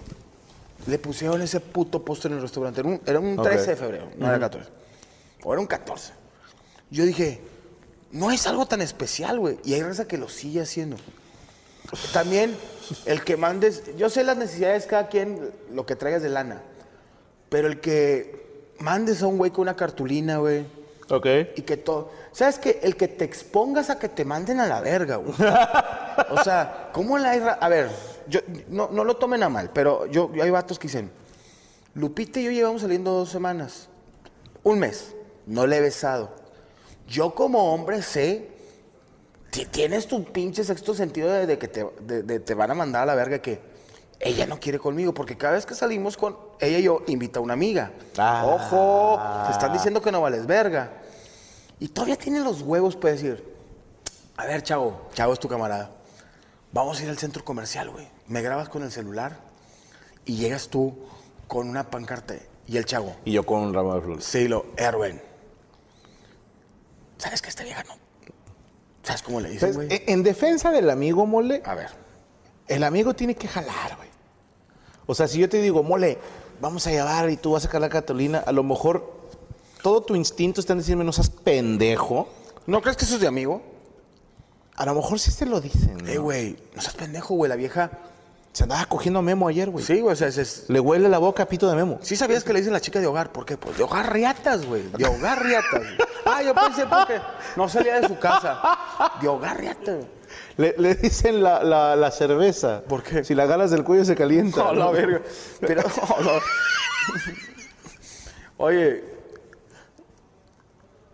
[0.86, 2.80] le pusieron ese puto postre en el restaurante.
[2.80, 3.46] Era un, era un Ok.
[3.46, 4.68] 13 de febrero, no era 14.
[5.44, 6.12] O era un 14.
[6.90, 7.40] Yo dije,
[8.12, 9.58] no es algo tan especial, güey.
[9.64, 10.96] Y hay raza que lo sigue haciendo.
[12.12, 12.56] También
[13.04, 16.62] el que mandes, yo sé las necesidades cada quien, lo que traigas de lana.
[17.48, 20.66] Pero el que mandes a un güey con una cartulina, güey.
[21.10, 21.26] Ok.
[21.56, 22.10] Y que todo.
[22.32, 22.80] ¿Sabes qué?
[22.82, 25.34] El que te expongas a que te manden a la verga, güey.
[26.30, 27.90] O sea, ¿cómo la hay A ver,
[28.26, 31.10] yo, no, no lo tomen a mal, pero yo, yo hay vatos que dicen,
[31.94, 33.88] Lupita y yo llevamos saliendo dos semanas,
[34.62, 36.30] un mes, no le he besado.
[37.06, 38.48] Yo como hombre sé,
[39.50, 42.74] ti- tienes tu pinche sexto sentido de, de que te, de- de te van a
[42.74, 43.60] mandar a la verga que
[44.20, 47.42] ella no quiere conmigo, porque cada vez que salimos con ella y yo, invita a
[47.42, 47.92] una amiga.
[48.16, 48.44] Ah.
[48.46, 50.90] Ojo, te están diciendo que no vales verga.
[51.78, 53.44] Y todavía tiene los huevos para decir,
[54.36, 55.90] a ver, chavo, chavo es tu camarada.
[56.72, 58.08] Vamos a ir al centro comercial, güey.
[58.26, 59.36] Me grabas con el celular
[60.24, 60.94] y llegas tú
[61.46, 62.34] con una pancarta
[62.66, 63.14] y el chavo.
[63.24, 64.24] Y yo con un ramo de flores.
[64.24, 65.20] Sí, lo, Erwin.
[67.18, 67.94] ¿Sabes que esta vieja no?
[69.02, 70.02] ¿Sabes cómo le dicen, Entonces, güey?
[70.06, 72.05] en en defensa del amigo mole, A ver.
[72.68, 74.08] El amigo tiene que jalar, güey.
[75.06, 76.18] O sea, si yo te digo, mole,
[76.60, 79.14] vamos a llevar y tú vas a sacar la Catalina, a lo mejor
[79.82, 82.28] todo tu instinto está en decirme, no seas pendejo.
[82.66, 83.62] ¿No crees que eso es de amigo?
[84.74, 85.98] A lo mejor sí se lo dicen.
[85.98, 86.08] ¿no?
[86.10, 87.48] Eh, güey, no seas pendejo, güey.
[87.48, 87.90] La vieja.
[88.52, 89.84] Se andaba cogiendo a Memo ayer, güey.
[89.84, 91.98] Sí, güey, o sea, es- Le huele la boca a pito de Memo.
[92.02, 93.56] Sí sabías que le dicen la chica de hogar, ¿por qué?
[93.58, 95.82] Pues de hogar riatas, güey, de hogar riatas.
[96.28, 97.20] Ah, yo pensé porque
[97.54, 98.60] no salía de su casa.
[99.20, 100.04] De hogar riatas.
[100.56, 102.82] Le, le dicen la, la- la cerveza.
[102.88, 103.24] ¿Por qué?
[103.24, 104.64] Si la agarras del cuello se calienta.
[104.64, 104.92] No, la ¿no?
[104.92, 105.22] verga.
[105.60, 106.30] Pero, oh, no.
[108.58, 109.04] Oye.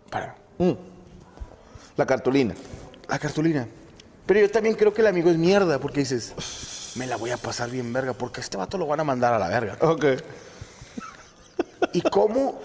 [0.09, 0.35] Para.
[1.95, 2.55] La cartulina.
[3.07, 3.67] La cartulina.
[4.25, 7.37] Pero yo también creo que el amigo es mierda, porque dices, me la voy a
[7.37, 9.77] pasar bien verga, porque a este vato lo van a mandar a la verga.
[9.81, 10.05] Ok.
[11.91, 12.59] ¿Y cómo,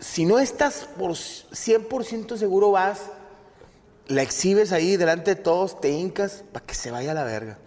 [0.00, 3.02] si no estás por 100% seguro, vas,
[4.08, 7.58] la exhibes ahí delante de todos, te hincas para que se vaya a la verga?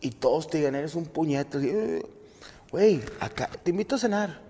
[0.00, 1.58] Y todos te digan, eres un puñeto.
[1.60, 2.04] "Eh,
[2.72, 4.40] Güey, acá te invito a cenar.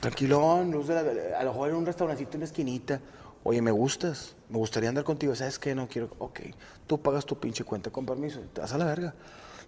[0.00, 3.00] Tranquilón, luz de la- a lo mejor en un restaurancito en la esquinita.
[3.42, 5.34] Oye, me gustas, me gustaría andar contigo.
[5.34, 5.74] ¿Sabes qué?
[5.74, 6.10] No quiero.
[6.18, 6.40] Ok,
[6.86, 9.14] tú pagas tu pinche cuenta con permiso, te vas a la verga.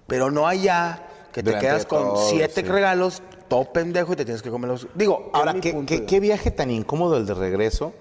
[0.06, 2.66] Pero no allá que te Delante quedas con siete sí.
[2.68, 4.86] regalos, todo pendejo y te tienes que comer los.
[4.94, 7.94] Digo, Ahora, ¿qué, qué- qué viaje tan incómodo el de regreso?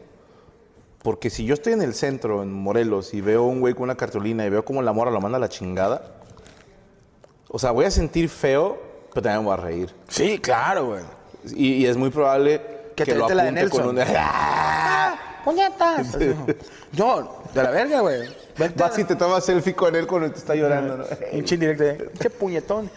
[1.08, 3.96] Porque si yo estoy en el centro, en Morelos, y veo un güey con una
[3.96, 6.02] cartulina y veo cómo la mora lo manda a la chingada,
[7.48, 8.78] o sea, voy a sentir feo,
[9.14, 9.96] pero también me voy a reír.
[10.10, 11.04] Sí, claro, güey.
[11.56, 12.60] Y, y es muy probable
[12.94, 14.00] Que que, te lo mete la de apunte con un...
[14.18, 15.18] ¡Ah!
[15.46, 16.18] ¡Puñetas!
[16.98, 18.28] No, de la verga, güey.
[18.58, 21.06] Vente Vas y te tomas selfie con él cuando te está llorando, ¿no?
[21.32, 21.94] Pinche indirecto, ¿eh?
[22.12, 22.92] Pinche puñetón.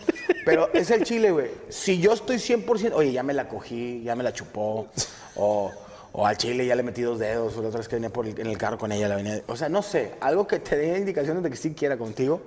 [0.44, 1.52] Pero es el chile, güey.
[1.68, 4.88] Si yo estoy 100%, oye, ya me la cogí, ya me la chupó,
[5.36, 5.70] o,
[6.12, 8.26] o al chile ya le metí dos dedos, o la otra vez que venía por
[8.26, 9.42] el- en el carro con ella, la venía.
[9.46, 12.40] O sea, no sé, algo que te dé indicaciones de que sí quiera contigo,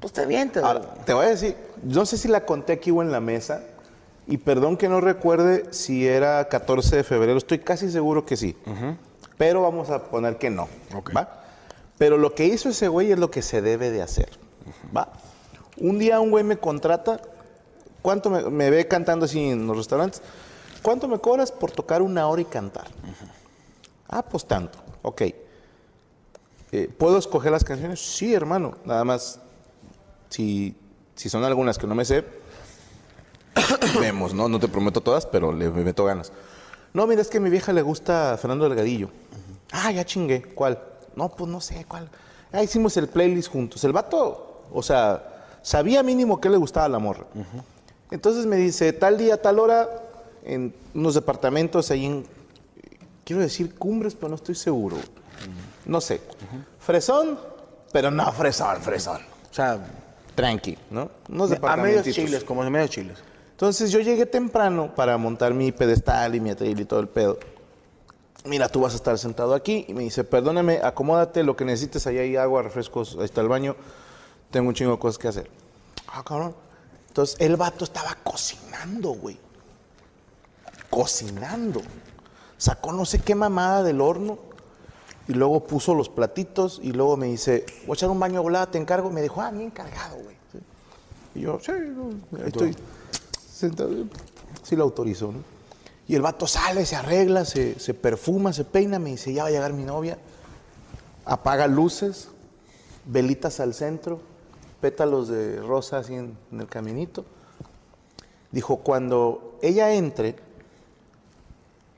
[0.00, 0.62] pues te mientes.
[0.62, 3.62] Ahora, te voy a decir, no sé si la conté aquí o en la mesa,
[4.26, 8.56] y perdón que no recuerde si era 14 de febrero, estoy casi seguro que sí,
[9.36, 10.68] pero vamos a poner que no,
[11.16, 11.42] ¿va?
[11.98, 14.28] Pero lo que hizo ese güey es lo que se debe de hacer,
[14.96, 15.12] ¿va?
[15.78, 17.20] Un día un güey me contrata,
[18.02, 20.22] ¿cuánto me, me ve cantando así en los restaurantes?
[20.82, 22.88] ¿Cuánto me cobras por tocar una hora y cantar?
[24.08, 25.22] Ah, pues tanto, ok.
[26.72, 28.00] Eh, ¿Puedo escoger las canciones?
[28.00, 29.40] Sí, hermano, nada más
[30.28, 30.74] si,
[31.14, 32.24] si son algunas que no me sé,
[34.00, 34.48] vemos, ¿no?
[34.48, 36.32] No te prometo todas, pero le me meto ganas.
[36.92, 39.10] No, mira, es que a mi vieja le gusta Fernando Delgadillo.
[39.72, 40.42] Ah, ya chingué.
[40.42, 40.82] ¿Cuál?
[41.14, 42.08] No, pues no sé, ¿cuál?
[42.52, 43.84] Ah, hicimos el playlist juntos.
[43.84, 47.26] El vato, o sea, sabía mínimo que le gustaba la morra.
[48.10, 49.88] Entonces me dice, tal día, tal hora,
[50.44, 52.26] en unos departamentos ahí en,
[53.24, 54.96] quiero decir cumbres, pero no estoy seguro.
[55.86, 56.20] No sé.
[56.78, 57.38] Fresón,
[57.92, 59.20] pero no fresón, fresón.
[59.50, 59.80] O sea,
[60.34, 61.10] Tranqui, ¿no?
[61.28, 63.18] Unos a medios chiles, como de medios chiles.
[63.52, 67.38] Entonces yo llegué temprano para montar mi pedestal y mi atril y todo el pedo.
[68.44, 72.06] Mira, tú vas a estar sentado aquí y me dice, perdóname, acomódate, lo que necesites,
[72.06, 73.76] allá hay agua, refrescos, ahí está el baño,
[74.50, 75.50] tengo un chingo de cosas que hacer.
[76.08, 76.54] Ah, cabrón.
[77.08, 79.36] Entonces el vato estaba cocinando, güey.
[80.90, 81.80] Cocinando.
[82.58, 84.38] Sacó no sé qué mamada del horno
[85.28, 88.70] y luego puso los platitos y luego me dice, voy a echar un baño volada,
[88.70, 89.10] te encargo.
[89.10, 90.36] Me dijo, ah, bien cargado, güey.
[90.52, 90.58] Sí.
[91.36, 92.76] Y yo, sí, ahí estoy
[93.50, 93.90] sentado.
[94.62, 95.38] Sí lo autorizó, ¿no?
[96.08, 99.48] Y el vato sale, se arregla, se, se perfuma, se peina, me dice, ya va
[99.48, 100.18] a llegar mi novia.
[101.24, 102.28] Apaga luces,
[103.04, 104.20] velitas al centro,
[104.80, 107.24] pétalos de rosa así en, en el caminito.
[108.50, 110.34] Dijo, cuando ella entre,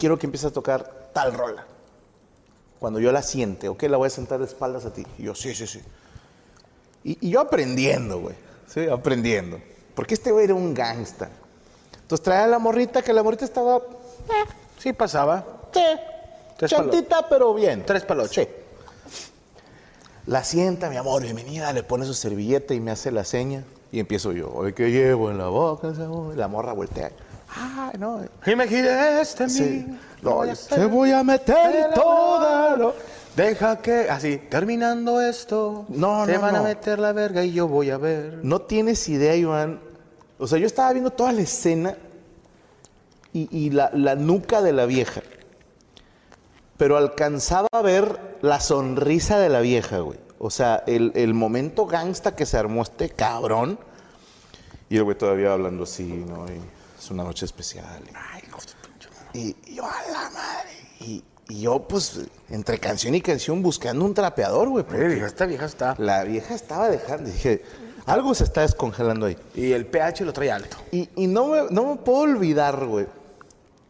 [0.03, 1.64] quiero que empiece a tocar tal rola.
[2.80, 5.07] Cuando yo la siente, ok, la voy a sentar de espaldas a ti.
[5.16, 5.80] Y yo, sí, sí, sí.
[7.05, 8.34] Y, y yo aprendiendo, güey.
[8.66, 9.61] Sí, aprendiendo.
[9.94, 11.30] Porque este güey era un gangsta.
[12.00, 13.80] Entonces traía a la morrita, que la morrita estaba,
[14.78, 15.46] Sí, pasaba.
[15.72, 15.80] sí,
[16.57, 17.86] Tres chantita, pero bien.
[17.86, 18.48] Tres paloches.
[18.48, 18.53] Sí.
[20.26, 23.62] La sienta, mi amor, bienvenida, le pone su servilleta y me hace la seña.
[23.92, 27.12] Y empiezo yo, que llevo en la boca, ese amor?" la morra voltea.
[27.55, 28.22] Ah, no.
[28.46, 29.62] Y me giré este Sí.
[29.88, 29.98] mí.
[30.22, 32.76] No, a te voy a meter toda.
[32.76, 32.94] lo-".
[33.36, 36.64] Deja que, así, terminando esto, No, te no, van a no.
[36.64, 38.40] meter la verga y yo voy a ver.
[38.42, 39.80] No tienes idea, Iván.
[40.38, 41.96] O sea, yo estaba viendo toda la escena
[43.32, 45.22] y, y la, la nuca de la vieja.
[46.76, 50.18] Pero alcanzaba a ver la sonrisa de la vieja, güey.
[50.38, 53.78] O sea, el, el momento gangsta que se armó este cabrón.
[54.90, 56.46] Y el güey todavía hablando así, ¿no?
[56.48, 56.61] Y
[57.03, 58.03] es una noche especial.
[58.14, 58.42] Ay.
[59.34, 60.70] Y, y yo, a la madre.
[61.00, 64.84] Y, y yo, pues, entre canción y canción buscando un trapeador, güey.
[64.84, 65.96] Porque esta vieja está.
[65.98, 67.28] La vieja estaba dejando.
[67.30, 67.62] Dije,
[68.07, 69.36] algo se está descongelando ahí.
[69.55, 70.76] Y el pH lo trae alto.
[70.92, 73.07] Y, y no, me, no me puedo olvidar, güey,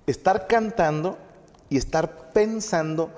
[0.07, 1.19] estar cantando
[1.69, 3.11] y estar pensando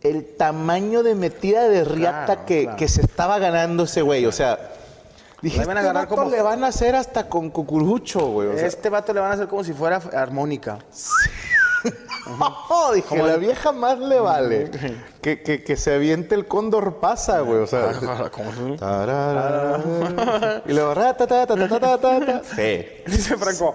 [0.00, 2.76] el tamaño de metida de riata Claro, que, claro.
[2.76, 4.26] que se estaba ganando ese güey.
[4.26, 4.72] O sea,
[5.40, 8.58] Dije, este vato le van a hacer hasta con cucurucho, güey.
[8.58, 10.78] Este vato le van a hacer como si fuera armónica.
[10.90, 11.30] Sí.
[12.94, 14.70] Dije, como la vieja más le vale
[15.22, 17.60] que, que, se aviente el cóndor pasa, güey.
[17.60, 18.50] O sea, ah, ¿Cómo
[20.66, 20.94] y luego,
[22.56, 22.86] Sí.
[23.06, 23.74] Dice Franco,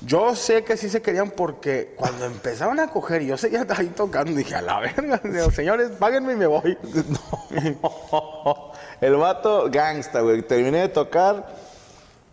[0.00, 4.32] yo sé que sí se querían porque cuando empezaron a coger, yo seguía ahí tocando,
[4.32, 6.78] dije, a la verga, señores, páguenme y me voy.
[7.08, 8.72] No.
[9.04, 10.40] El vato gangsta, güey.
[10.40, 11.46] Terminé de tocar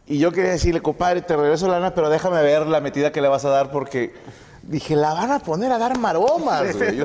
[0.08, 3.20] y yo quería decirle, compadre, te regreso la lana, pero déjame ver la metida que
[3.20, 4.14] le vas a dar porque
[4.64, 6.96] dije, la van a poner a dar maromas, güey.
[6.96, 7.04] Yo-.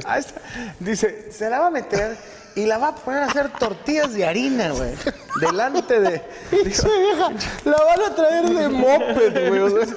[0.79, 2.17] Dice, se la va a meter
[2.55, 4.93] y la va a poner a hacer tortillas de harina, güey.
[5.41, 6.23] Delante de...
[6.65, 7.33] Dice, vieja,
[7.65, 9.61] la van a traer de moped, güey.
[9.63, 9.97] O sea,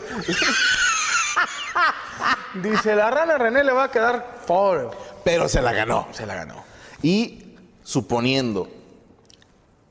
[2.55, 4.88] Dice, la rana René le va a quedar pobre.
[5.24, 6.07] pero se la ganó.
[6.11, 6.63] Se la ganó.
[7.03, 8.78] Y suponiendo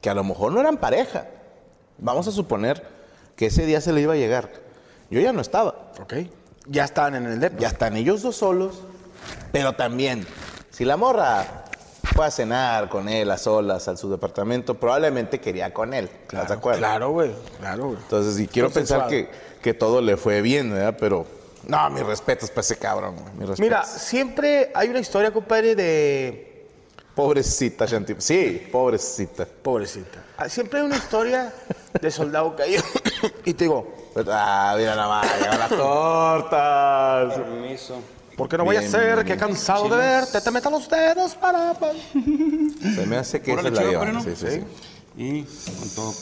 [0.01, 1.26] que a lo mejor no eran pareja,
[1.99, 2.84] vamos a suponer
[3.36, 4.51] que ese día se le iba a llegar.
[5.11, 5.92] Yo ya no estaba.
[6.01, 6.14] Ok.
[6.66, 7.59] Ya estaban en el depa.
[7.59, 8.82] Ya están ellos dos solos,
[9.53, 10.26] pero también,
[10.70, 11.64] si la morra
[12.14, 16.11] fue a cenar con él a solas a su departamento, probablemente quería con él.
[16.22, 16.78] ¿Estás de acuerdo?
[16.80, 17.32] Claro, güey.
[17.59, 17.99] Claro, güey.
[18.03, 19.28] Entonces, y quiero pensar que,
[19.62, 20.96] que todo le fue bien, ¿verdad?
[20.99, 21.26] Pero,
[21.66, 23.55] no, mis respetos para ese cabrón, güey.
[23.59, 26.47] Mira, siempre hay una historia, compadre, de
[27.19, 28.14] Pobrecita, Shanti.
[28.19, 29.45] Sí, pobrecita.
[29.45, 30.23] Pobrecita.
[30.37, 31.53] Ah, Siempre hay una historia
[32.01, 32.85] de soldado caído.
[33.45, 33.93] y te digo,
[34.31, 37.35] Ah, mira más, llegan las tortas.
[37.35, 38.01] Permiso.
[38.37, 39.37] ¿por qué no voy a bien, que bien.
[39.37, 41.75] cansado de verte te metan los dedos para...
[42.95, 44.21] Se me hace que esa es la lleva.
[44.23, 44.64] Sí, sí, sí.
[45.16, 46.14] Y con todo.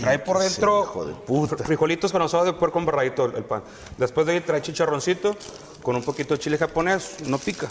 [0.00, 1.56] trae por dentro hijo de puta.
[1.64, 3.64] frijolitos con asado de puerco con barradito el, el pan.
[3.96, 5.36] Después de ahí trae chicharroncito
[5.82, 7.16] con un poquito de chile japonés.
[7.26, 7.68] No pica.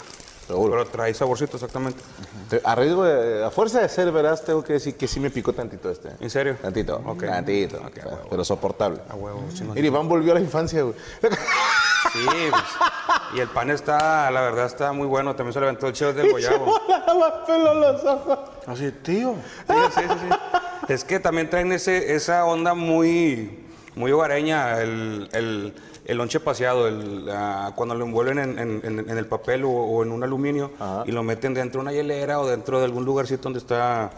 [0.48, 0.70] Seguro.
[0.72, 2.00] Pero trae saborcito exactamente.
[2.50, 5.30] Te- A riesgo de- a fuerza de ser, verás, tengo que decir que sí me
[5.30, 6.08] picó tantito este.
[6.18, 6.56] ¿En serio?
[6.60, 7.24] Tantito, Ok.
[7.26, 8.26] tantito, Ok, o sea, a huevo.
[8.30, 9.00] pero soportable.
[9.10, 9.74] A huevo, chingón.
[9.74, 10.94] Mira, Iván volvió a la infancia, güey.
[12.12, 12.62] Sí, pues,
[13.34, 15.36] y el pan está, la verdad, está muy bueno.
[15.36, 16.80] También se le aventó el chile del guayabo.
[17.46, 18.38] Los ojos.
[18.66, 19.34] Así, tío.
[19.68, 20.92] Sí, sí, sí, sí.
[20.92, 25.74] Es que también traen ese, esa onda muy, muy hogareña, el, el,
[26.08, 27.30] el lonche paseado, el,
[27.76, 30.72] cuando lo envuelven en, en- en- en el papel o, o en un aluminio
[31.06, 34.10] y lo meten dentro de una hielera o dentro de algún lugarcito donde está,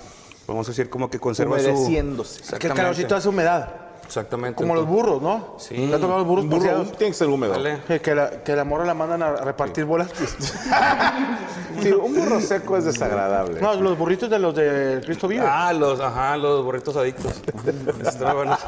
[0.47, 1.69] vamos a decir, como que conserva su...
[1.69, 2.43] Humedeciéndose.
[2.55, 3.69] El calorcito hace humedad.
[4.11, 4.57] Exactamente.
[4.57, 5.55] Como los burros, ¿no?
[5.57, 5.77] Sí.
[5.77, 6.93] ¿Te ha tocado los burros burro paseados?
[6.99, 7.53] tiene que ser húmedo.
[7.53, 7.79] Dale.
[7.87, 10.11] Que, que la, que la morra la mandan a repartir bolas.
[11.81, 13.61] Sí, un burro seco es desagradable.
[13.61, 15.47] no, los burritos de los de Cristo Vive.
[15.49, 17.33] Ah, los, ajá, los burritos adictos.
[18.05, 18.59] Están buenos.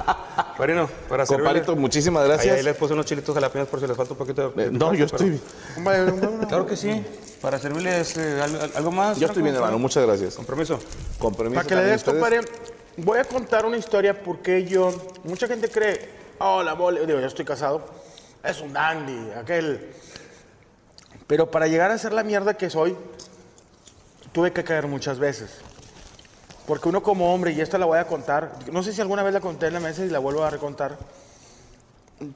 [0.56, 1.50] Farino, para servirle.
[1.50, 2.56] Compadrito, muchísimas Ahí, gracias.
[2.56, 4.66] ahí les puse unos chilitos jalapeños por si les falta un poquito de...
[4.66, 5.38] Eh, no, yo estoy,
[5.76, 6.46] hombre.
[6.48, 7.04] Claro que sí.
[7.42, 9.18] Para servirles eh, algo, algo más.
[9.18, 9.78] yo estoy bien, hermano.
[9.78, 10.36] Muchas gracias.
[10.36, 10.78] Con permiso.
[11.18, 12.18] Para que le des, ustedes.
[12.18, 12.40] compadre,
[12.96, 14.92] voy a contar una historia porque yo,
[15.24, 17.84] mucha gente cree, oh, la mole, digo, yo estoy casado,
[18.44, 19.92] es un dandy, aquel.
[21.26, 22.96] Pero para llegar a ser la mierda que soy,
[24.32, 25.60] tuve que caer muchas veces.
[26.66, 29.34] Porque uno como hombre, y esta la voy a contar, no sé si alguna vez
[29.34, 30.96] la conté en la mesa y la vuelvo a recontar,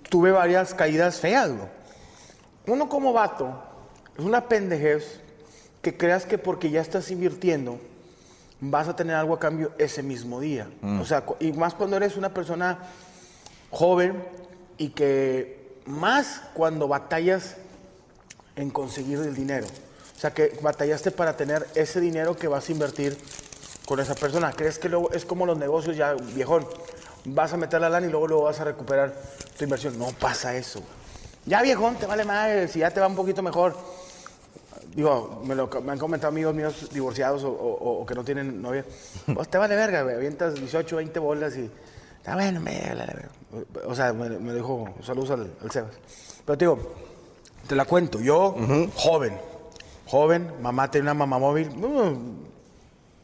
[0.09, 1.51] tuve varias caídas feas.
[2.67, 3.63] Uno como vato,
[4.19, 5.21] es una pendejez
[5.83, 7.79] que creas que porque ya estás invirtiendo,
[8.61, 10.69] vas a tener algo a cambio ese mismo día.
[11.01, 12.79] O sea, y más cuando eres una persona
[13.71, 14.23] joven
[14.79, 17.57] y que más cuando batallas
[18.57, 19.67] en conseguir el dinero.
[20.17, 23.19] O sea, que batallaste para tener ese dinero que vas a invertir
[23.85, 24.53] con esa persona.
[24.53, 26.67] ¿Crees que luego es como los negocios ya, viejón?
[27.27, 29.15] Vas a meter la lana y luego luego vas a recuperar
[29.59, 29.99] tu inversión.
[29.99, 30.83] No pasa eso.
[31.45, 33.77] Ya, viejón, te vale más, si ya te va un poquito mejor.
[34.97, 38.61] Digo, me, lo, me han comentado amigos míos divorciados o, o- o que no tienen
[38.63, 38.85] novia.
[39.33, 40.17] Pues te vale verga, güey.
[40.17, 41.71] Avientas 18, 20 bolas y.
[42.19, 43.29] Está bueno, me vale verga".
[43.87, 45.93] O sea, me, me dijo, saludos al, al Sebas.
[46.47, 46.79] Pero te digo,
[47.69, 48.21] te la cuento.
[48.21, 48.57] Yo,
[48.97, 49.39] joven,
[50.07, 52.47] joven, mamá tenía una mamá móvil, mm,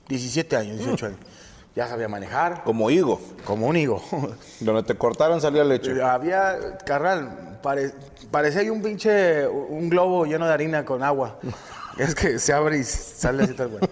[0.08, 1.18] 17 años, 18 años.
[1.74, 3.18] Ya sabía manejar, Como higo.
[3.46, 4.02] como un higo.
[4.60, 6.02] Donde te cortaron salía leche.
[6.02, 7.94] Había, carnal, pare-
[8.30, 11.38] parecía ahí un pinche, un globo lleno de harina con agua.
[11.98, 13.88] Es que se abre y sale así tal cual.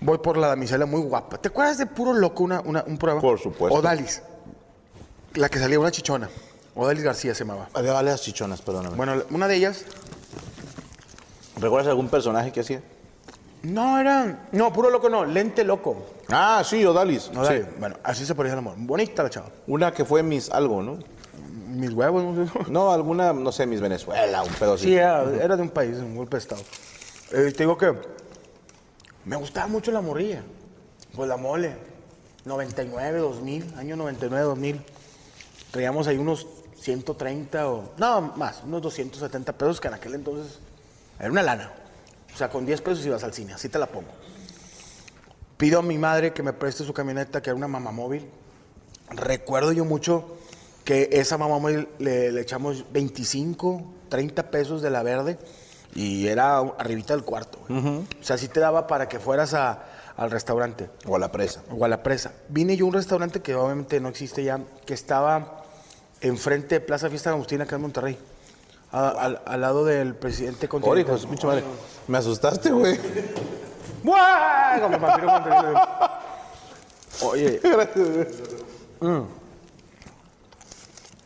[0.00, 1.36] Voy por la damisela muy guapa.
[1.36, 3.20] ¿Te acuerdas de Puro Loco, una, una- un programa?
[3.20, 3.76] Por supuesto.
[3.76, 4.22] Odalis.
[5.34, 6.30] La que salía una chichona.
[6.76, 7.68] Odalis García se llamaba.
[7.74, 8.96] Había varias chichonas, perdóname.
[8.96, 9.84] Bueno, una de ellas,
[11.60, 12.82] ¿Recuerdas algún personaje que hacía?
[13.62, 16.06] no era, no, Puro Loco no, Lente Loco.
[16.30, 17.28] Ah, sí, Odalis.
[17.36, 17.64] Odalis.
[17.66, 17.70] Sí.
[17.78, 18.74] Bueno, así se parecía el amor.
[18.78, 19.48] Bonita la chava.
[19.66, 20.98] Una que fue Miss algo, ¿no?
[21.70, 22.52] Mis huevos, no sé.
[22.70, 24.86] No, alguna, no sé, Miss Venezuela, un pedo así.
[24.86, 26.62] Sí, era, era de un país, un golpe de estado.
[27.32, 27.94] Eh, te digo que
[29.24, 30.42] me gustaba mucho la morrilla.
[31.14, 31.76] Pues la mole.
[32.44, 34.80] 99, 2000, año 99, 2000.
[35.70, 36.46] Traíamos ahí unos
[36.80, 37.92] 130 o...
[37.98, 40.58] No, más, unos 270 pesos que en aquel entonces
[41.18, 41.70] era una lana.
[42.32, 44.08] O sea, con 10 pesos ibas al cine, así te la pongo.
[45.58, 48.26] Pido a mi madre que me preste su camioneta, que era una mamá móvil.
[49.10, 50.38] Recuerdo yo mucho
[50.84, 51.68] que esa mamá
[51.98, 55.38] le, le echamos 25, 30 pesos de la verde
[55.94, 57.58] y era arribita del cuarto.
[57.68, 57.80] güey.
[57.98, 59.84] O sea, sí te daba para que fueras a-
[60.16, 61.62] al restaurante O a la presa.
[61.74, 62.32] o a la presa.
[62.48, 65.64] Vine yo a un restaurante que obviamente no existe ya, que estaba
[66.20, 68.18] enfrente de Plaza Fiesta de Agustín, acá en Monterrey.
[68.92, 71.18] A- al, al lado del presidente continental.
[71.18, 71.64] su pinche madre.
[72.08, 72.98] Me asustaste, güey.
[74.02, 74.80] ¡Buah!
[74.80, 75.88] Como el vampiro continental.
[77.22, 77.60] Oye,
[79.00, 79.22] Mm.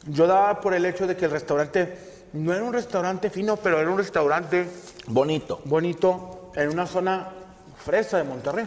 [0.07, 1.96] Yo daba por el hecho de que el restaurante
[2.32, 4.66] no era un restaurante fino, pero era un restaurante
[5.07, 5.61] Bonito.
[5.64, 7.30] bonito en una zona
[7.84, 8.66] fresa de Monterrey.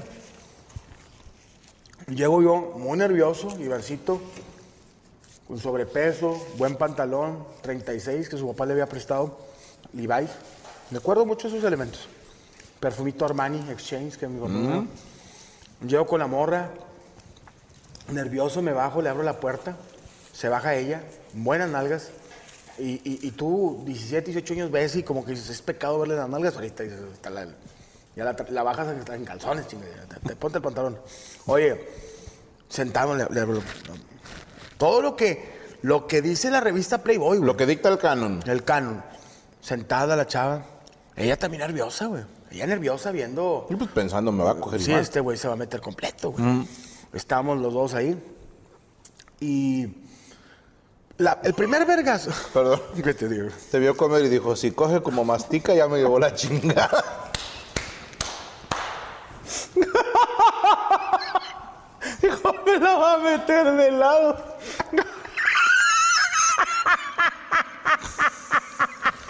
[2.07, 4.21] Llego yo muy nervioso, Ivancito,
[5.47, 9.37] con sobrepeso, buen pantalón, 36 que su papá le había prestado,
[9.93, 10.29] Levi's.
[10.89, 12.07] Me acuerdo mucho de esos elementos.
[12.79, 14.85] Perfumito Armani Exchange que mi papá daba.
[15.85, 16.69] Llego con la morra,
[18.11, 19.75] nervioso, me bajo, le abro la puerta,
[20.37, 21.01] se baja ella,
[21.33, 22.09] buenas nalgas.
[22.77, 26.15] Y, y- y tú, 17, 18 años, ves y como que dices, es pecado verle
[26.15, 26.53] las nalgas.
[26.53, 27.47] Ahorita dices, está la,
[28.15, 29.85] Ya la, la bajas en calzones, chinga.
[29.87, 30.99] ya, Te, te- ponte el pantalón.
[31.47, 31.87] Oye,
[32.69, 33.61] sentado, le- le-
[34.77, 37.47] todo lo que, lo que dice la revista Playboy, güey.
[37.47, 38.41] Lo que dicta el canon.
[38.45, 39.03] El canon.
[39.59, 40.63] Sentada la chava.
[41.15, 42.23] Ella también nerviosa, güey.
[42.51, 43.65] Ella nerviosa viendo.
[43.71, 45.01] Y pues pensando, me va a coger Sí, igual.
[45.01, 46.67] este güey se va a meter completo, güey.
[47.11, 48.15] Estábamos los dos ahí.
[49.39, 49.87] Y.
[51.17, 52.31] la- el primer vergazo.
[52.53, 52.81] Perdón.
[53.03, 53.49] ¿Qué te digo?
[53.71, 57.03] Te vio comer y dijo, si coge como mastica, ya me llevó la chingada.
[62.21, 64.37] Dijo, me la va a meter de lado.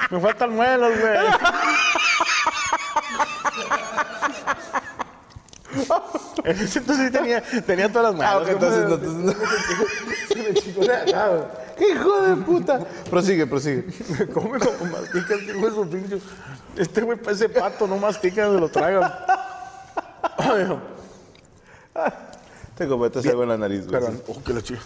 [0.09, 1.17] Me faltan muelos, güey.
[6.47, 8.33] En ese entonces sí tenía, tenía todas las manos.
[8.33, 9.35] Ah, ok, entonces no- entonces
[10.29, 11.67] Se me chingó güey.
[11.77, 12.79] ¡Qué hijo de puta!
[13.09, 13.85] Prosigue, prosigue.
[14.19, 16.19] Me come como mastica este güey, su pinche.
[16.77, 19.11] Este güey parece pato, no mastica, se lo tragan.
[22.77, 23.91] Te cometes algo en la nariz, güey.
[23.91, 24.79] Perdón, oh, que lo chido.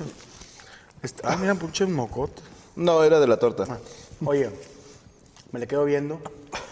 [1.04, 2.42] Este- ah, mira, pinche mocote.
[2.76, 3.66] No, era de la torta.
[4.26, 4.50] Oye,
[5.52, 6.22] me le quedo viendo,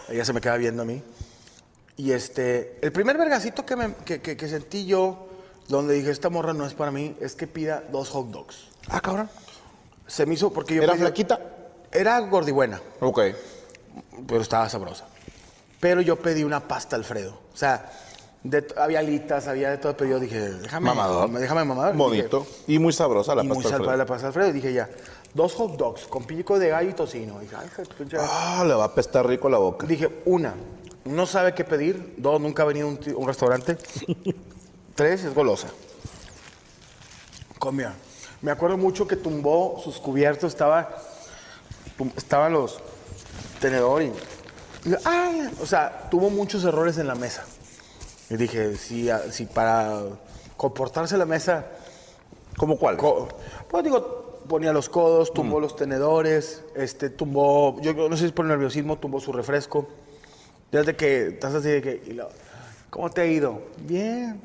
[0.08, 1.04] ella se me queda viendo a mí.
[2.00, 5.28] Y este, el primer vergacito que, me- que, que- que sentí yo,
[5.68, 8.56] donde dije, esta morra no es para mí, es que pida dos hot dogs.
[8.88, 9.30] Ah, cabrón.
[10.08, 10.84] Se me hizo porque yo...
[10.84, 11.42] ¿Era pedí- flaquita?
[11.92, 13.20] Era gordibuena, Ok.
[14.26, 15.08] pero estaba sabrosa.
[15.82, 17.38] Pero yo pedí una pasta Alfredo.
[17.54, 17.92] O sea,
[18.44, 20.86] de- había alitas, había de todo, pero yo dije, déjame...
[20.88, 21.30] Mamador.
[21.32, 21.96] Déjame mamador.
[21.98, 22.48] Bonito.
[22.68, 23.98] Y muy sabrosa la y muy pasta Alfredo.
[23.98, 24.48] la pasta Alfredo.
[24.48, 24.90] Y dije ya,
[25.34, 27.40] dos hot dogs con pico de gallo y tocino.
[27.42, 29.86] Dije, ay, hija de tu pinche- Ah, le va a apestar rico la boca.
[29.86, 30.54] Dije, una,
[31.06, 32.16] no sabe qué pedir.
[32.18, 33.78] Dos, nunca ha venido a un, ti- un restaurante.
[34.96, 35.68] Tres, es golosa.
[37.58, 37.94] Comía.
[38.42, 40.90] Me acuerdo mucho que tumbó sus cubiertos, estaba,
[41.98, 42.80] tum- estaban los
[43.60, 44.12] tenedores.
[44.86, 45.50] y- ¡ay!
[45.62, 47.46] O sea, tuvo muchos errores en la mesa.
[48.30, 50.02] Y dije, si, a- si para
[50.58, 51.66] comportarse la mesa
[52.58, 52.98] ¿Cómo cuál?
[52.98, 53.30] Co-
[53.70, 58.32] pues digo, ponía los codos, tumbó los tenedores, este, tumbó, yo no sé si es
[58.34, 59.88] por nerviosismo, tumbó su refresco.
[60.72, 62.30] Desde que estás así de que, y lo-
[62.90, 63.62] ¿cómo te ha ido?
[63.80, 64.40] Bien.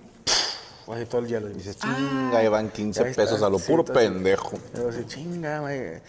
[0.86, 1.50] Así todo el hielo.
[1.50, 4.58] Y dices, Chinga, ahí van 15 ahí está, pesos a lo sí, puro entonces- pendejo.
[4.74, 6.00] Yo así, chinga, güey.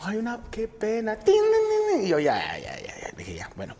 [0.00, 1.18] Ay, una, qué pena.
[2.02, 3.10] Y yo, ya, ya, ya, ya.
[3.16, 3.76] Dije, ya, bueno.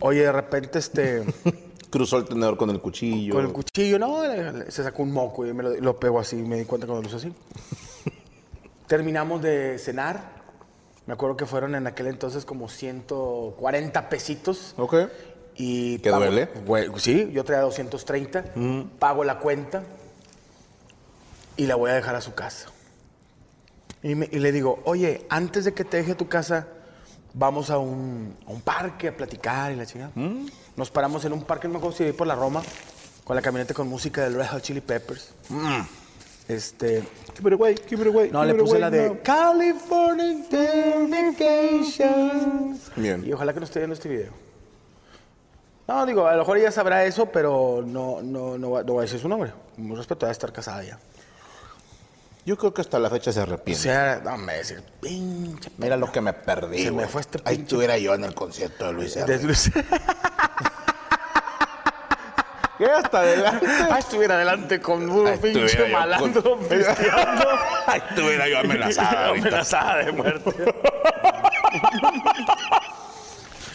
[0.00, 1.24] Oye, de repente, este,
[1.90, 3.34] Cruzó el tenedor con el cuchillo.
[3.34, 4.22] con el cuchillo, no,
[4.68, 6.36] se sacó un moco y me lo, lo pegó así.
[6.36, 7.32] Me di cuenta cuando lo hizo así.
[8.86, 10.37] Terminamos de cenar.
[11.08, 14.74] Me acuerdo que fueron en aquel entonces como 140 pesitos.
[14.76, 14.94] Ok.
[15.56, 16.50] Y ¿Que pago- duele?
[16.66, 18.44] Güey, sí, yo traía 230.
[18.98, 19.84] Pago la cuenta
[21.56, 22.68] y la voy a dejar a su casa.
[24.02, 26.68] Y, me- y le digo, oye, antes de que te deje a tu casa,
[27.32, 30.12] vamos a un, a un parque a platicar y la chingada.
[30.76, 32.62] Nos paramos en un parque, no me acuerdo si por la Roma,
[33.24, 35.32] con la camioneta con música del Red Hot Chili Peppers.
[36.48, 38.30] Este, Keep it away, keep it away.
[38.30, 39.20] no, keep le puse away la de.
[39.22, 40.34] California
[41.08, 42.78] Vacation.
[42.96, 43.22] Bien.
[43.26, 44.32] Y ojalá que no esté viendo este video.
[45.86, 49.00] No, digo, a lo mejor ella sabrá eso, pero no, no, no, va- no voy
[49.00, 49.52] a decir su nombre.
[49.76, 50.98] Con respeto a estar casada ya.
[52.44, 53.82] Yo creo que hasta la fecha se O arrepiente.
[53.82, 55.70] sea, no me decir, pinche.
[55.76, 56.82] Mira lo que me perdí.
[56.84, 59.26] Se me fue este Ahí pinche- estuviera yo en el concierto de Luis R.
[59.38, 59.84] Desde-
[62.78, 62.86] ¿Qué?
[62.86, 63.66] Hasta adelante.
[63.90, 67.48] Ah, estuviera adelante con un Ahí pinche yo malandro con- pisteando.
[67.86, 69.48] Ahí estuviera yo amenazada ahorita.
[69.48, 70.52] amenazada de muerte.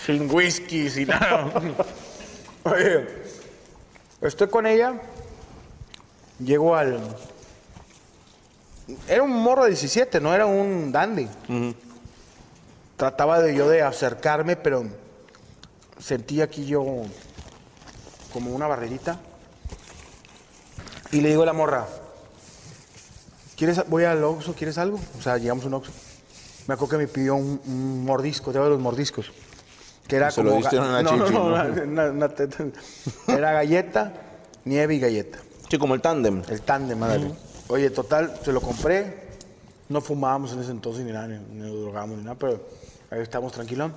[0.05, 1.45] sin whisky, sin nada.
[2.63, 3.07] Oye,
[4.21, 4.93] estoy con ella.
[6.39, 6.99] Llego al.
[9.07, 11.27] Era un morro de 17, no era un dandy.
[12.97, 14.85] Trataba de yo de acercarme, pero
[15.99, 16.83] sentí aquí yo
[18.33, 19.17] como una barrerita.
[21.11, 21.85] Y le digo a la morra,
[23.55, 24.99] ¿quieres, voy al Oxxo, ¿quieres algo?
[25.17, 25.91] O sea, llegamos a un Oxxo.
[26.67, 29.31] Me acuerdo que me pidió un, un mordisco, te de los mordiscos.
[30.07, 30.61] Que era Se lo como...
[30.61, 31.55] diste ga- en una no, no, chichi, no, ¿no?
[31.55, 32.63] una- una- una teta.
[33.27, 34.13] Era galleta,
[34.65, 35.39] nieve y galleta.
[35.69, 36.41] Sí, como el tándem.
[36.49, 37.31] El tándem, madre.
[37.67, 39.23] Oye, total, se lo compré.
[39.89, 42.59] No fumábamos en ese entonces ni nada, ni, ni drogábamos ni nada, pero
[43.11, 43.93] ahí estamos tranquilón.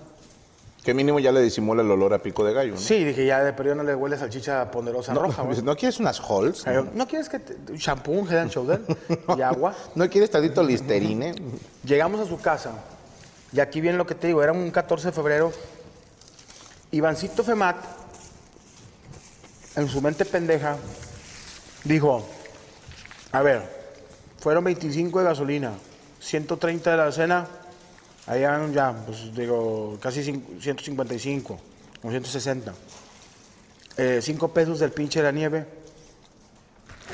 [0.87, 2.79] Que mínimo ya le disimula el olor a pico de gallo, ¿no?
[2.79, 5.61] Sí, dije, ya de periodo no le huele salchicha ponderosa roja, güey.
[5.61, 6.65] ¿No quieres unas halls?
[6.95, 8.81] ¿No quieres que te, shampoo, head and shoulder
[9.37, 9.75] y agua?
[9.97, 11.35] ¿No quieres tantito listerine?
[11.83, 12.71] Llegamos a su casa
[13.53, 15.53] y aquí viene lo que te digo, era un 14 de febrero.
[16.93, 17.79] Ivancito Femat,
[19.75, 20.77] en su mente pendeja,
[21.83, 22.25] dijo,
[23.33, 23.61] a ver,
[24.39, 25.73] fueron 25 de gasolina,
[26.21, 27.49] 130 de la cena,
[28.27, 31.59] allá ya, pues digo, casi cin- 155
[32.03, 32.73] o 160.
[33.99, 35.67] eh, cinco pesos del pinche de la nieve.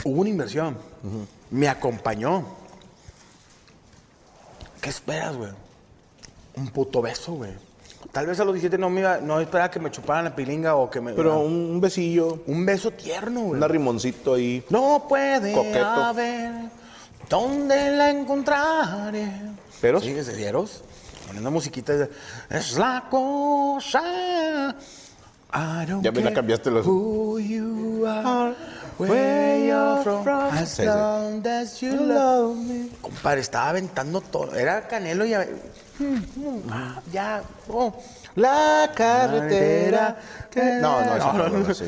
[0.05, 0.77] Hubo una inversión.
[1.51, 2.45] Me acompañó.
[4.81, 5.51] ¿Qué esperas, güey?
[6.57, 7.53] Un puto beso, güey.
[8.11, 10.75] Tal vez a los 17 no me iba, no esperaba que me chuparan la pilinga
[10.75, 11.13] o que me.
[11.13, 13.59] Pero un, un besillo, un beso tierno, güey.
[13.59, 14.65] un arrimoncito ahí.
[14.71, 15.85] No puede Coqueto.
[15.87, 16.53] haber
[17.29, 19.31] dónde la encontraré.
[19.81, 20.03] ¿Peros?
[20.03, 20.83] Sí, ¿se dieros?
[21.33, 21.95] Poniendo musiquita.
[21.95, 22.11] de,
[22.51, 24.75] Es la cosa.
[25.55, 28.55] I don't Ya me la cambiaste los- Who you are,
[28.99, 30.85] where you're from, as Sí, sí.
[30.85, 32.89] long as you love me.
[33.01, 34.55] Compadre, estaba aventando todo.
[34.55, 35.33] Era Canelo y...
[36.71, 37.95] Ah, Ya, oh.
[38.35, 40.17] La carretera
[40.51, 41.85] que- No, no, eso No, no, no, no, sí.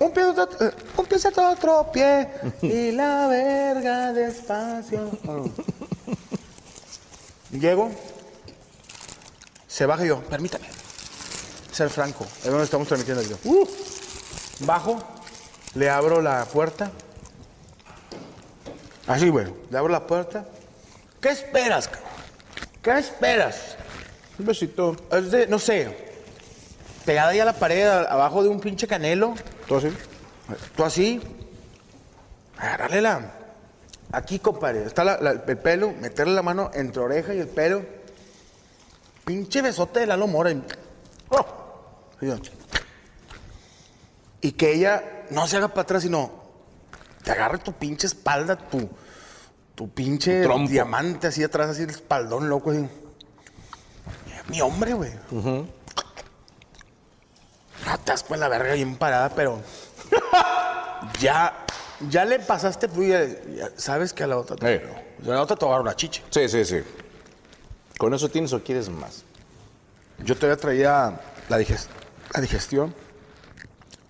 [0.00, 2.28] Un pie, otro, eh, un pie hacia otro pie
[2.62, 5.10] y la verga despacio.
[7.50, 7.90] Llego,
[9.70, 10.66] se baja y yo, permítame,
[11.70, 13.38] ser franco, es donde estamos transmitiendo el video.
[13.44, 13.68] Uh,
[14.60, 14.98] bajo,
[15.74, 16.90] le abro la puerta.
[19.06, 20.44] Así, güey, le abro la puerta.
[21.20, 22.08] ¿Qué esperas, cabrón?
[22.82, 23.76] ¿Qué esperas?
[24.38, 24.96] Un besito.
[25.12, 26.12] Es de, no sé,
[27.04, 29.34] pegada ahí a la pared, abajo de un pinche canelo.
[29.68, 29.88] ¿Tú así?
[30.76, 31.20] Tú así,
[32.58, 33.32] agarrarle la.
[34.12, 37.82] Aquí, compadre, está la- la- el pelo, meterle la mano entre oreja y el pelo.
[39.30, 40.50] Pinche besote de Lalo Mora.
[40.50, 40.60] y-
[41.28, 41.46] ¡Oh!
[42.20, 42.34] Y yo,
[44.40, 46.32] Y que ella no se haga para atrás, sino
[47.22, 48.90] te agarre tu pinche espalda, tu,
[49.76, 52.70] tu pinche diamante así atrás, así el espaldón loco.
[52.72, 52.88] Así.
[54.48, 55.12] Mi hombre, güey.
[55.30, 55.68] No
[58.04, 59.60] te das pues la verga bien parada, pero
[61.20, 61.54] ya,
[62.08, 64.66] ya le pasaste, tú ya, ya sabes que a la otra, te-
[65.24, 66.24] a la otra te va a dar una chiche.
[66.30, 66.82] Sí, sí, sí.
[68.00, 69.24] ¿Con eso tienes o quieres más?
[70.24, 71.20] Yo todavía traía
[71.50, 71.58] la,
[72.34, 72.94] la digestión,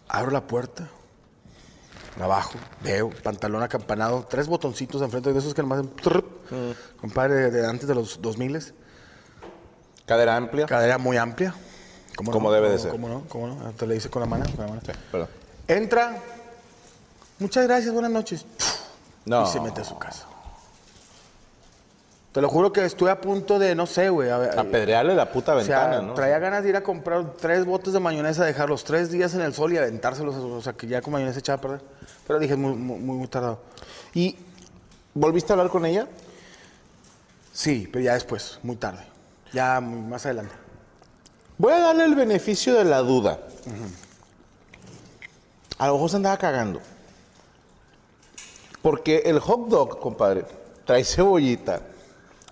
[0.07, 0.89] abro la puerta,
[2.21, 2.53] abajo,
[2.85, 6.25] veo, pantalón acampanado, tres botoncitos enfrente de esos que nomás hacen trrr,
[7.01, 8.75] compadre, de, antes de los 2000
[10.07, 10.67] Cadera amplia.
[10.67, 11.53] cadera muy amplia.
[12.17, 12.55] ¿Cómo Como no?
[12.55, 12.91] debe de ¿Cómo- ser.
[12.93, 13.25] ¿Cómo no?
[13.29, 13.73] ¿Cómo no?
[13.73, 14.83] Te le hice con la mano, con la mano.
[14.87, 14.93] Sí.
[15.67, 16.17] Entra,
[17.41, 18.47] muchas gracias, buenas noches.
[19.25, 19.45] No.
[19.45, 20.27] Y se mete a su casa.
[22.33, 24.31] Te lo juro que estuve a punto de, no sé, güey.
[24.31, 26.15] Apedrearle la puta o sea, ventana, ¿no?
[26.15, 29.53] traía ganas de ir a comprar tres botes de mayonesa, dejarlos tres días en el
[29.53, 31.81] sol y aventárselos, o sea, que ya con mayonesa echaba a perder.
[32.29, 33.59] Pero dije, muy, muy, muy, tardado.
[34.15, 34.37] ¿Y
[35.13, 36.07] volviste a hablar con ella?
[37.53, 39.05] Sí, pero ya después, muy tarde.
[39.53, 40.55] Ya muy- más adelante.
[41.59, 43.41] Voy a darle el beneficio de la duda.
[45.79, 46.81] A lo mejor se andaba cagando.
[48.83, 50.45] Porque el hot dog, compadre,
[50.85, 51.81] trae cebollita.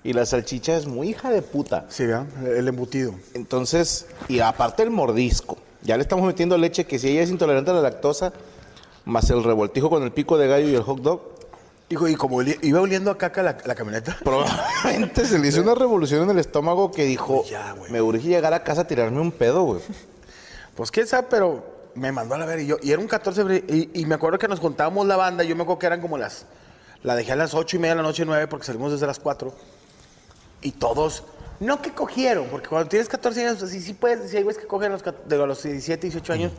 [0.08, 1.84] Y la salchicha es muy hija de puta.
[1.90, 2.24] Sí, ¿verdad?
[2.42, 3.12] El embutido.
[3.34, 5.58] Entonces, y aparte el mordisco.
[5.82, 8.32] Ya le estamos metiendo leche que si ella es intolerante a la lactosa,
[9.04, 11.20] más el revoltijo con el pico de gallo y el hot dog,
[11.90, 14.16] Hijo, y como iba oliendo a caca la, la camioneta.
[14.24, 17.92] probablemente se le hizo una revolución en el estómago que dijo, Ya, güey.
[17.92, 19.82] me urge llegar a casa a tirarme un pedo, güey.
[20.74, 22.76] Pues quién sabe, pero me mandó a la ver y yo.
[22.82, 25.44] Y era un 14 de febrero, y, y me acuerdo que nos contábamos la banda.
[25.44, 26.46] Yo me acuerdo que eran como las.
[27.02, 29.18] La dejé a las 8 y media de la noche, 9, porque salimos desde las
[29.18, 29.52] 4.
[30.62, 31.24] Y todos.
[31.60, 34.30] No que cogieron, porque cuando tienes 14 años, sí, sí puedes.
[34.30, 36.52] Sí, hay güeyes que cogen los, de los 17, 18 años.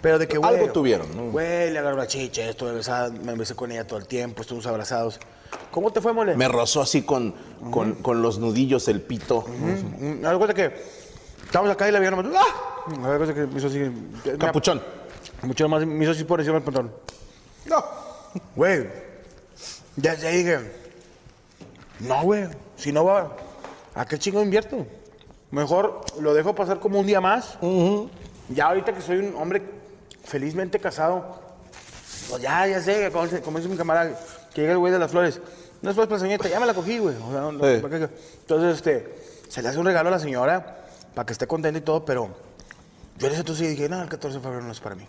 [0.00, 0.54] Pero de que, güey.
[0.54, 1.30] Algo tuvieron, ¿no?
[1.30, 4.66] Güey, le agarró la chicha, estuve besada, me besé con ella todo el tiempo, estuvimos
[4.66, 5.20] abrazados.
[5.70, 6.36] ¿Cómo te fue, mole?
[6.36, 7.34] Me rozó así con,
[7.70, 9.44] con, con los nudillos el pito.
[9.46, 11.00] Mm, Algo de que.
[11.44, 12.32] Estábamos acá y la vieron.
[12.34, 12.94] ¡Ah!
[13.04, 13.90] A ver, cosa que me hizo así.
[14.38, 14.80] Capuchón.
[15.42, 16.92] Mucho más me hizo así por encima del pantalón.
[17.66, 17.84] No.
[18.54, 18.86] Güey,
[19.96, 20.58] ya, ya dije,
[22.00, 22.44] no, güey,
[22.80, 23.36] si no va,
[23.94, 24.86] ¿a qué chingo invierto?
[25.50, 27.58] Mejor lo dejo pasar como un día más.
[28.48, 29.62] Ya ahorita que soy un hombre
[30.24, 31.40] felizmente casado,
[32.28, 34.18] pues ya, ya sé, como, dice- como dice mi camarada,
[34.54, 35.40] que llega el güey de las flores.
[35.82, 37.16] No es flores para señorita, ya me la cogí, güey.
[37.16, 37.80] O sea, no- no- Sí.
[37.80, 38.08] ¿para qué?
[38.40, 39.14] Entonces, este,
[39.48, 42.28] se le hace un regalo a la señora para que esté contenta y todo, pero
[43.18, 45.06] yo en ese entonces dije, no, el 14 de febrero no es para mí.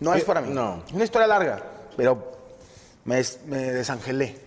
[0.00, 0.50] No es para mí.
[0.52, 0.82] no.
[0.86, 1.62] Es una historia larga,
[1.96, 2.32] pero
[3.04, 4.38] me, des- me desangelé.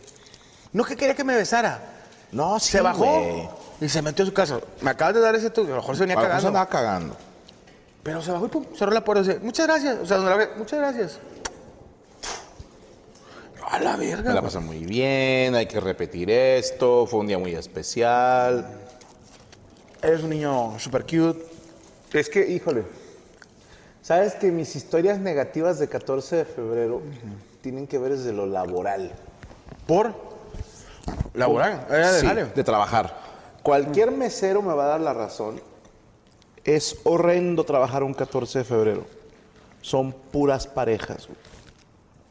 [0.74, 1.80] No que quería que me besara.
[2.32, 3.50] No, sí, se bajó güey.
[3.82, 4.60] y se metió a su casa.
[4.82, 6.42] Me acabas de dar ese tu, a lo mejor se venía A cagando.
[6.42, 7.16] se andaba cagando.
[8.04, 9.98] Pero se bajó y pum, cerró la puerta y dice, muchas gracias.
[10.00, 11.20] O sea, donde la ve, muchas gracias.
[13.70, 14.30] A la verga.
[14.30, 18.68] Me la pasé muy bien, hay que repetir esto, fue un día muy especial.
[20.02, 21.46] Eres un niño super cute.
[22.12, 22.84] Es que, híjole,
[24.02, 27.02] sabes que mis historias negativas de 14 de febrero
[27.62, 29.12] tienen que ver desde lo laboral.
[29.88, 30.31] ¿Por?
[31.34, 31.86] Laboral.
[31.90, 32.46] Era de Sí, jale.
[32.46, 33.18] de trabajar.
[33.64, 35.62] Cualquier mesero me va a dar la razón.
[36.64, 39.06] Es horrendo trabajar un 14 de febrero.
[39.82, 41.40] son puras parejas, güey.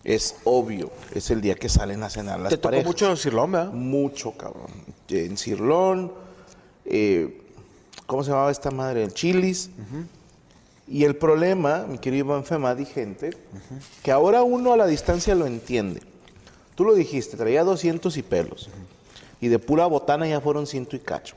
[0.04, 2.86] Es obvio, es el día que salen a cenar las Te tocó parejas.
[2.86, 3.72] mucho Cirlón, ¿verdad?
[3.72, 4.70] Mucho, cabrón.
[5.08, 6.12] En Cirlón,
[6.84, 7.42] eh,
[8.06, 9.02] ¿cómo se llamaba esta madre?
[9.02, 9.70] En Chilis.
[10.86, 13.30] Y el problema, mi querido Iván Femadi, gente,
[14.02, 16.00] que ahora uno a la distancia lo entiende.
[16.80, 18.70] Tú lo dijiste, traía 200 y pelos.
[19.38, 21.34] Y de pura botana ya fueron ciento y cacho.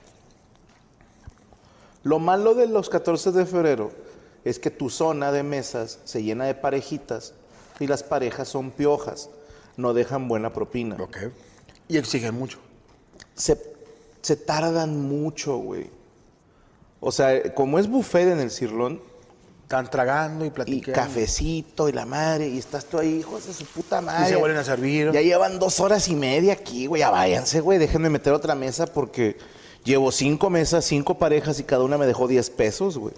[2.02, 3.92] Lo malo de los 14 de febrero
[4.46, 7.34] es que tu zona de mesas se llena de parejitas
[7.82, 9.30] y las parejas son piojas,
[9.76, 10.96] no dejan buena propina.
[10.98, 11.18] Ok.
[11.90, 12.60] Y exigen mucho.
[13.36, 13.62] Se,
[14.22, 15.90] se tardan mucho, güey.
[17.02, 19.02] O sea, como es buffet en el cirlón,
[19.74, 20.94] Están tragando y y platicando.
[21.02, 24.26] cafecito y la madre, y estás tú ahí, hijos de su puta madre.
[24.26, 25.12] Y se vuelven a servir.
[25.12, 27.00] Ya llevan dos horas y media aquí, güey.
[27.00, 27.80] Ya váyanse, güey.
[27.80, 29.38] Déjenme meter otra mesa porque
[29.84, 33.14] llevo cinco mesas, cinco parejas y cada una me dejó 10 pesos, güey.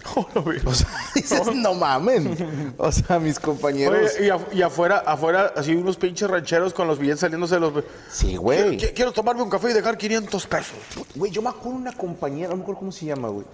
[0.64, 2.74] O sea, dices, no mamen.
[2.78, 4.12] O sea, mis compañeros.
[4.18, 7.60] Oye, y, af- y afuera, afuera, así unos pinches rancheros con los billetes saliéndose de
[7.60, 7.84] los...
[8.10, 8.78] Sí, güey.
[8.78, 10.76] Quiero, quiero tomarme un café y dejar 500 pesos.
[11.14, 13.44] Güey, yo me acuerdo una compañera, no me acuerdo cómo se llama, güey.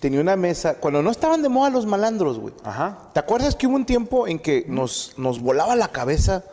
[0.00, 2.54] Tenía una mesa, cuando no estaban de moda los malandros, güey.
[2.62, 3.10] Ajá.
[3.12, 6.44] ¿Te acuerdas que hubo un tiempo en que nos, nos volaba la cabeza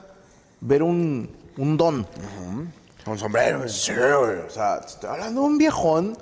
[0.61, 2.07] ver un, un don?
[3.03, 3.59] Con sombrero.
[3.59, 3.69] güey.
[3.69, 4.39] Sí, güey.
[4.39, 6.17] O sea, te estoy hablando de un viejón,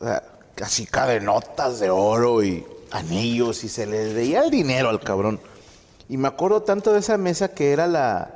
[0.00, 0.22] o sea,
[0.54, 5.38] casi cadenotas de oro y anillos, y se le veía el dinero al cabrón.
[6.08, 8.30] Y me acuerdo tanto de esa mesa que era la.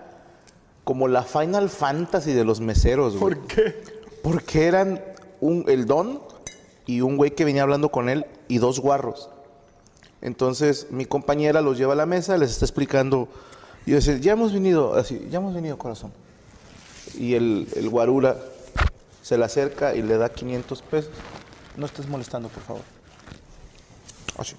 [0.85, 3.35] como la Final Fantasy de los meseros, güey.
[3.35, 3.83] ¿Por qué?
[4.23, 5.03] Porque eran
[5.41, 6.21] un, el don
[6.87, 9.29] y un güey que venía hablando con él y dos guarros.
[10.21, 13.29] Entonces mi compañera los lleva a la mesa, les está explicando.
[13.87, 16.13] Y yo decía, ya hemos venido, así, ya hemos venido, corazón.
[17.19, 18.37] Y el, el guarura
[19.23, 21.11] se le acerca y le da 500 pesos.
[21.77, 22.83] No estés molestando, por favor.
[24.39, 24.55] Así.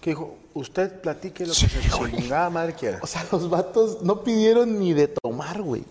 [0.00, 2.98] Que dijo, usted platique lo que se chingada madre quiera.
[3.02, 5.84] O sea, los vatos no pidieron ni de tomar, güey.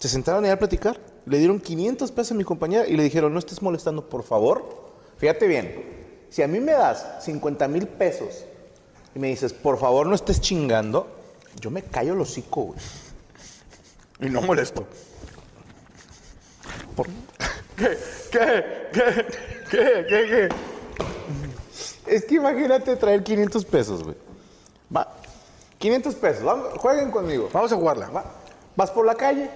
[0.00, 0.98] Se sentaron ahí a platicar.
[1.26, 4.90] Le dieron 500 pesos a mi compañera y le dijeron, no estés molestando, por favor.
[5.18, 8.44] Fíjate bien, si a mí me das 50 mil pesos
[9.14, 11.06] y me dices, por favor, no estés chingando,
[11.60, 12.78] yo me callo el hocico, güey.
[14.20, 14.86] Y no molesto.
[16.96, 17.06] Por-
[17.76, 17.98] ¿Qué?
[18.30, 18.64] ¿Qué?
[18.92, 19.26] ¿Qué?
[19.70, 20.06] ¿Qué?
[20.08, 20.08] ¿Qué?
[20.08, 20.48] ¿Qué?
[22.06, 24.16] Es que imagínate traer 500 pesos, güey.
[24.94, 25.06] Va,
[25.78, 27.48] 500 pesos, vamos, jueguen conmigo.
[27.52, 28.08] Vamos a jugarla.
[28.08, 28.24] Va.
[28.76, 29.50] Vas por la calle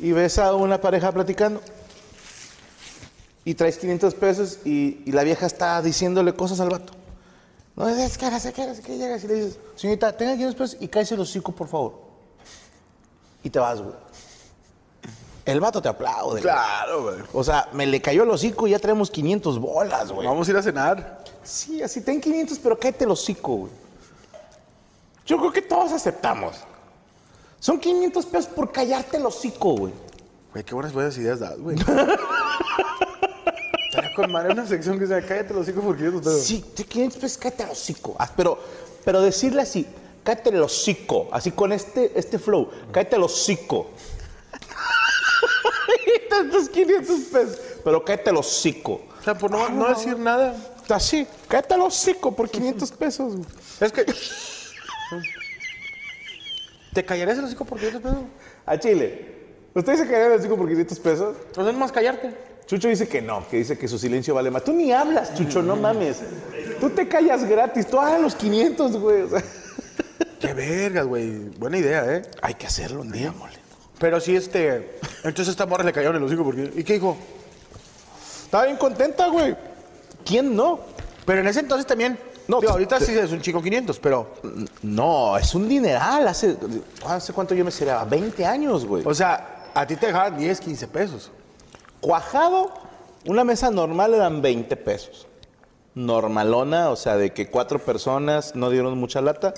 [0.00, 1.60] y ves a una pareja platicando
[3.44, 6.92] y traes 500 pesos y, y la vieja está diciéndole cosas al vato.
[7.76, 10.88] No, es que hace que que llegas y le dices, señorita, tenga 500 pesos y
[10.88, 11.94] cállese el hocico, por favor.
[13.42, 13.94] Y te vas, güey.
[15.46, 16.42] El vato te aplaude.
[16.42, 17.16] Claro, güey.
[17.32, 20.26] O sea, me le cayó el hocico y ya traemos 500 bolas, güey.
[20.26, 21.24] Vamos a ir a cenar.
[21.42, 23.72] Sí, así ten 500, pero cállate el hocico, güey.
[25.24, 26.56] Yo creo que todos aceptamos.
[27.60, 29.92] Son 500 pesos por callarte el hocico, güey.
[30.52, 31.76] Güey, qué buenas buenas ideas das, güey.
[33.90, 36.38] Estaría con madre una sección que sea cállate hijos porque yo no tengo.
[36.38, 38.16] Sí, de 500 pesos cállate el hocico.
[38.18, 38.58] Ah, pero,
[39.04, 39.86] pero decirle así,
[40.24, 41.28] cállate el hocico.
[41.32, 43.90] Así con este, este flow, cállate el hocico.
[46.30, 47.58] Tantos 500 pesos.
[47.84, 49.02] Pero cállate el hocico.
[49.20, 50.56] O sea, por no, no decir nada.
[50.88, 53.36] Así, cállate el hocico por 500 pesos.
[53.36, 53.46] güey.
[53.80, 54.06] Es que.
[56.92, 58.18] ¿Te callarías el hocico por 500 pesos?
[58.66, 59.40] A Chile.
[59.74, 61.36] ¿Ustedes se callarían el hocico por 500 pesos?
[61.46, 62.34] Entonces, más callarte.
[62.66, 64.62] Chucho dice que no, que dice que su silencio vale más.
[64.62, 66.18] Tú ni hablas, Chucho, no mames.
[66.80, 69.22] Tú te callas gratis, tú hagas los 500, güey.
[69.22, 69.42] O sea,
[70.40, 71.48] Qué vergas, güey.
[71.58, 72.22] Buena idea, ¿eh?
[72.40, 73.54] hay que hacerlo un día, mole.
[73.98, 74.98] Pero sí, este.
[75.24, 76.70] Entonces, esta morra le cayeron el hocico porque.
[76.74, 77.16] ¿Y qué dijo?
[78.44, 79.56] Estaba bien contenta, güey.
[80.24, 80.80] ¿Quién no?
[81.26, 82.18] Pero en ese entonces también.
[82.50, 84.34] No, digo, ahorita sí es un chico 500, pero.
[84.82, 86.26] No, es un dineral.
[86.26, 86.56] Hace,
[87.06, 88.04] ¿hace cuánto yo me cereaba?
[88.04, 89.04] 20 años, güey.
[89.06, 91.30] O sea, a ti te dejaban 10, 15 pesos.
[92.00, 92.72] Cuajado,
[93.24, 95.28] una mesa normal eran 20 pesos.
[95.94, 99.54] Normalona, o sea, de que cuatro personas no dieron mucha lata,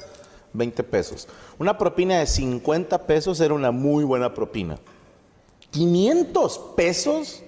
[0.53, 1.29] 20 pesos.
[1.59, 4.79] Una propina de 50 pesos era una muy buena propina.
[5.71, 7.43] 500 pesos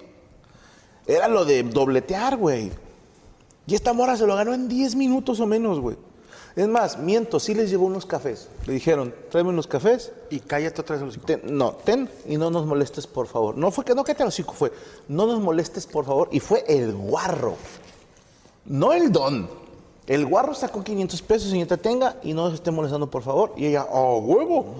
[1.05, 2.71] era lo de dobletear, güey.
[3.67, 5.97] Y esta mora se lo ganó en 10 minutos o menos, güey.
[6.55, 8.47] Es más, miento, sí les llevó unos cafés.
[8.65, 11.25] Le dijeron, tráeme unos cafés, Y cállate otra vez el hocico.
[11.25, 13.57] Ten- no, ten y no nos molestes, por favor.
[13.57, 14.71] No fue que no que te lo hocico, fue
[15.09, 16.29] no nos molestes, por favor.
[16.31, 17.55] Y fue el guarro,
[18.65, 19.49] no el don.
[20.07, 23.53] El guarro sacó 500 pesos, señorita, tenga y no nos esté molestando, por favor.
[23.57, 24.75] Y ella, ¡oh, huevo!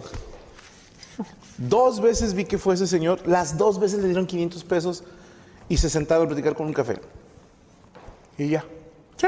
[1.58, 5.04] Dos veces vi que fue ese señor, las dos veces le dieron 500 pesos
[5.68, 7.00] y se sentaron a platicar con un café.
[8.38, 8.66] Y ya.
[9.18, 9.28] Sí.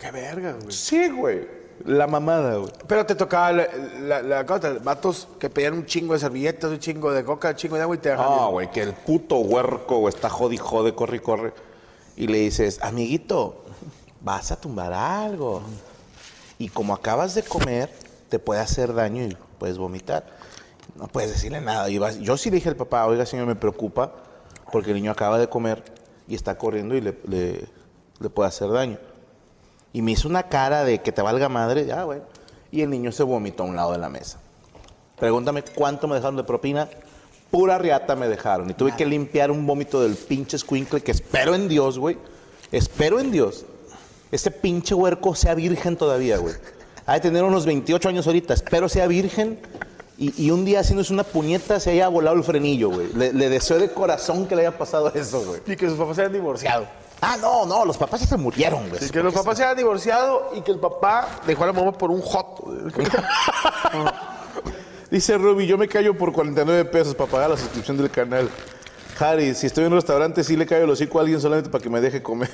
[0.00, 0.72] Qué vergas, güey.
[0.72, 1.48] Sí, güey.
[1.84, 2.72] La mamada, güey.
[2.86, 3.68] Pero te tocaba la,
[4.00, 7.54] la, la cosa, vatos que pedían un chingo de servilletas, un chingo de coca, un
[7.56, 8.36] chingo de agua y te dejaban.
[8.38, 11.52] No, güey, que el puto huerco güey, está jodi jode, corre y corre.
[12.16, 13.64] Y le dices, amiguito,
[14.22, 15.62] vas a tumbar algo.
[16.58, 17.90] Y como acabas de comer,
[18.30, 20.24] te puede hacer daño y puedes vomitar.
[20.96, 21.90] No puedes decirle nada.
[21.90, 24.12] Y vas- yo sí le dije al papá, oiga, señor, me preocupa
[24.72, 25.82] porque el niño acaba de comer
[26.26, 27.66] y está corriendo y le, le-
[28.20, 28.98] le puede hacer daño.
[29.92, 32.20] Y me hizo una cara de que te valga madre, ya, güey.
[32.70, 34.38] Y el niño se vomitó a un lado de la mesa.
[35.18, 36.88] Pregúntame cuánto me dejaron de propina.
[37.50, 38.68] Pura riata me dejaron.
[38.68, 42.18] Y tuve que limpiar un vómito del pinche squinkle que espero en Dios, güey.
[42.72, 43.64] Espero en Dios.
[44.30, 46.54] Ese pinche huerco sea virgen todavía, güey.
[47.06, 48.52] Ha de tener unos 28 años ahorita.
[48.52, 49.58] Espero sea virgen.
[50.18, 53.12] Y, y un día haciéndose una puñeta se haya volado el frenillo, güey.
[53.14, 55.60] Le, le deseo de corazón que le haya pasado eso, güey.
[55.66, 56.86] Y que sus papás se hayan divorciado.
[57.20, 59.10] Ah, no, no, los papás ya se murieron, güey.
[59.10, 62.10] Que los papás se hayan divorciado y que el papá dejó a la mamá por
[62.10, 62.62] un hot.
[65.10, 68.50] Dice Ruby, yo me callo por 49 pesos para pagar la suscripción del canal.
[69.18, 71.82] Harry, si estoy en un restaurante, sí le callo el hocico a alguien solamente para
[71.82, 72.50] que me deje comer.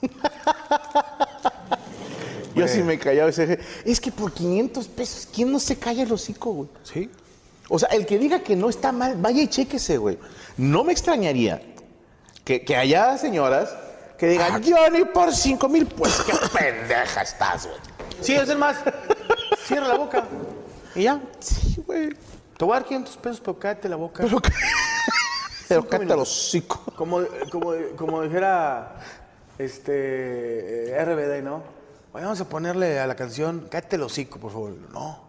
[2.54, 6.04] yo así me callaba y dije, es que por 500 pesos, ¿quién no se calla
[6.04, 6.68] el hocico, güey?
[6.84, 7.10] Sí.
[7.68, 10.18] O sea, el que diga que no está mal, vaya y chéquese, güey.
[10.56, 11.60] No me extrañaría
[12.44, 13.74] que, que haya señoras
[14.18, 17.78] que digan, yo ni por 5 mil, pues qué pendeja estás, güey.
[18.20, 18.78] Sí, es el más.
[19.66, 20.24] Cierra la boca.
[20.94, 21.20] Y ya.
[21.38, 22.10] Sí, güey.
[22.56, 24.24] Te voy a dar 500 pesos, pero cállate la boca.
[24.24, 24.40] Pero,
[25.68, 26.82] pero cállate el hocico.
[26.96, 27.20] Como,
[27.50, 28.96] como, como dijera
[29.58, 31.62] este eh, RBD, ¿no?
[32.12, 34.72] Oye, vamos a ponerle a la canción, cállate el hocico, por favor.
[34.92, 35.20] No.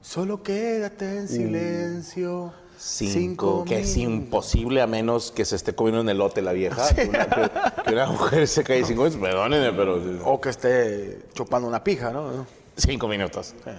[0.00, 2.52] Solo quédate en silencio.
[2.78, 6.94] Cinco, que es imposible a menos que se esté comiendo un elote la vieja.
[6.94, 11.18] Que, una, que- que una mujer se cae cinco minutos, perdónenme, pero O que esté
[11.34, 12.46] chupando una pija, ¿no?
[12.76, 13.54] cinco minutos.
[13.64, 13.70] Sí.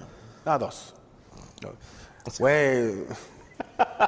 [0.46, 0.94] Ah, dos.
[2.40, 3.06] Güey.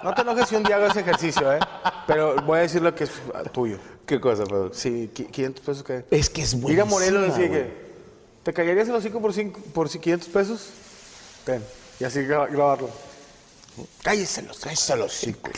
[0.03, 1.59] No te enojes si un día hago ese ejercicio, ¿eh?
[2.07, 3.11] Pero voy a decir lo que es
[3.53, 3.77] tuyo.
[4.05, 4.71] ¿Qué cosa, perdón?
[4.73, 6.05] Sí, qui- 500 pesos que.
[6.11, 7.91] Es que es Ir a Morelos decía que.
[8.43, 10.69] ¿Te callarías el hocico por, cinco, por 500 pesos?
[11.45, 11.63] Ten.
[11.99, 12.89] Y así gra- grabarlo.
[14.03, 15.51] Cállese los Cállese el hocico.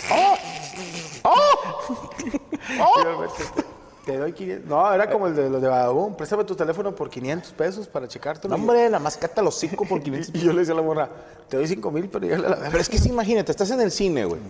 [4.06, 4.70] Te doy 500.
[4.70, 6.16] No, era como el de los de Badabun.
[6.16, 8.56] Préstame tu teléfono por 500 pesos para checártelo.
[8.56, 10.84] No, hombre, nada más cállate el hocico por 500 Y yo le decía a la
[10.84, 11.10] morra,
[11.48, 12.72] te doy 5 mil, pero dígale a la verga.
[12.72, 14.42] Pero es que sí, imagínate, estás en el cine, güey.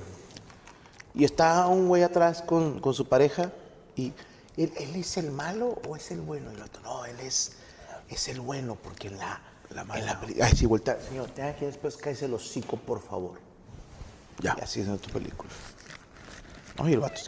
[1.13, 3.51] Y está un güey atrás con, con su pareja
[3.95, 4.13] y
[4.57, 6.51] ¿él, él es el malo o es el bueno?
[6.51, 7.53] Y el otro, no, él es,
[8.09, 9.39] es el bueno porque en la...
[9.69, 9.75] en
[10.05, 10.99] la Ay, sí, voltea.
[10.99, 13.42] Señor, tenga que después cállese el hocico, por favor.
[14.39, 14.55] Ya.
[14.59, 15.49] Y así es en tu película.
[16.79, 17.21] Oye, el vato.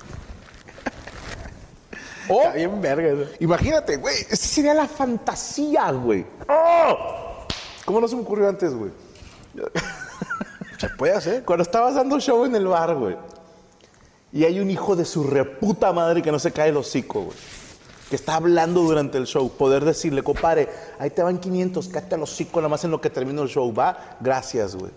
[2.27, 3.31] Oh, Está bien verga eso.
[3.39, 6.25] imagínate, güey, esa sería la fantasía, güey.
[6.49, 7.45] ¡Oh!
[7.85, 8.91] ¿Cómo no se me ocurrió antes, güey?
[10.79, 11.43] Se puede hacer.
[11.45, 13.15] Cuando estabas dando show en el bar, güey.
[14.33, 17.37] Y hay un hijo de su reputa madre que no se cae el hocico, güey.
[18.09, 19.49] Que está hablando durante el show.
[19.51, 20.67] Poder decirle, compadre,
[20.99, 23.73] ahí te van 500, cállate el hocico nada más en lo que termino el show.
[23.73, 24.91] Va, gracias, güey.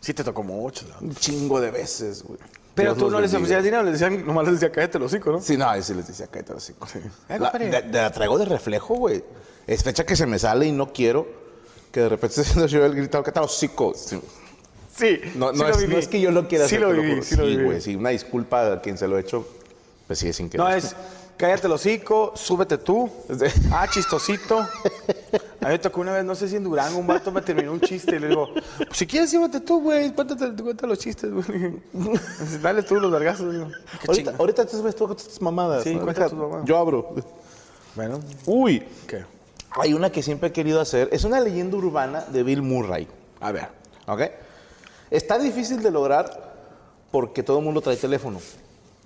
[0.00, 0.86] Sí te tocó mucho.
[0.88, 1.06] ¿no?
[1.08, 2.38] Un chingo de veces, güey.
[2.74, 5.04] Pero Dios tú los no les ofrecías dinero, les decían, nomás les decía, cállate el
[5.04, 5.40] hocico, ¿no?
[5.42, 6.86] Sí, no, ahí sí les decía, cállate el hocico.
[7.28, 9.22] Eh, La, de, de la traigo de reflejo, güey.
[9.66, 11.26] Es fecha que se me sale y no quiero
[11.92, 13.92] que de repente esté haciendo show el gritado, cállate el hocico.
[13.94, 14.20] Sí.
[14.96, 15.20] Sí.
[15.34, 15.92] No, sí no, lo es, viví.
[15.92, 16.86] no es que yo lo quiera Sí hacer.
[16.88, 17.64] lo viví, sí lo viví.
[17.64, 19.46] güey, sí, una disculpa a quien se lo he hecho,
[20.06, 20.64] pues sí, es sin querer.
[20.66, 20.94] No, es
[21.40, 23.08] cállate el hocico, súbete tú.
[23.72, 24.58] Ah, chistosito.
[24.60, 27.72] A mí me tocó una vez, no sé si en Durango, un vato me terminó
[27.72, 31.30] un chiste y le digo, pues si quieres, súbete tú, güey, cuéntate, cuenta los chistes,
[31.32, 31.74] güey.
[32.62, 33.54] Dale tú los vergazos.
[34.06, 35.82] Ahorita, ahorita te subes tú con tus mamadas.
[35.84, 36.64] Sí, Deja- tus mamadas.
[36.66, 37.14] Yo abro.
[37.94, 39.24] Bueno, Uy, ¿qué?
[39.80, 41.08] hay una que siempre he querido hacer.
[41.12, 43.06] Es una leyenda urbana de Bill Murray.
[43.40, 43.68] A ver.
[44.06, 44.22] ¿Ok?
[45.10, 46.54] Está difícil de lograr
[47.10, 48.40] porque todo el mundo trae teléfono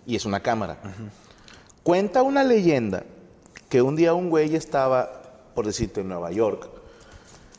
[0.06, 0.77] y es una cámara.
[1.85, 3.05] Cuenta una leyenda
[3.69, 5.23] que un día un güey estaba,
[5.55, 6.70] por decirte, en Nueva York,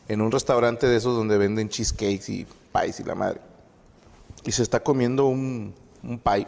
[0.07, 3.39] en un restaurante de esos donde venden cheesecakes y pies y la madre.
[4.43, 6.47] Y se está comiendo un, un pie.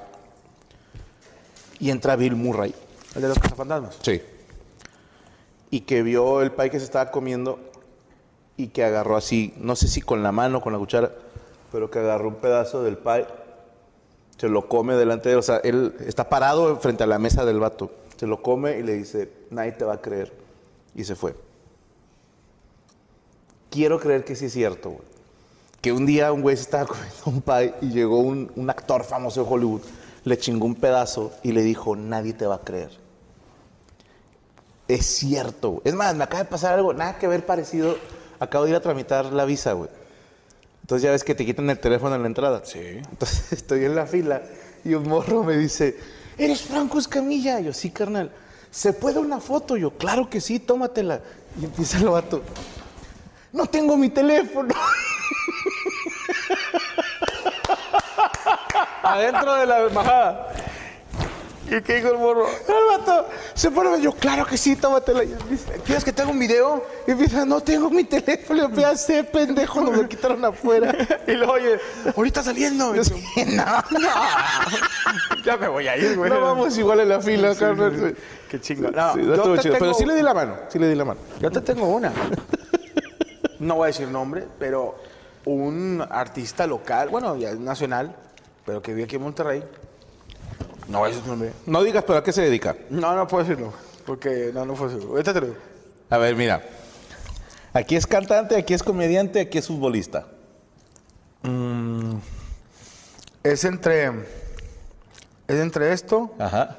[1.79, 2.73] Y entra Bill Murray.
[3.15, 3.99] El de los cazafantasmas.
[4.01, 4.23] Sí.
[5.69, 7.59] Y que vio el pie que se estaba comiendo
[8.57, 11.13] y que agarró así, no sé si con la mano, con la cuchara,
[11.71, 13.27] pero que agarró un pedazo del pie,
[14.37, 17.45] se lo come delante de él, o sea, él está parado frente a la mesa
[17.45, 20.31] del vato, se lo come y le dice, nadie te va a creer.
[20.95, 21.35] Y se fue.
[23.69, 25.03] Quiero creer que sí es cierto, güey.
[25.81, 29.43] Que un día un güey se estaba comiendo un pie y llegó un, actor famoso
[29.43, 29.81] de Hollywood,
[30.23, 32.89] le chingó un pedazo y le dijo, nadie te va a creer.
[34.87, 35.81] Es cierto.
[35.83, 37.95] Es más, me acaba de pasar algo, nada que ver parecido
[38.39, 39.89] acabo de ir a tramitar la visa, güey.
[40.87, 42.61] Entonces ya ves que te quitan el teléfono en la entrada.
[42.63, 42.79] Sí.
[42.79, 44.41] Entonces estoy en la fila
[44.85, 45.97] y un morro me dice,
[46.37, 47.59] ¿eres Franco Escamilla?
[47.59, 48.31] Yo, sí, carnal.
[48.71, 49.75] ¿Se puede una foto?
[49.75, 51.19] Yo, claro que sí, tómatela.
[51.59, 52.41] Y empieza el vato.
[53.51, 54.73] No tengo mi teléfono.
[59.03, 60.53] Adentro de la embajada.
[61.69, 62.45] ¿Y qué dijo el morro?
[62.47, 65.23] El vato se pone, yo, claro que sí, tómatela.
[65.23, 66.85] Y empieza, ¿Quieres que te haga un video?
[67.05, 68.69] y empieza, no tengo mi teléfono.
[68.73, 70.95] Ya sé, pendejo, nos lo quitaron afuera.
[71.27, 71.77] Y luego, oye,
[72.15, 72.95] ahorita saliendo.
[72.95, 73.13] Yo, sí,
[73.53, 73.65] no,
[75.45, 76.29] Ya me voy a ir, güey.
[76.29, 78.15] no vamos igual en la fila, carnal.
[78.49, 78.89] Qué chingo.
[78.91, 80.95] No, Sí, yo te chido, tengo- Pero sí le di la mano, sí le di
[80.95, 81.19] la mano.
[81.41, 82.11] Yo te tengo una.
[83.59, 84.95] No voy a decir nombre, pero
[85.45, 88.15] un artista local, bueno, ya nacional,
[88.65, 89.63] pero que vive aquí en Monterrey.
[90.87, 91.51] No decir su nombre.
[91.65, 92.75] No digas, pero ¿a qué se dedica?
[92.89, 93.73] No, no puedo decirlo.
[94.05, 95.11] Porque no, no puedo decirlo.
[95.11, 95.59] Ahorita te lo digo.
[96.09, 96.63] A ver, mira.
[97.73, 100.25] Aquí es cantante, aquí es comediante, aquí es futbolista.
[103.43, 104.11] Es entre.
[105.47, 106.77] Es entre esto Ajá.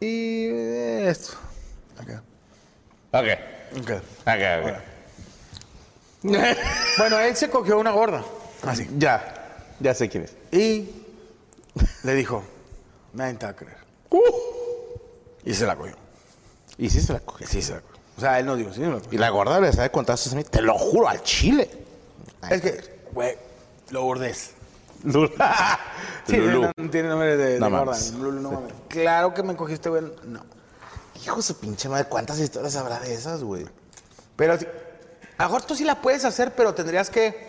[0.00, 1.32] y esto.
[1.98, 2.22] Acá.
[3.12, 3.80] Ok.
[3.80, 3.90] Ok.
[4.26, 6.32] Ok, ok.
[6.98, 8.22] Bueno, él se cogió una gorda.
[8.62, 8.88] Así.
[8.98, 10.36] Ya, ya sé quién es.
[10.52, 10.90] Y
[12.04, 12.44] le dijo,
[13.12, 13.76] nadie te va a creer.
[15.44, 15.94] Y se la cogió.
[16.78, 17.46] Y sí se la cogió.
[17.46, 18.00] Sí, se la cogió.
[18.16, 19.18] O sea, él no dijo, sí, se la Y cogió.
[19.20, 20.50] la gorda le sabe contar sus amigos.
[20.50, 21.70] Te lo juro, al chile.
[22.50, 23.36] Es que, güey,
[23.90, 24.52] lo bordés.
[25.04, 25.30] Lulu.
[26.26, 26.62] Sí, Lulú.
[26.62, 27.84] no, no tiene nombre de, de No gorda.
[27.86, 28.12] mames.
[28.14, 28.72] Lulu, no mames.
[28.88, 30.02] Claro que me cogiste, güey.
[30.24, 30.44] No.
[31.24, 33.66] Hijo de su pinche madre, ¿cuántas historias habrá de esas, güey?
[34.36, 37.48] Pero, si- a lo mejor tú sí la puedes hacer, pero tendrías que,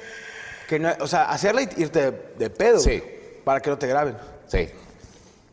[0.68, 2.80] que no- o sea, hacerla y irte de, de pedo.
[2.80, 3.00] Sí.
[3.00, 4.18] güey, Para que no te graben.
[4.48, 4.70] Sí.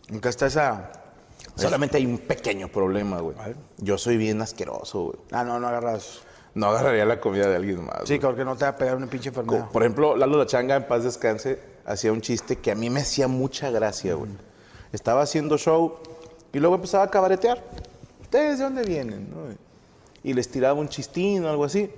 [0.08, 0.90] Nunca está esa...
[1.56, 3.34] Solamente hay un pequeño problema, güey.
[3.78, 5.16] Yo soy bien asqueroso, güey.
[5.32, 6.20] Ah, no, no agarras.
[6.54, 8.00] No agarraría la comida de alguien más.
[8.04, 8.20] Sí, güey.
[8.20, 9.66] porque no te va a pegar una pinche enfermedad.
[9.66, 12.90] Co- Por ejemplo, Lalo La Changa, en paz descanse, hacía un chiste que a mí
[12.90, 14.30] me hacía mucha gracia, güey.
[14.92, 15.98] Estaba haciendo show
[16.52, 17.62] y luego empezaba a cabaretear.
[18.20, 19.28] ¿Ustedes de dónde vienen?
[19.30, 19.36] no?
[20.22, 21.90] Y les tiraba un chistín o algo así.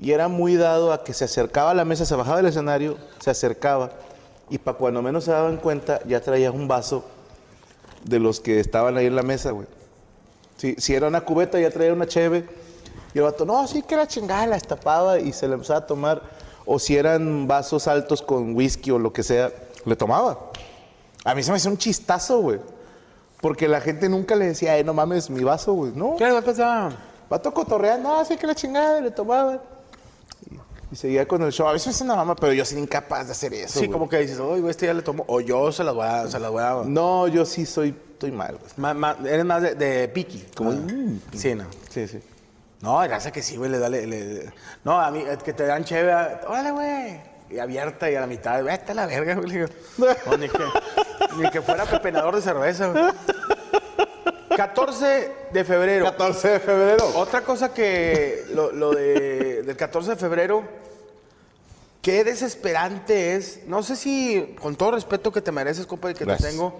[0.00, 2.96] Y era muy dado a que se acercaba a la mesa, se bajaba del escenario,
[3.20, 3.90] se acercaba.
[4.48, 7.04] Y para cuando menos se daban cuenta, ya traía un vaso
[8.04, 9.66] de los que estaban ahí en la mesa, güey.
[10.56, 12.46] Si, si era una cubeta, ya traía una cheve.
[13.14, 15.86] Y el vato, no, sí que la chingada, la destapaba y se la empezaba a
[15.86, 16.22] tomar.
[16.66, 19.50] O si eran vasos altos con whisky o lo que sea,
[19.84, 20.38] le tomaba.
[21.24, 22.60] A mí se me hacía un chistazo, güey.
[23.40, 25.92] Porque la gente nunca le decía, eh, no mames, mi vaso, güey.
[25.94, 26.90] No, ¿Qué le pasa?
[27.30, 29.60] vato cotorreando, no, sí que la chingada, y le tomaba.
[30.90, 31.68] Y, seguía con el show.
[31.68, 33.74] A veces es una mamá, pero yo soy incapaz de hacer eso.
[33.74, 33.90] Sí, güey.
[33.90, 35.24] como que dices, oye, güey, este ya le tomó.
[35.28, 36.26] O yo se las voy a...
[36.28, 38.70] Se las voy a No, yo sí soy, estoy mal, güey.
[38.76, 40.46] Ma- ma- eres más de, de piqui.
[40.56, 41.20] Como, Ah, mm.
[41.34, 41.64] Sí, no.
[41.90, 42.20] Sí, sí.
[42.80, 43.88] No, gracias que sí, güey, le da...
[43.88, 44.52] le- le-
[44.84, 46.38] No, a mí, que te dan chévere.
[46.46, 47.20] Órale, güey.
[47.50, 48.62] Y abierta y a la mitad.
[48.62, 49.66] Vete a la verga, güey.
[50.26, 50.58] No, ni, que,
[51.38, 53.04] ni que fuera pepenador de cerveza, güey.
[54.56, 56.04] 14 de febrero.
[56.06, 57.10] 14 de febrero.
[57.14, 60.62] Otra cosa que lo, lo de, del 14 de febrero,
[62.00, 63.66] qué desesperante es.
[63.66, 66.48] No sé si, con todo respeto que te mereces, compa, y que Gracias.
[66.50, 66.74] te tengo,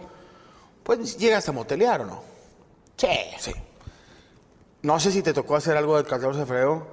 [0.83, 2.23] pues llegas a motelear o no.
[2.97, 3.09] Sí.
[3.39, 3.53] Sí.
[4.81, 6.87] No sé si te tocó hacer algo del 14 de febrero.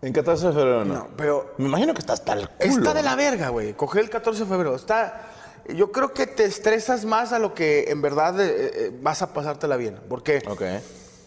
[0.00, 0.94] ¿En 14 de febrero no?
[0.94, 2.70] No, pero Me imagino que está hasta el culo.
[2.70, 3.74] está de la verga, güey.
[3.74, 4.74] Coger el 14 de febrero.
[4.74, 5.26] Está.
[5.68, 9.34] Yo creo que te estresas más a lo que en verdad eh, eh, vas a
[9.34, 10.00] pasártela bien.
[10.08, 10.62] Porque Ok.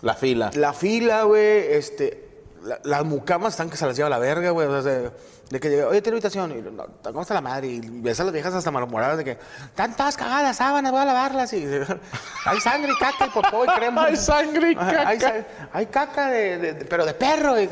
[0.02, 0.50] La fila.
[0.56, 2.31] La fila, güey, este.
[2.64, 4.68] La- las mucamas están que se las lleva la verga, güey.
[4.68, 5.12] O sea, de,
[5.50, 6.52] de que llega, oye, tiene habitación.
[6.52, 7.68] Y no, ¿cómo está la madre?
[7.68, 9.32] Y ves a las viejas hasta malhumoradas de que
[9.66, 11.52] están todas cagadas, sábanas, voy a lavarlas.
[11.54, 11.66] Y
[12.46, 14.06] hay sangre y caca y popó y crema.
[14.06, 15.48] Hay sangre y Hay, caca.
[15.74, 17.60] hay caca, de, pero de perro.
[17.60, 17.70] Y,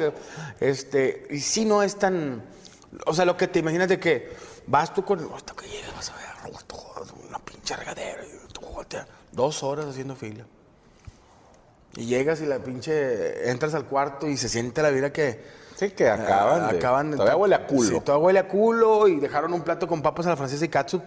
[0.60, 2.44] este, y sí no es tan.
[3.06, 4.36] O sea, lo que te imaginas de que
[4.68, 5.20] vas tú con.
[5.36, 6.26] Hasta que llegas, vas a ver
[7.28, 8.24] una pinche regadera.
[8.24, 8.60] Y tú.
[9.32, 10.46] Dos horas haciendo fila.
[11.96, 13.50] Y llegas y la pinche.
[13.50, 15.40] Entras al cuarto y se siente la vida que.
[15.76, 16.70] Sí, que acaban.
[16.72, 17.90] de- acaban de- Todavía huele a culo.
[17.90, 20.70] Sí, todavía huele a culo y dejaron un plato con papas a la francesa y
[20.70, 21.02] katsup.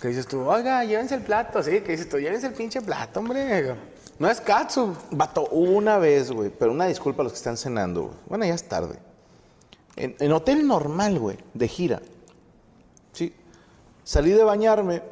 [0.00, 3.18] Que dices tú, oiga, llévense el plato, sí, que dices tú, llévense el pinche plato,
[3.20, 3.74] hombre.
[4.18, 4.94] No es katsup.
[5.10, 8.14] Vato, hubo una vez, güey, pero una disculpa a los que están cenando, güey.
[8.26, 8.96] Bueno, ya es tarde.
[9.96, 12.00] En, en hotel normal, güey, de gira.
[13.12, 13.34] Sí.
[14.04, 15.02] Salí de bañarme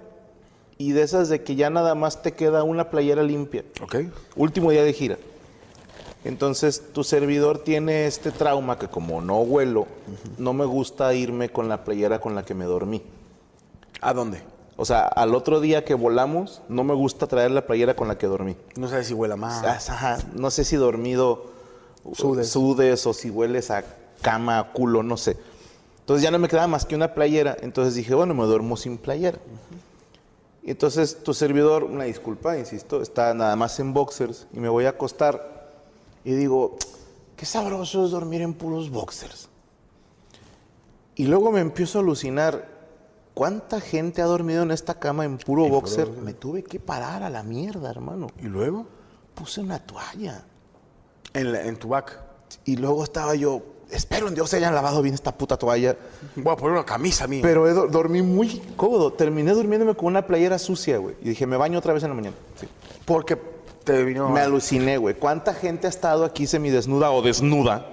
[0.78, 3.64] y de esas de que ya nada más te queda una playera limpia.
[3.82, 3.96] Ok.
[4.36, 5.18] Último día de gira.
[6.24, 9.86] Entonces, tu servidor tiene este trauma que como no huelo,
[10.38, 13.02] no me gusta irme con la playera con la que me dormí.
[14.00, 14.42] ¿A dónde?
[14.76, 18.18] O sea, al otro día que volamos, no me gusta traer la playera con la
[18.18, 18.56] que dormí.
[18.76, 19.64] No sabes si huele más.
[19.64, 21.46] Ajá, no sé si dormido
[22.12, 22.50] Sudes.
[22.50, 23.84] sudes o si hueles a
[24.20, 25.36] cama, a culo, no sé.
[26.00, 27.56] Entonces ya no me quedaba más que una playera.
[27.62, 29.38] Entonces dije, bueno, me duermo sin playera.
[30.66, 34.84] Y entonces tu servidor, una disculpa, insisto, está nada más en boxers y me voy
[34.86, 35.70] a acostar
[36.24, 36.76] y digo,
[37.36, 39.48] qué sabroso es dormir en puros boxers.
[41.14, 42.68] Y luego me empiezo a alucinar,
[43.32, 46.10] ¿cuánta gente ha dormido en esta cama en puro boxer?
[46.10, 48.26] Me tuve que parar a la mierda, hermano.
[48.42, 48.86] ¿Y luego?
[49.34, 50.44] Puse una toalla.
[51.32, 52.20] En, la- en tu back.
[52.64, 55.96] Y luego estaba yo, espero en Dios se hayan lavado bien esta puta toalla.
[56.36, 57.40] Voy a poner una camisa mía.
[57.42, 59.12] Pero do- dormí muy cómodo.
[59.12, 61.14] Terminé durmiéndome con una playera sucia, güey.
[61.22, 62.36] Y dije, me baño otra vez en la mañana.
[62.60, 62.66] Sí.
[63.04, 63.36] Porque
[63.84, 64.28] te vino...
[64.30, 65.14] Me aluciné, güey.
[65.14, 67.86] ¿Cuánta gente ha estado aquí semidesnuda o desnuda?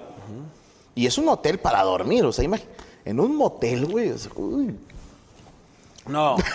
[0.96, 2.64] Y es un hotel para dormir, o sea, imagi-
[3.04, 4.10] en un motel, güey.
[4.10, 4.76] o sea, uy.
[6.06, 6.36] No.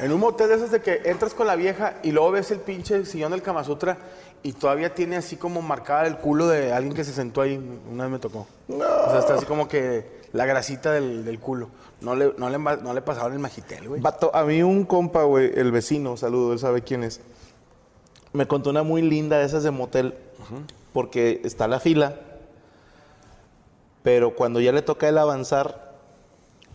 [0.00, 2.58] En un motel de esos de que entras con la vieja y luego ves el
[2.58, 3.96] pinche sillón del Kama Sutra
[4.44, 7.56] y todavía tiene así como marcada el culo de alguien que se sentó ahí.
[7.90, 8.46] Una vez me tocó.
[8.68, 11.70] O sea, está así como que la grasita del, del culo.
[12.02, 14.02] No le, no, le, no le pasaron el magitel, güey.
[14.02, 17.22] Vato, a mí un compa, güey, el vecino, saludo, él sabe quién es.
[18.34, 20.14] Me contó una muy linda de esas de motel,
[20.92, 22.20] porque está la fila,
[24.02, 25.94] pero cuando ya le toca el avanzar,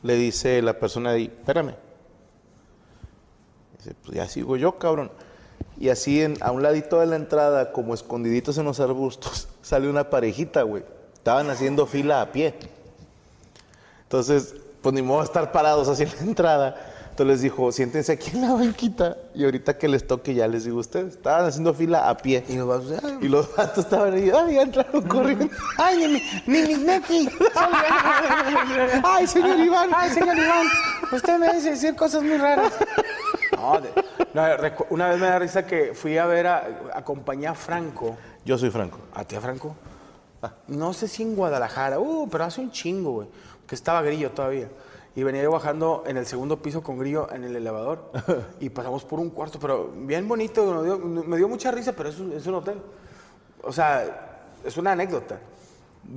[0.01, 1.75] le dice la persona ahí, espérame.
[3.77, 5.11] Dice, pues ya sigo yo, cabrón.
[5.79, 9.89] Y así en- a un ladito de la entrada, como escondiditos en los arbustos, sale
[9.89, 10.83] una parejita, güey.
[11.13, 12.53] Estaban haciendo fila a pie.
[14.03, 16.75] Entonces, pues ni modo de estar parados así en la entrada.
[17.11, 20.63] Entonces les dijo, siéntense aquí en la banquita y ahorita que les toque ya les
[20.63, 21.15] digo a ustedes.
[21.15, 22.45] Estaban haciendo fila a pie.
[22.47, 25.49] Y nos vas a Y los vatos estaban ahí, ay, ya entraron corriendo.
[25.77, 26.83] Ay, mi, mi, mi.
[29.03, 29.89] Ay, señor Iván.
[29.93, 30.67] Ay, señor Iván,
[31.11, 32.71] usted me dice decir cosas muy raras.
[33.73, 33.91] No, de-
[34.33, 38.17] no, una vez me da risa que fui a ver a, acompañé a Franco.
[38.45, 38.97] Yo soy Franco.
[39.13, 39.75] ¿A ti, a Franco?
[40.67, 43.27] No sé si en Guadalajara, uh, pero hace un chingo, güey.
[43.67, 44.69] Que estaba grillo todavía.
[45.15, 48.11] Y venía yo bajando en el segundo piso con grillo en el elevador.
[48.59, 50.65] y pasamos por un cuarto, pero bien bonito.
[50.73, 52.81] Me dio, me dio mucha risa, pero es un, es un hotel.
[53.63, 55.39] O sea, es una anécdota.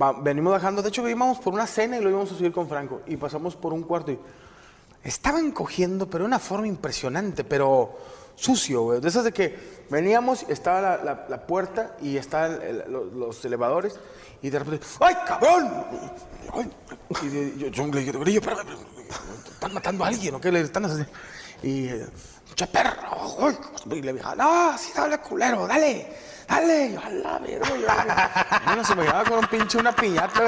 [0.01, 2.69] Va- venimos bajando, de hecho, íbamos por una cena y lo íbamos a subir con
[2.69, 3.01] Franco.
[3.07, 4.19] Y pasamos por un cuarto y
[5.03, 7.97] estaban cogiendo, pero de una forma impresionante, pero
[8.35, 8.99] sucio, güey.
[9.01, 13.95] De esas de que veníamos, estaba la, la- puerta y estaban lo- los elevadores
[14.41, 15.85] y de repente, ¡ay, cabrón!
[17.21, 18.41] Y de- yo, yo le digo,
[19.53, 21.11] ¿están matando a alguien o qué le están haciendo?
[21.61, 22.05] Y, eh,
[22.49, 23.37] ¡mucha perro!
[23.41, 23.57] ay",
[23.91, 26.32] Y le dije, no, sí, dale, culero, dale.
[26.47, 27.67] Dale, yo a la verga.
[27.69, 30.41] yo- Bueno, se me llevaba con un pinche, una piñata.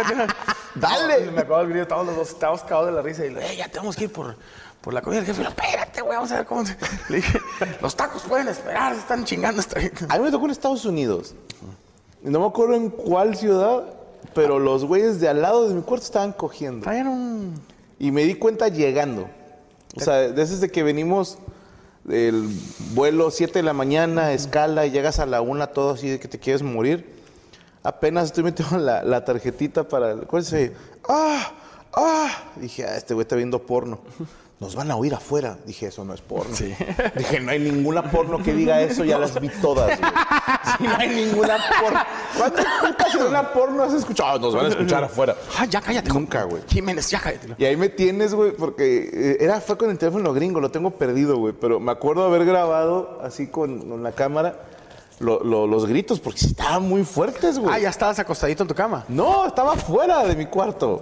[0.75, 1.31] Dale.
[1.31, 3.25] Me acuerdo del grito, todos los dos estábamos cagados de la risa.
[3.25, 4.35] Y le dije, "Eh, ya tenemos que ir por,
[4.81, 5.19] por la comida.
[5.21, 6.75] El jefe, espérate, güey, vamos a ver cómo se...
[7.09, 7.39] Le dije,
[7.81, 9.61] los tacos pueden esperar, se están chingando.
[9.61, 9.79] Hasta...
[10.09, 11.33] A mí me tocó en Estados Unidos.
[12.21, 13.83] No me acuerdo en cuál ciudad,
[14.33, 16.83] pero los güeyes de al lado de mi cuarto estaban cogiendo.
[16.83, 17.61] Traían un...
[17.99, 19.29] Y me di cuenta llegando.
[19.95, 21.37] O sea, desde que venimos
[22.05, 22.47] del
[22.93, 26.27] vuelo 7 de la mañana, escala, y llegas a la una todo así de que
[26.27, 27.13] te quieres morir.
[27.83, 30.11] Apenas estoy metiendo la, la tarjetita para...
[30.11, 30.71] el- ¿Cuál es?
[31.09, 31.51] ¡Ah!
[31.93, 32.43] ¡Ah!
[32.55, 33.99] Dije, ah, este güey está viendo porno.
[34.59, 35.57] Nos van a oír afuera.
[35.65, 36.55] Dije, eso no es porno.
[37.15, 40.11] Dije, no hay ninguna porno que diga eso, ya las vi todas, güey.
[40.77, 41.99] Sí, no hay ninguna porno.
[42.37, 44.39] ¿Cuántas putas en una porno has escuchado?
[44.39, 45.35] Nos van a escuchar afuera.
[45.57, 46.09] Ah, ya cállate.
[46.09, 46.63] Nunca, güey.
[46.67, 47.55] Jiménez, ya cállate.
[47.57, 50.91] Y ahí me tienes, güey, porque eh, era, fue con el teléfono gringo, lo tengo
[50.91, 51.53] perdido, güey.
[51.53, 54.65] Pero me acuerdo haber grabado así con, con la cámara
[55.19, 57.73] lo- lo- los gritos, porque estaban muy fuertes, güey.
[57.73, 59.05] Ah, ya estabas acostadito en tu cama.
[59.07, 61.01] No, estaba fuera de mi cuarto.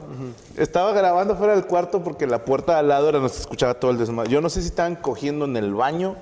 [0.57, 3.73] Estaba grabando fuera del cuarto porque la puerta de al lado era donde se escuchaba
[3.75, 4.29] todo el desmadre.
[4.31, 6.15] Yo no sé si estaban cogiendo en el baño,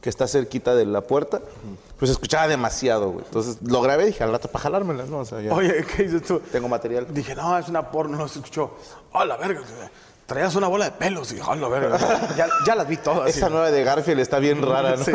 [0.00, 1.40] que está cerquita de la puerta,
[1.98, 3.24] pues se escuchaba demasiado, güey.
[3.24, 5.18] Entonces lo grabé y dije, al rato para jalármelas, ¿no?
[5.18, 6.40] O sea, ya Oye, ¿qué dices tú?
[6.50, 7.06] tengo material.
[7.14, 8.72] Dije, no, es una porno, no se escuchó.
[9.12, 9.60] ¡Ah, la verga!
[10.32, 11.98] Traías una bola de pelos y ¡ah, la verga!
[12.36, 13.28] ya, ya las vi todas.
[13.36, 15.04] Esa nueva de Garfield está bien rara, ¿no?
[15.04, 15.12] Sí,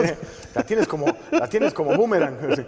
[0.53, 2.37] la tienes como, la tienes como boomerang.
[2.55, 2.65] sí.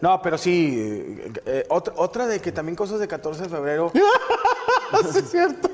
[0.00, 3.92] No, pero sí, eh, eh, otra, otra de que también cosas de 14 de febrero.
[5.12, 5.68] sí, es cierto.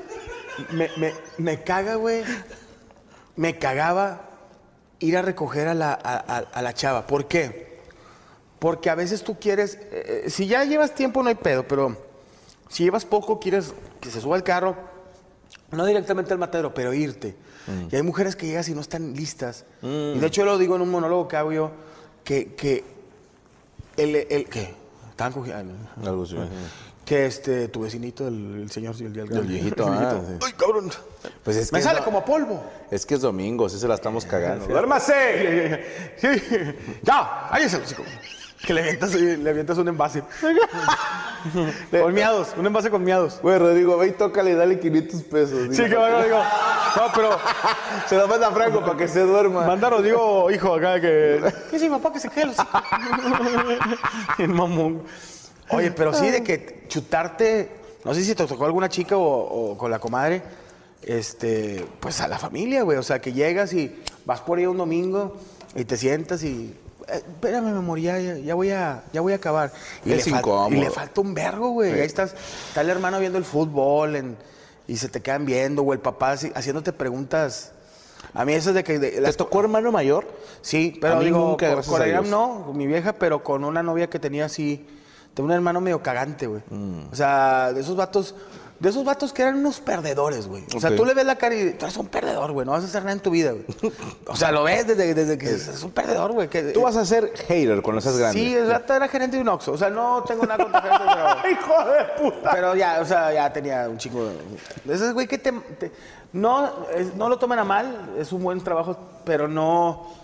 [0.71, 2.23] Me, me, me caga, güey.
[3.37, 4.21] Me cagaba
[4.99, 7.07] ir a recoger a la, a, a- a la chava.
[7.07, 7.79] ¿Por qué?
[8.59, 11.95] Porque a veces tú quieres, eh, si ya llevas tiempo no hay pedo, pero
[12.67, 14.75] si llevas poco quieres que se suba al carro,
[15.71, 17.35] no directamente al matadero, pero irte.
[17.91, 19.65] Y hay mujeres que llegas y no están listas.
[19.81, 21.71] Y de hecho yo lo digo en un monólogo que hago yo,
[22.23, 22.83] que, que
[23.97, 24.73] el, el, ¿qué?
[25.09, 25.73] Estaban cogiendo.
[26.05, 26.37] Algo así.
[27.03, 30.33] Que este, tu vecinito, el, el señor, el, el, El viejito, ah, sí.
[30.45, 30.91] Ay, cabrón.
[31.43, 32.61] Pues es Me que sale no- como polvo.
[32.91, 34.65] Es que es domingo, sí se la estamos cagando.
[34.67, 35.85] ¡Duérmase!
[36.17, 36.27] Sí.
[37.03, 38.03] Ya, ahí es el chico.
[38.65, 40.23] Que le avientas, le avientas un envase.
[41.91, 43.39] con miados, un envase con miados.
[43.41, 45.75] Güey, Rodrigo, ve y tócale y dale 500 pesos.
[45.75, 46.37] Sí, que va, digo.
[46.37, 47.37] No, pero
[48.07, 49.65] Se lo manda a Franco para que se duerma.
[49.65, 51.41] manda a Rodrigo, hijo, acá que.
[51.71, 52.11] ¿Qué sí, papá?
[52.11, 52.57] Que se quede los
[54.37, 55.03] Bien mamón.
[55.69, 57.71] Oye, pero sí, de que chutarte.
[58.05, 60.41] No sé si te tocó alguna chica o, o con la comadre.
[61.01, 62.97] Este, pues a la familia, güey.
[62.97, 65.35] O sea, que llegas y vas por ahí un domingo
[65.75, 66.73] y te sientas y.
[67.09, 68.17] eh, espérame, mi amor, ya,
[68.55, 69.71] voy a, ya voy a acabar.
[70.05, 70.73] Y le fal-.
[70.73, 71.91] Y le falta un vergo, güey.
[71.93, 72.33] Ahí estás,
[72.67, 74.37] está el hermano viendo el fútbol en-
[74.87, 77.71] y se te quedan viendo, o el papá así- haciéndote preguntas.
[78.33, 78.99] A mí eso es de que...
[78.99, 80.27] de- ¿Te las- tocó hermano mayor?
[80.61, 83.83] Sí, pero A mí digo, nunca, con- con no, con mi vieja, pero con una
[83.83, 84.85] novia que tenía así,
[85.33, 86.61] tenía un hermano medio cagante, güey.
[86.69, 87.09] Mm.
[87.11, 88.33] O sea, de esos vatos,
[88.79, 90.63] de esos vatos que eran unos perdedores, güey.
[90.75, 90.95] O sea, Ok.
[90.97, 93.01] tú le ves la cara y tú eres un perdedor, güey, no vas a hacer
[93.01, 93.65] nada en tu vida, güey.
[94.27, 96.47] O sea, lo ves desde, desde que es, un perdedor, güey.
[96.47, 98.39] que- Tú vas a ser hater cuando seas grande.
[98.39, 99.71] Sí, el vato era gerente de un Oxxo.
[99.71, 101.51] O sea, no tengo nada contra gerente, pero...
[101.51, 102.51] ¡Hijo de puta!
[102.51, 104.29] Pero ya, o sea, ya tenía un chico.
[104.83, 105.51] De esos güey que te.
[105.51, 105.91] te-
[106.33, 108.95] no, es- no lo tomen a mal, es un buen trabajo,
[109.25, 110.15] pero no.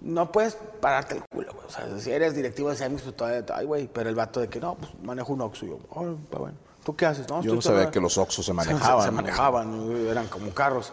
[0.00, 1.66] No puedes pararte el culo, güey.
[1.66, 3.44] O sea, si eres directivo de Semis, pues todavía.
[3.52, 5.66] Ay, güey, pero el vato de que no, pues manejo un Oxxo.
[5.66, 6.56] Y yo, oh, está bueno.
[6.84, 7.28] ¿Tú qué haces?
[7.28, 9.00] No, Yo no sabía que los Oxxos se manejaban.
[9.00, 10.92] Se, se manejaban, eran como carros.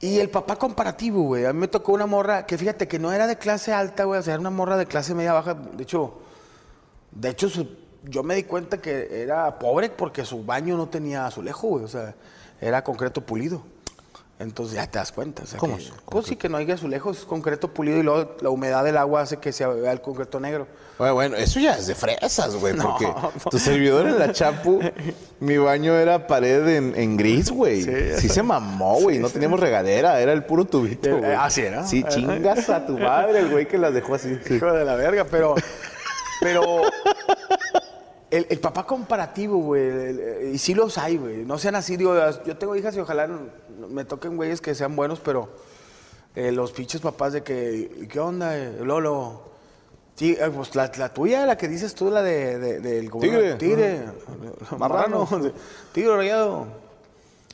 [0.00, 1.46] Y el papá comparativo, güey.
[1.46, 4.20] A mí me tocó una morra que fíjate que no era de clase alta, güey.
[4.20, 5.54] O sea, era una morra de clase media baja.
[5.54, 6.14] De hecho,
[7.10, 7.68] de hecho, su-
[8.04, 11.84] yo me di cuenta que era pobre porque su baño no tenía azulejo, güey.
[11.84, 12.14] O sea,
[12.60, 13.62] era concreto pulido.
[14.40, 15.44] Entonces ya te das cuenta.
[15.44, 18.02] o sea, ¿Cómo que- es Pues sí, que no hay azulejos, es concreto pulido y
[18.02, 20.66] luego la humedad del agua hace que se vea el concreto negro.
[20.98, 23.32] Bueno, bueno, eso ya es de fresas, güey, No, porque no.
[23.50, 24.80] tu servidor en la Chapu,
[25.40, 27.82] mi baño era pared en, en gris, güey.
[27.82, 28.28] Sí, Sí.
[28.28, 31.32] se mamó, güey, no teníamos regadera, era el puro tubito, Eh, güey.
[31.32, 31.86] así era.
[31.86, 34.36] Sí, chingas a tu madre, el güey que las dejó así.
[34.50, 35.54] Hijo de la verga, pero.
[36.40, 36.82] Pero.
[38.30, 40.52] El, el papá comparativo, güey.
[40.54, 41.44] Y sí los hay, güey.
[41.44, 43.42] No sean así, digo, yo tengo hijas y ojalá no-
[43.88, 45.48] me toquen güeyes que sean buenos, pero.
[46.36, 47.90] eh, los pinches papás de que.
[48.02, 49.42] ¿y ¿Qué onda, eh, Lolo?
[50.16, 53.54] Sí, eh, pues la, la tuya, la que dices tú, la de, de- del Tigre.
[53.54, 54.00] Tigre.
[54.78, 55.26] Marrano.
[55.30, 55.52] Marrano.
[55.92, 56.66] Tigre rayado.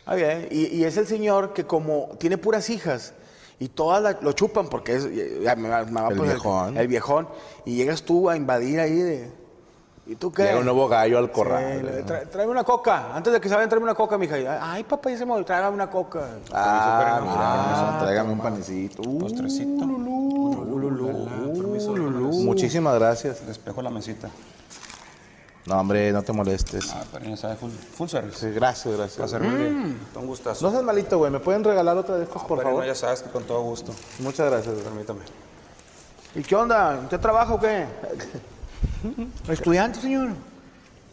[0.06, 0.48] Ah, bien.
[0.50, 3.12] Y, y es el señor que como tiene puras hijas
[3.58, 5.04] y todas la- lo chupan porque es
[5.42, 6.76] ya me va- me va El viejón.
[6.76, 7.28] El, viejón.
[7.64, 9.30] Y llegas tú a invadir ahí de...
[10.10, 10.42] ¿Y tú qué?
[10.42, 12.04] Llega un nuevo gallo al Sí, corral.
[12.04, 13.14] tra- tráeme una coca.
[13.14, 14.34] Antes de que se vayan, tráeme una coca, mija.
[14.60, 16.26] Ay, papá, ya se me tráigame una coca.
[16.52, 19.02] Ah, mira, tráigame un panecito.
[19.08, 19.86] Uh, Postrecito.
[22.44, 23.46] Muchísimas gracias.
[23.46, 24.28] Despejo la mesita.
[25.66, 26.90] No, hombre, no te molestes.
[26.92, 28.38] Ah, pero ya sabe, full, full service.
[28.40, 29.30] Sí, gracias, Para gracias.
[29.30, 29.68] servirle.
[30.16, 30.64] Un gustazo.
[30.66, 31.30] No seas malito, güey.
[31.30, 32.84] ¿Me pueden regalar otra de estas, por Pero no, favor?
[32.86, 33.92] ya sabes que con todo gusto.
[34.18, 34.74] Muchas gracias.
[34.74, 35.20] Permítame.
[36.34, 36.98] ¿Y qué onda?
[37.04, 37.86] ¿Usted trabaja o qué?
[39.48, 40.30] ¿Estudiante, señor?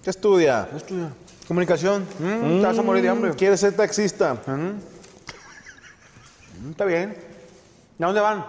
[0.03, 0.67] ¿Qué estudia?
[0.69, 1.13] ¿Qué estudia?
[1.47, 2.05] Comunicación.
[2.19, 3.31] Mm, Te vas a morir de hambre.
[3.35, 4.33] ¿Quieres ser taxista?
[4.45, 4.79] Mm,
[6.71, 7.15] Está bien.
[7.99, 8.45] ¿Y a dónde van?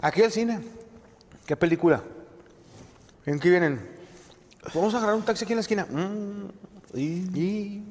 [0.00, 0.60] Aquí al cine.
[1.46, 2.02] ¿Qué película?
[3.26, 3.80] ¿En qué vienen?
[4.74, 5.86] Vamos a agarrar un taxi aquí en la esquina.
[5.88, 6.48] Mm,
[6.94, 7.82] Y...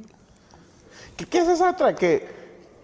[1.16, 1.96] ¿Qué, qué es esa otra?
[1.96, 2.28] Que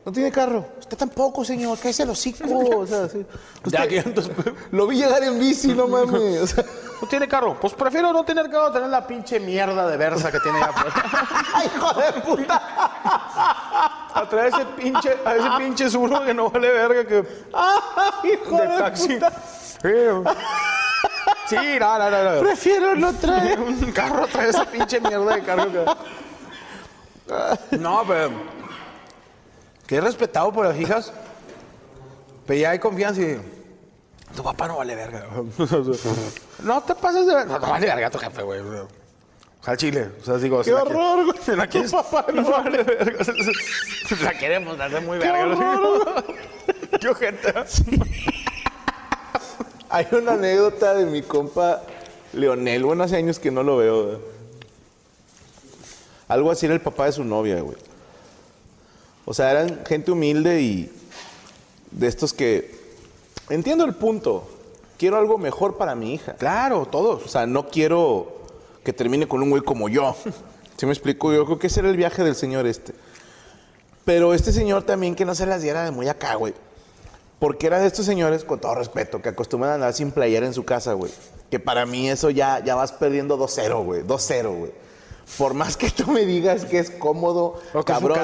[0.06, 0.66] no tiene carro.
[0.80, 1.78] Usted tampoco, señor.
[1.80, 2.46] ¿Qué es el hocico?
[2.80, 3.26] O sea, sí.
[3.64, 4.34] Usted- Ya que entonces-
[4.72, 6.42] Lo vi llegar en bici, no mames.
[6.42, 6.64] O sea,
[7.02, 7.58] ¿No tiene carro?
[7.60, 10.94] Pues prefiero no tener carro, tener la pinche mierda de Versa que tiene allá afuera.
[11.54, 12.62] ¡Ay, hijo de puta!
[14.16, 18.58] A traer ese pinche, a ese pinche zurdo que no vale verga que ¡Ay, hijo
[18.58, 19.08] de, de taxi.
[19.16, 19.34] puta!
[21.48, 22.40] Sí, no, no, no, no.
[22.42, 23.60] Prefiero no traer.
[23.60, 25.86] un carro trae esa pinche mierda de carro que...
[27.78, 28.32] No, pero...
[29.88, 31.12] Que es respetado por las hijas.
[32.46, 33.40] Pero ya hay confianza y...
[34.36, 35.26] Tu papá no vale verga.
[36.64, 37.54] no te pases de verga.
[37.54, 38.60] No, no vale verga tu jefe, güey.
[38.62, 38.88] O
[39.64, 40.10] sea, chile.
[40.22, 40.62] O sea, digo...
[40.62, 41.38] ¡Qué horror, güey!
[41.44, 43.26] si la quieres- Tu papá no vale verga.
[44.24, 45.54] La queremos hacer muy ¡Qué verga.
[45.56, 46.26] horror!
[47.00, 47.54] Qué ojete.
[49.90, 51.82] Hay una anécdota de mi compa
[52.34, 52.84] Leonel.
[52.84, 54.06] Bueno, hace años que no lo veo.
[54.06, 54.18] güey.
[56.28, 57.78] Algo así era el papá de su novia, güey.
[59.26, 60.92] O sea, eran gente humilde y
[61.92, 62.84] de estos que...
[63.50, 64.48] Entiendo el punto.
[64.98, 66.34] Quiero algo mejor para mi hija.
[66.34, 67.24] Claro, todos.
[67.26, 68.44] O sea, no quiero
[68.84, 70.16] que termine con un güey como yo.
[70.78, 71.34] ¿Sí me explico?
[71.34, 72.94] Yo creo que ese era el viaje del señor este.
[74.06, 76.54] Pero este señor también que no se las diera de muy acá, güey.
[77.40, 80.54] Porque era de estos señores, con todo respeto, que acostumbran a andar sin playera en
[80.54, 81.12] su casa, güey.
[81.50, 84.02] Que para mí eso ya, ya vas perdiendo 2-0, güey.
[84.04, 84.72] 2-0, güey.
[85.38, 88.20] Por más que tú me digas que es cómodo, O cabrón.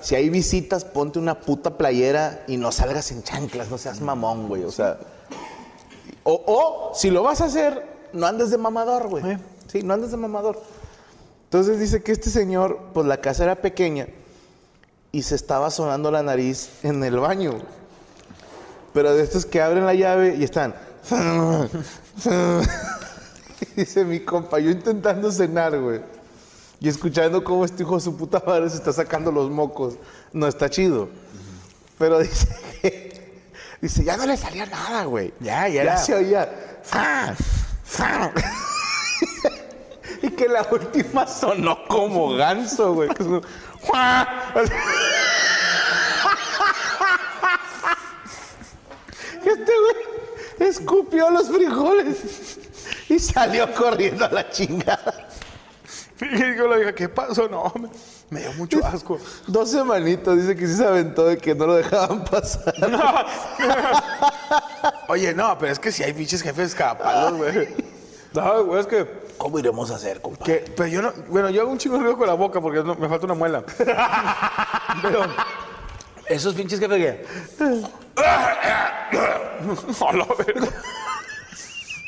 [0.00, 4.48] Si hay visitas, ponte una puta playera y no salgas en chanclas, no seas mamón,
[4.48, 4.64] güey.
[4.64, 4.98] O sea,
[6.24, 9.22] o, o, si lo vas a hacer, no andes de mamador, güey.
[9.22, 9.36] Sí.
[9.68, 10.60] Sí, no andes de mamador.
[11.44, 14.08] Entonces dice que este señor, pues la casa era pequeña
[15.12, 17.52] y se estaba sonando la nariz en el baño.
[18.92, 20.74] Pero de estos que abren la llave y están.
[23.76, 26.00] dice mi compa, yo intentando cenar, güey.
[26.80, 29.94] Y escuchando cómo este hijo de su puta madre se está sacando los mocos.
[30.32, 31.08] No está chido.
[31.98, 32.48] Pero dice
[32.80, 33.42] que.
[33.80, 35.32] Dice, ya no le salía nada, güey.
[35.40, 36.78] Ya, ya Ya se oía.
[36.82, 37.34] "Fa,
[37.84, 38.32] fa".
[40.22, 43.08] y que la última sonó como ganso, güey.
[43.10, 43.24] que.
[49.38, 52.58] Este güey escupió los frijoles
[53.08, 55.27] y salió corriendo a la chingada.
[56.20, 57.48] Y yo le dije, ¿qué pasó?
[57.48, 57.88] No, me,
[58.30, 59.18] me dio mucho asco.
[59.46, 62.74] Dos semanitas, dice que sí se aventó de que no lo dejaban pasar.
[65.08, 67.68] Oye, no, pero es que si hay pinches jefes capalos, güey.
[68.34, 70.64] No, güey, es que, ¿Cómo iremos a hacer, compadre?
[70.64, 70.70] que.
[70.72, 71.12] Pero yo no.
[71.28, 73.34] Bueno, yo hago un chingo de ruido con la boca porque no- me falta una
[73.34, 73.62] muela.
[75.02, 75.20] Pero.
[76.26, 77.26] Esos pinches jefes que.
[78.18, 80.68] A la verga.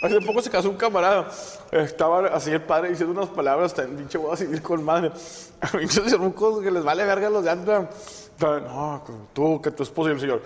[0.02, 1.28] Hace poco se casó un camarada.
[1.70, 5.12] Estaba así el padre diciendo unas palabras tan pinche boda civil con madre.
[5.72, 8.31] Pinches rucos que les vale verga a los de antes.
[8.40, 9.02] No,
[9.35, 10.43] tú, que tu esposo y el señor.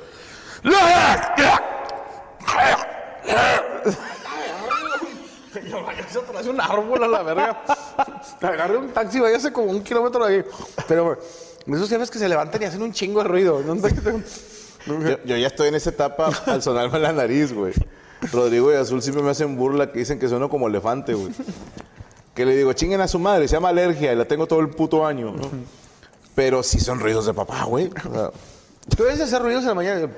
[5.86, 7.62] Váyase atrás de un árbol a la verga.
[8.43, 10.44] Agarre un taxi, váyase como un kilómetro de ahí.
[10.89, 11.16] Pero,
[11.66, 13.62] esos jefes que se levantan y hacen un chingo de ruido.
[13.62, 17.72] No Yo, yo ya estoy en esa etapa al sonarme la nariz, güey.
[18.33, 21.33] Rodrigo y Azul siempre me hacen burla que dicen que sueno como elefante, güey.
[22.35, 24.71] Que le digo, chinguen a su madre, se llama alergia y la tengo todo el
[24.71, 25.49] puto año, ¿no?
[26.35, 27.91] Pero sí son ruidos de papá, güey.
[28.11, 28.31] O sea,
[28.97, 30.09] Tú debes hacer ruidos en la mañana.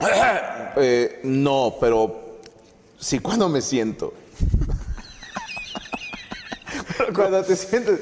[0.76, 2.40] eh, no, pero
[2.98, 4.12] sí cuando me siento.
[7.14, 8.00] cuando te sientes.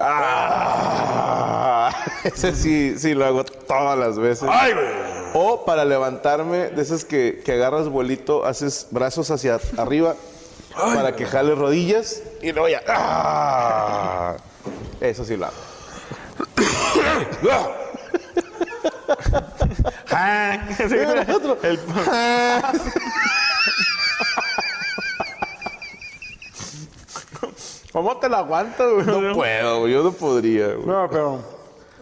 [0.00, 1.90] Ah,
[2.24, 4.48] ese sí, sí lo hago todas las veces.
[4.50, 4.86] ¡Ay, güey!
[5.34, 10.14] O para levantarme, de esas que, que agarras vuelito, haces brazos hacia arriba
[10.74, 12.80] para que jales rodillas y luego ya.
[12.86, 14.36] ¡ah!
[15.00, 15.56] Eso sí lo hago.
[21.62, 21.80] El-
[27.92, 29.06] ¿Cómo te la aguantas, güey?
[29.06, 30.74] No puedo, güey, yo no podría.
[30.74, 30.86] güey.
[30.86, 31.42] No, pero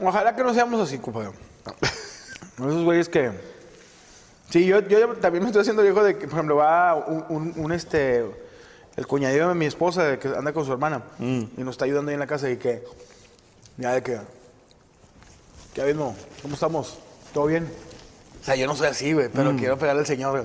[0.03, 1.31] ojalá que no seamos así, compadre.
[2.59, 3.31] Esos güeyes que...
[4.51, 7.53] Sí, yo, yo también me estoy haciendo viejo de que, por ejemplo, va un, un-
[7.57, 8.25] un, este...
[8.97, 11.43] El cuñadito de mi esposa de que anda con su hermana Mm.
[11.59, 12.83] y nos está ayudando ahí en la casa y que...
[13.77, 14.19] Ya de que...
[15.75, 16.17] ¿Qué mismo?
[16.41, 16.99] ¿Cómo estamos?
[17.35, 17.71] ¿Todo bien?
[18.41, 20.45] O sea, yo no soy así, güey, pero quiero pegarle al señor, güey.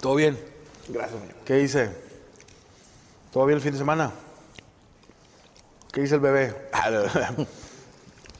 [0.00, 0.38] ¿Todo bien?
[0.88, 1.34] Gracias, señor.
[1.44, 1.90] ¿Qué dice?
[3.32, 4.12] ¿Todo bien el fin de semana?
[5.96, 6.54] ¿Qué dice el bebé?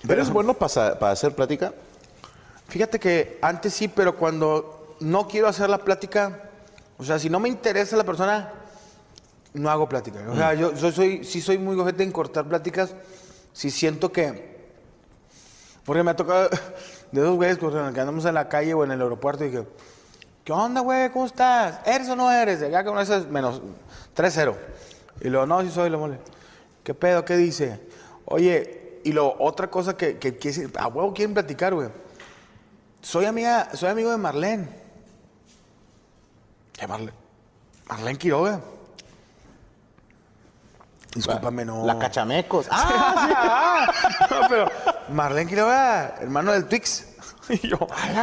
[0.06, 1.72] ¿Eres bueno para, para hacer plática?
[2.68, 6.50] Fíjate que antes sí, pero cuando no quiero hacer la plática,
[6.98, 8.52] o sea, si no me interesa la persona,
[9.54, 10.22] no hago plática.
[10.28, 12.94] O sea, yo, yo soy, sí soy muy gojete en cortar pláticas,
[13.54, 14.68] si siento que...
[15.86, 16.50] Porque me ha tocado
[17.10, 19.66] de esos güeyes los que andamos en la calle o en el aeropuerto y que...
[20.44, 21.08] ¿Qué onda, güey?
[21.10, 21.80] ¿Cómo estás?
[21.86, 22.60] ¿Eres o no eres?
[22.60, 23.62] De acá con esas menos
[24.14, 24.54] 3-0.
[25.22, 26.18] Y luego, no, sí soy, lo mole.
[26.86, 27.24] ¿Qué pedo?
[27.24, 27.80] ¿Qué dice?
[28.26, 31.88] Oye, y luego, otra cosa que, que, que a huevo quieren platicar, güey.
[33.02, 34.68] Soy amiga, soy amigo de Marlene.
[36.74, 37.12] ¿Qué Marlene?
[37.88, 38.60] Marlene Quiroga.
[41.12, 41.84] Discúlpame, no.
[41.84, 42.68] La cachamecos.
[42.70, 43.92] Ah,
[44.30, 44.66] no, pero
[45.10, 47.04] Marlene Quiroga, hermano del Twix.
[47.48, 47.78] Y yo,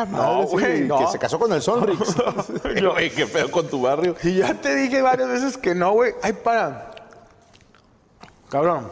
[0.09, 0.99] no, güey, no.
[0.99, 2.15] Que se casó con el Sonrix.
[2.81, 4.15] Yo- Oye, qué pedo con tu barrio.
[4.23, 6.13] Y ya te dije varias veces que no, güey.
[6.21, 6.92] Ay, para.
[8.53, 8.87] Cabrón.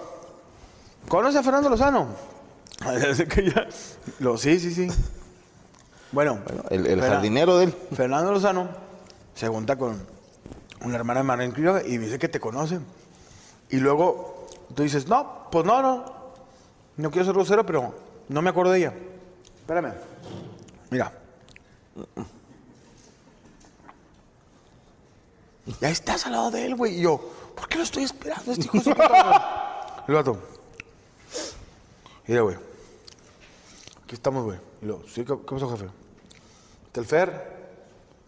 [1.07, 2.07] ¿Conoce a Fernando Lozano?
[3.11, 3.67] Así que ya.
[4.17, 4.87] Lo, sí, sí, sí.
[6.11, 6.39] Bueno,
[6.71, 7.75] El, el Fernan- jardinero de él.
[7.95, 8.69] Fernando Lozano
[9.35, 10.03] se junta con
[10.83, 12.79] una hermana de Marlene Quiroga y dice que te conoce.
[13.69, 16.05] Y luego tú dices, no, pues no, no.
[16.97, 17.93] No quiero ser grosero, pero
[18.29, 18.93] no me acuerdo de ella.
[19.59, 19.93] Espérame.
[20.89, 21.13] Mira.
[25.79, 26.97] Ya estás al lado de él, güey.
[26.97, 27.21] Y yo,
[27.55, 28.51] ¿por qué lo estoy esperando?
[28.51, 29.45] Este hijo de su puta madre?"
[30.07, 30.37] El vato.
[32.27, 32.55] Mira, güey.
[34.03, 34.57] Aquí estamos, güey.
[34.81, 35.85] Y luego, sí, ¿qué, qué pasó, jefe?
[36.91, 37.31] Telfer,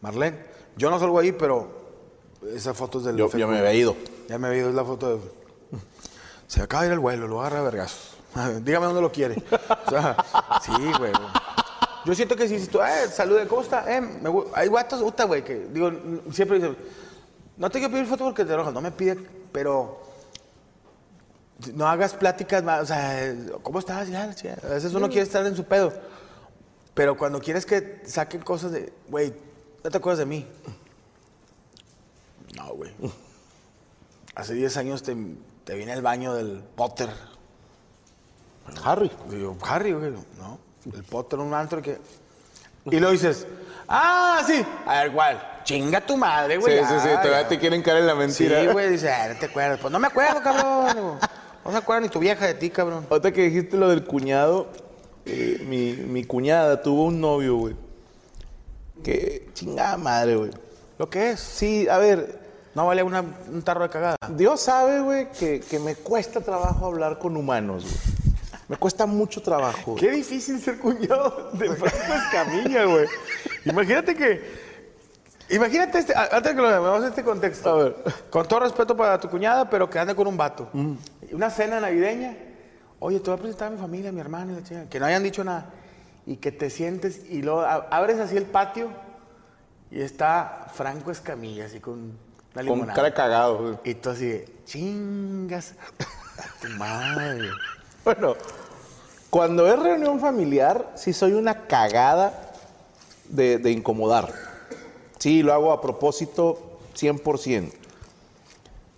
[0.02, 0.38] Marlene.
[0.78, 1.68] Yo no salgo ahí, pero
[2.54, 3.95] esa foto es del Yo, yo me había ido.
[4.28, 5.22] Ya me había ido, es la foto de...
[6.48, 8.18] Se acaba de ir el vuelo, lo agarra a vergazos.
[8.62, 9.41] Dígame dónde lo quiere.
[9.86, 10.16] O sea,
[10.64, 11.12] sí, güey.
[12.06, 13.91] Yo siento que si, si tú, eh, salude, ¿cómo está?
[13.95, 15.91] Eh, me hay guatos, puta, güey, que digo,
[16.32, 16.78] siempre dicen,
[17.58, 19.16] No te quiero pedir foto porque te enojas, no me pide,
[19.52, 20.02] pero
[21.76, 24.10] no hagas pláticas más, o sea, ¿cómo estás?
[24.10, 24.58] Ya, ya.
[24.64, 25.94] A veces uno quiere estar en su pedo.
[26.94, 29.34] Pero cuando quieres que saquen cosas de, güey,
[29.84, 30.48] ¿no te acuerdas de mí?
[32.56, 32.92] No, güey.
[34.36, 35.16] Hace 10 años te,
[35.64, 37.10] te vine al baño del Potter.
[38.84, 39.12] Harry.
[39.30, 40.12] Digo, Harry, güey.
[40.38, 40.60] No,
[40.94, 42.00] el Potter, un antro que...
[42.86, 43.48] Y lo dices,
[43.94, 44.65] ah, sí.
[44.86, 45.41] A ver, ¿cuál?
[45.64, 46.80] Chinga tu madre, Sí, güey.
[46.80, 47.48] sí, sí, ya, todavía ya.
[47.48, 48.72] te quieren caer en la Sí, mentira.
[48.74, 49.80] güey, dice, ah, no te acuerdas.
[49.80, 51.20] Pues no me acuerdo, cabrón.
[51.64, 53.07] No se acuerda ni tu vieja de ti, cabrón.
[53.10, 54.68] Ahorita que dijiste lo del cuñado,
[55.26, 57.76] eh, mi, mi cuñada tuvo un novio, güey.
[59.03, 60.52] Que chingada madre, güey.
[60.98, 61.40] Lo que es.
[61.40, 62.41] Sí, a ver,
[62.76, 64.15] No vale una- un tarro de cagada.
[64.30, 67.95] Dios sabe, güey, que, que me cuesta trabajo hablar con humanos, güey.
[68.74, 69.94] Me cuesta mucho trabajo.
[69.94, 73.06] Qué difícil ser cuñado de Franco Escamilla, güey.
[73.66, 74.41] Imagínate que.
[75.52, 76.16] Imagínate este.
[76.16, 77.70] a- Antes que lo veamos este contexto.
[77.70, 77.95] A ver.
[78.32, 80.72] Con todo respeto para tu cuñada, pero que ande con un vato.
[81.32, 82.36] Una cena navideña.
[82.98, 84.90] Oye, te voy a presentar a mi familia, a mi hermana y la chica.
[84.90, 85.70] Que no hayan dicho nada.
[86.26, 88.90] Y que te sientes y luego abres así el patio
[89.91, 92.16] y está Franco Escamilla, así con una
[92.56, 92.94] Con limonada.
[92.95, 93.78] cara de cagado, güey.
[93.84, 95.76] Y tú así chingas
[96.40, 97.50] a tu madre.
[98.04, 98.36] Bueno,
[99.34, 102.52] cuando es reunión familiar, sí soy una cagada
[103.30, 104.32] de, de incomodar.
[105.18, 107.72] Sí, lo hago a propósito 100%.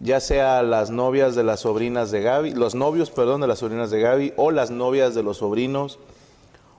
[0.01, 3.91] Ya sea las novias de las sobrinas de Gaby, los novios, perdón, de las sobrinas
[3.91, 5.99] de Gaby, o las novias de los sobrinos,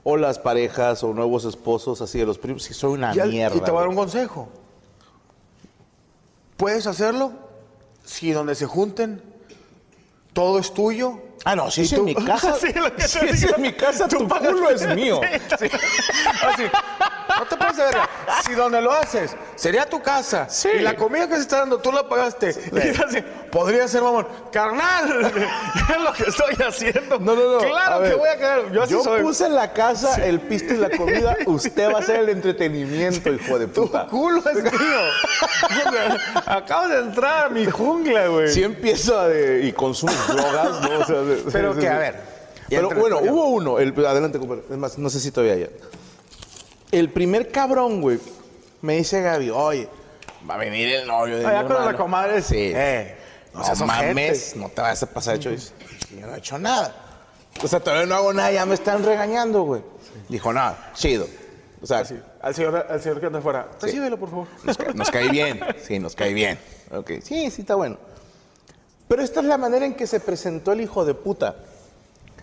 [0.03, 2.61] o las parejas o nuevos esposos así de los primos.
[2.61, 3.57] Sí, soy una Y, al- mierda.
[3.57, 4.49] y te voy a dar un consejo.
[6.57, 7.31] Puedes hacerlo
[8.05, 9.19] si donde se junten
[10.33, 11.25] todo es tuyo.
[11.49, 12.55] Ah, no, si es en mi casa.
[12.59, 15.21] Si es en mi casa, tu culo es mío.
[15.57, 15.65] Sí.
[16.45, 16.63] Así,
[17.39, 18.09] no te pases de verga.
[18.45, 20.69] Si donde lo haces sería tu casa Sí.
[20.75, 24.27] y la comida que se está dando tú la pagaste, y así, podría ser mamón.
[24.51, 25.31] Carnal,
[25.89, 27.19] es lo que estoy haciendo.
[27.19, 27.57] No, no, no.
[27.59, 28.71] Claro que voy a quedar.
[28.71, 29.21] Yo así soy.
[29.21, 31.35] puse en la casa el pisto y la comida.
[31.45, 34.07] Usted va a ser el entretenimiento, hijo de Tu puta.
[34.07, 34.71] culo es mío.
[36.45, 38.47] Acabas de entrar a mi jungla, güey.
[38.49, 40.99] Si empiezo a de, y consumo drogas, ¿no?
[40.99, 41.91] O sea, de- Pero sí, que, sí.
[41.91, 42.15] a ver.
[42.69, 43.31] Pero bueno, yo.
[43.31, 43.79] hubo uno.
[43.79, 44.63] El, adelante, compadre.
[44.69, 45.67] Es más, no sé si todavía ya.
[46.91, 48.19] El primer cabrón, güey,
[48.81, 49.89] me dice Gaby, oye,
[50.49, 51.97] va a venir el novio de Ah, ya mi con la hermano".
[51.97, 52.71] comadre, Sí.
[52.73, 53.15] Eh,
[53.53, 55.49] no no mames, no te vas a pasar de hecho.
[55.51, 55.73] Dice,
[56.07, 56.93] "Sí, yo no he hecho nada.
[57.63, 59.81] O sea, todavía no hago nada, ya me están regañando, güey.
[60.29, 61.27] Dijo, nada, chido.
[61.81, 62.03] O sea,
[62.41, 63.67] Al señor, al señor que anda afuera.
[63.81, 64.47] Recíbelo, por favor.
[64.63, 65.59] nos, ca- nos cae bien.
[65.85, 66.57] Sí, nos cae bien.
[66.91, 67.97] Ok, sí, sí, está bueno.
[69.07, 71.55] Pero esta es la manera en que se presentó el hijo de puta.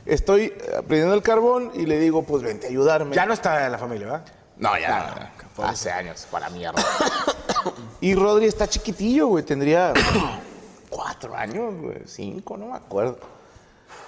[0.07, 3.15] Estoy eh, prendiendo el carbón y le digo, pues vente a ayudarme.
[3.17, 4.25] Ya no está en la familia, ¿verdad?
[4.57, 5.31] No, ya.
[5.59, 6.83] no, Hace años, para mierda.
[8.01, 9.45] y Rodri está chiquitillo, güey.
[9.45, 9.93] Tendría
[10.91, 12.03] cuatro años, güey.
[12.07, 13.19] Cinco, no me acuerdo.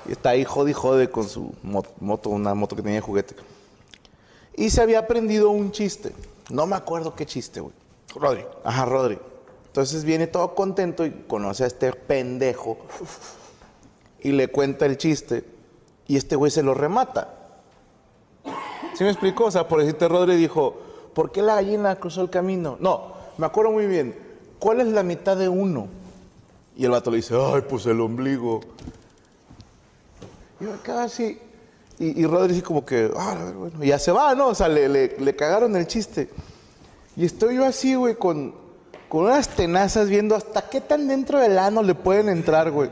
[0.06, 3.02] Y está ahí jode y jode con su mo- moto, una moto que tenía de
[3.02, 3.35] juguete.
[4.55, 6.12] Y se había aprendido un chiste.
[6.51, 7.74] No me acuerdo qué chiste, güey.
[8.14, 8.44] Rodri.
[8.64, 9.18] Ajá, Rodri.
[9.66, 12.78] Entonces viene todo contento y conoce a este pendejo
[14.20, 15.44] y le cuenta el chiste
[16.09, 17.35] y este güey se lo remata.
[18.95, 19.45] ¿Sí me explico?
[19.47, 20.77] O sea, por decirte, Rodri dijo,
[21.15, 22.77] ¿por qué la gallina cruzó el camino?
[22.81, 24.16] No, me acuerdo muy bien.
[24.59, 25.89] ¿Cuál es la mitad de uno?
[26.77, 28.61] Y el vato le dice, ay, pues el ombligo.
[30.61, 31.39] Y me así.
[31.99, 34.49] Y, y Rodri como que, ah, bueno, ya se va, ¿no?
[34.49, 36.28] O sea, le, le- le cagaron el chiste.
[37.16, 38.55] Y estoy yo así, güey, con,
[39.09, 42.91] con unas tenazas viendo hasta qué tan dentro del ano le pueden entrar, güey.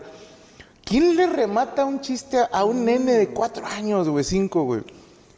[0.85, 4.83] ¿Quién le remata un chiste a, un nene de cuatro años, güey, cinco, güey?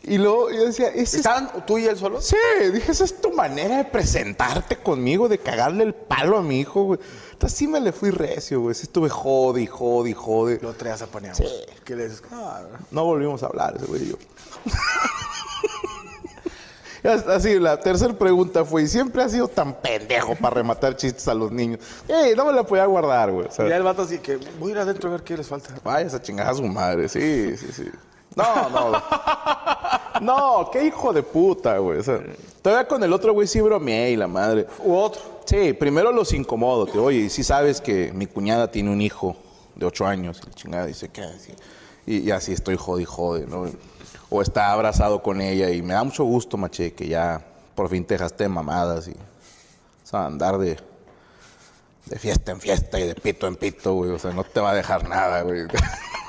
[0.03, 2.21] Y luego yo decía, ¿ese es ¿Estaban tú y él solo?
[2.21, 2.37] Sí,
[2.73, 6.85] dije, esa es tu manera de presentarte conmigo, de cagarle el palo a mi hijo,
[6.85, 7.01] güey.
[7.33, 8.75] Entonces sí me le fui recio, güey.
[8.75, 10.61] Sí estuve jode y jode y jode.
[10.63, 11.35] Lo traías a panear.
[11.35, 11.45] Sí.
[11.85, 12.23] ¿Qué le dices?
[12.31, 12.63] Ah,
[12.93, 14.17] No volvimos a hablar ese güey y yo.
[17.07, 21.29] Y Así, la tercera pregunta fue, ¿y siempre has sido tan pendejo para rematar chistes
[21.29, 21.81] a los niños?
[22.09, 23.47] ¡Ey, no me la podía guardar, güey!
[23.47, 25.75] Y ya el vato así que voy a ir adentro a ver qué les falta.
[25.85, 27.91] Vayas a chingar a su madre, sí, sí, sí.
[28.35, 29.03] No, no.
[30.21, 31.99] No, qué hijo de puta, güey.
[31.99, 32.21] O sea,
[32.63, 34.67] todavía con el otro güey sí bromeé y la madre.
[34.83, 35.21] U otro.
[35.45, 36.87] Sí, primero los incomodo.
[36.87, 39.37] Que, oye, si sabes que mi cuñada tiene un hijo
[39.75, 40.41] de ocho años.
[40.43, 41.23] Y la chingada dice, ¿qué?
[42.07, 43.67] Y, y así estoy jode y jode, ¿no?
[44.29, 47.45] O está abrazado con ella y me da mucho gusto, maché, que ya
[47.75, 49.13] por fin te dejaste de mamadas y...
[49.13, 50.79] O sea, andar de...
[52.07, 54.13] De fiesta en fiesta y de pito en pito, güey.
[54.13, 55.67] O sea, no te va a dejar nada, güey.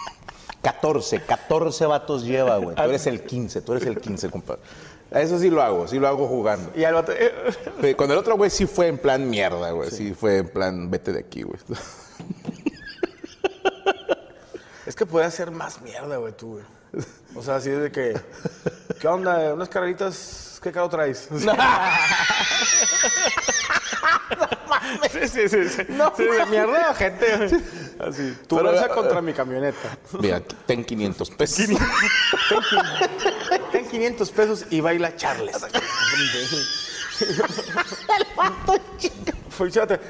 [0.64, 2.76] 14, 14 vatos lleva, güey.
[2.76, 4.61] Tú eres el 15, tú eres el 15, compadre.
[5.11, 6.72] Eso sí lo hago, sí lo hago jugando.
[6.76, 9.90] Y al vato, eh, Con el otro güey sí fue en plan mierda, güey.
[9.91, 10.14] Sí.
[10.14, 11.60] fue en plan, vete de aquí, güey.
[14.86, 16.64] Es que puede hacer más mierda, güey, tú, güey.
[17.36, 18.19] O sea, así de que.
[18.99, 19.53] ¿Qué onda?
[19.53, 21.28] Unas carreritas, ¿qué caro traes?
[25.11, 25.69] sí, sí, sí.
[25.69, 25.84] sí.
[26.18, 27.26] Sí, de mierda, gente.
[27.99, 28.38] Así.
[28.48, 29.98] Tu Pero, bolsa eh, contra mi camioneta.
[30.19, 31.68] Mira, ten 500 pesos.
[33.72, 35.57] Ten 500 pesos y baila Charles.
[35.57, 35.69] Fue
[37.30, 37.74] fíjate.
[38.07, 38.26] Tará,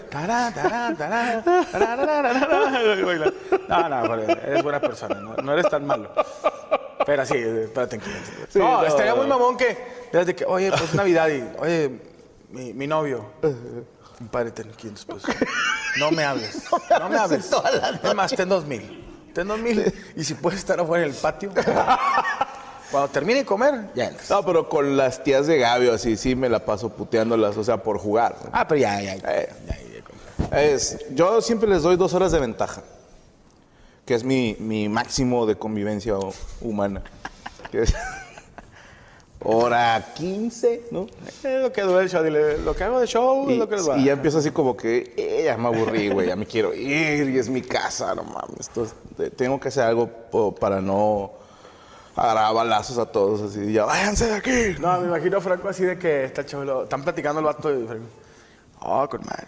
[0.09, 1.89] tará, tará, tará, tará.
[3.67, 6.11] No, no, eres buena persona, no, no eres tan malo.
[7.05, 8.33] Pero sí, espérate en 500.
[8.49, 8.85] Sí, no, no.
[8.85, 9.77] estaría muy mamón que,
[10.11, 12.01] desde que, oye, pues Navidad y, oye,
[12.49, 13.25] mi, mi novio,
[14.17, 15.35] compadre, ten 500 pesos.
[15.99, 16.63] No me hables,
[16.99, 17.49] no me hables.
[18.03, 19.31] Es más, ten 2000.
[19.33, 21.51] Ten 2000 y si puedes estar afuera en el patio.
[22.91, 24.29] Cuando termine de comer, ya entras.
[24.29, 27.83] No, pero con las tías de Gabio, así sí me la paso puteándolas, o sea,
[27.83, 28.35] por jugar.
[28.53, 29.29] Ah, pero ya, ya, ya.
[29.41, 29.49] Eh.
[29.67, 30.61] ya, ya, ya.
[30.61, 32.83] Es, yo siempre les doy dos horas de ventaja,
[34.05, 37.01] que es mi, mi máximo de convivencia hu- humana.
[37.71, 37.93] Que es
[39.43, 41.07] hora 15, ¿no?
[41.43, 43.75] Es lo que dura el show, dile, lo que hago de show es lo que
[43.75, 43.97] les va.
[43.97, 47.29] y ya empiezo así como que, eh, ya me aburrí, güey, ya me quiero ir
[47.29, 48.67] y es mi casa, no mames.
[48.69, 50.09] Entonces, te- tengo que hacer algo
[50.59, 51.31] para no
[52.17, 54.75] agarrar a balazos a todos, así, ya váyanse de aquí.
[54.79, 57.85] No, me imagino a Franco así de que está chavalo, están platicando el vato y
[57.85, 58.05] Franco,
[58.81, 59.47] oh, con madre,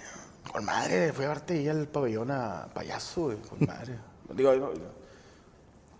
[0.51, 3.95] con madre, fui a verte ahí al pabellón a payaso, con madre.
[4.33, 4.69] Digo, no,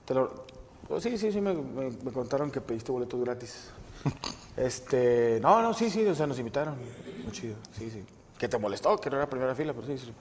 [0.06, 0.46] te lo,
[0.90, 3.70] oh, sí, sí, sí, me, me- me contaron que pediste boletos gratis.
[4.58, 6.76] Este, no, no, sí, sí, o sea, nos invitaron,
[7.24, 8.04] muy chido, sí, sí.
[8.38, 10.14] Que te molestó, que no era primera fila, pero sí, sí.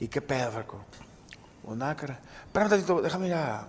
[0.00, 0.80] ¿Y qué pedo, Franco?
[1.64, 2.20] Pues nada, cara.
[2.44, 3.66] Espérame un tantito, déjame ir a...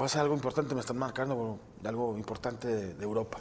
[0.00, 3.38] Va a ser algo importante, me están marcando algo importante de, de Europa.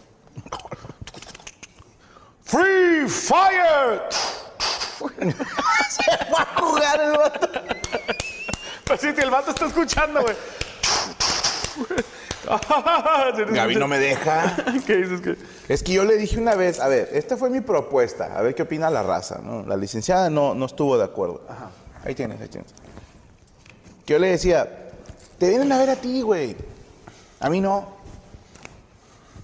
[2.44, 4.03] ¡Free Fire!
[5.90, 7.49] Se va a jugar el vato.
[8.86, 10.36] Pues sí, el vato está escuchando, güey.
[13.52, 14.56] Gaby no me deja.
[14.86, 15.38] ¿Qué dices?
[15.68, 18.56] Es que yo le dije una vez, a ver, esta fue mi propuesta, a ver
[18.56, 19.64] qué opina la raza, ¿no?
[19.65, 21.41] La licenciada no, no estuvo de acuerdo.
[22.03, 22.72] Ahí tienes, ahí tienes.
[24.06, 24.84] Que yo le decía,
[25.37, 26.55] te vienen a ver a ti, güey.
[27.39, 27.85] A mí no.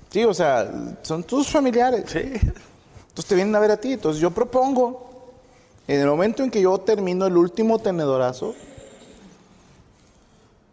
[0.09, 0.69] Sí, o sea,
[1.01, 2.05] son tus familiares.
[2.07, 2.19] Sí.
[2.19, 3.93] Entonces te vienen a ver a ti.
[3.93, 5.31] Entonces yo propongo,
[5.88, 8.55] en el momento en que yo termino el último tenedorazo,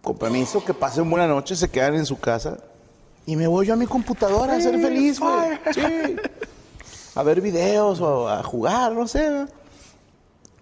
[0.02, 2.58] con permiso, que pasen buena noche, se quedan en su casa
[3.26, 5.58] y me voy yo a mi computadora a ser feliz, güey.
[5.74, 6.16] Sí.
[7.14, 9.28] A ver videos o a jugar, no sé.
[9.28, 9.48] ¿no?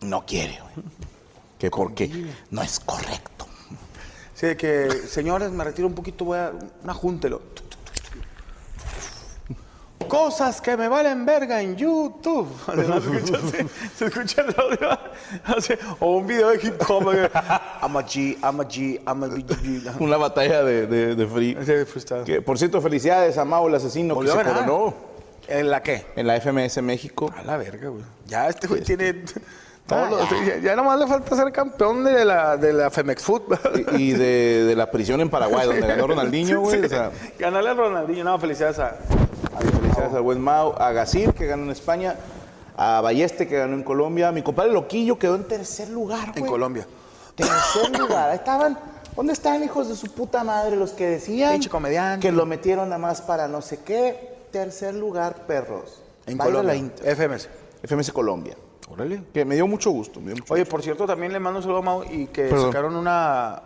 [0.00, 0.86] No quiere, güey.
[1.58, 3.35] Que porque no es correcto.
[4.36, 6.52] Sí, de que, señores, me retiro un poquito, voy a
[6.84, 7.40] una júntelo.
[10.08, 12.46] Cosas que me valen verga en YouTube.
[12.66, 13.02] Además,
[13.96, 14.98] se escucha, el audio.
[16.00, 17.04] o un video de hip hop.
[17.82, 19.96] I'm a G, I'm a G, I'm a G.
[20.00, 21.56] Una batalla de, de, de free.
[21.64, 22.24] Sí, frustrado.
[22.24, 24.94] Que, por cierto, felicidades a Mau, el asesino, que ¿Volvió se coronó
[25.48, 26.04] ¿En la qué?
[26.14, 27.32] en la FMS México.
[27.34, 28.04] A la verga, güey.
[28.26, 29.24] Ya este güey tiene...
[29.88, 33.44] los- ya, ya nomás le falta ser campeón de la, de la Femex Foot.
[33.92, 36.84] y y de, de la prisión en Paraguay, donde ganó Ronaldinho, güey.
[36.84, 38.24] O sea, Ganarle a Ronaldinho.
[38.24, 38.96] No, felicidades a...
[39.80, 42.16] felicidades al buen Mau, a Gacir, que ganó en España,
[42.76, 44.32] a Balleste, que ganó en Colombia.
[44.32, 46.38] Mi compadre Loquillo quedó en tercer lugar, güey.
[46.42, 46.86] En Colombia.
[47.36, 48.30] Tercer lugar.
[48.30, 48.78] Ahí estaban.
[49.14, 52.26] ¿Dónde están, hijos de su puta madre, los que decían Pinche comediante.
[52.26, 54.34] que lo metieron nada más para no sé qué?
[54.50, 56.02] Tercer lugar, perros.
[56.26, 56.74] En Colombia.
[57.02, 57.10] la.
[57.14, 57.48] FMS.
[57.82, 58.56] FMS Colombia.
[58.88, 59.22] Órale.
[59.32, 60.20] Que me dio mucho gusto.
[60.20, 62.44] Me dio mucho Oye, por cierto, también le mando un saludo a Mau y que
[62.44, 62.66] Perdón.
[62.66, 63.62] sacaron una.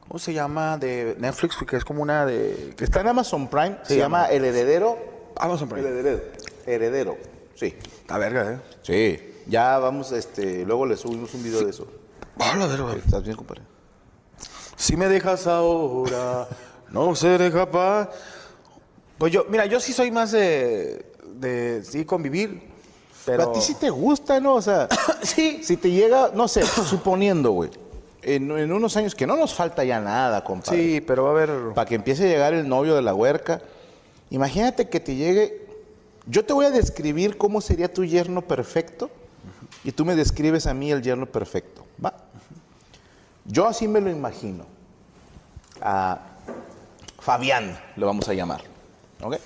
[0.00, 0.76] ¿Cómo se llama?
[0.78, 2.66] De Netflix, que es como una de.
[2.66, 2.84] gusto.
[2.84, 3.78] Está en Amazon Prime.
[3.82, 4.98] Se, Se llama llama El Heredero.
[5.36, 5.88] Amazon El Prime.
[5.88, 6.20] Heredero.
[6.66, 7.16] Heredero.
[7.54, 7.74] Sí.
[8.08, 8.60] La verga, ¿eh?
[8.82, 9.32] Sí.
[9.46, 11.86] Ya vamos, este, luego le subimos un video de eso.
[12.38, 12.94] La verga.
[12.94, 13.62] ¿Estás bien, compadre?
[14.76, 16.48] Si me dejas ahora,
[16.90, 18.10] no seré capaz.
[19.18, 21.06] Pues yo, mira, yo sí soy más de.
[21.34, 22.75] de sí, convivir.
[23.26, 23.42] Pero.
[23.42, 24.54] a ti sí te gusta, ¿no?
[24.54, 24.88] O sea,
[25.22, 25.60] Sí.
[25.62, 27.70] si te llega, no sé, suponiendo, güey,
[28.22, 30.78] en, en unos años que no nos falta ya nada, compadre.
[30.78, 31.74] Sí, pero va a haber.
[31.74, 33.60] Para que empiece a llegar el novio de la huerca.
[34.30, 35.66] Imagínate que te llegue.
[36.26, 39.10] Yo te voy a describir cómo sería tu yerno perfecto
[39.84, 41.84] y tú me describes a mí el yerno perfecto.
[42.04, 42.14] ¿Va?
[43.44, 44.64] Yo así me lo imagino.
[45.80, 46.18] A
[47.20, 48.62] Fabián le vamos a llamar.
[49.22, 49.36] ¿Ok?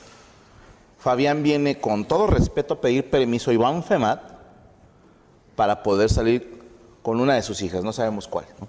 [1.00, 4.20] Fabián viene con todo respeto a pedir permiso a Iván Femat
[5.56, 6.60] para poder salir
[7.02, 8.44] con una de sus hijas, no sabemos cuál.
[8.60, 8.68] ¿no?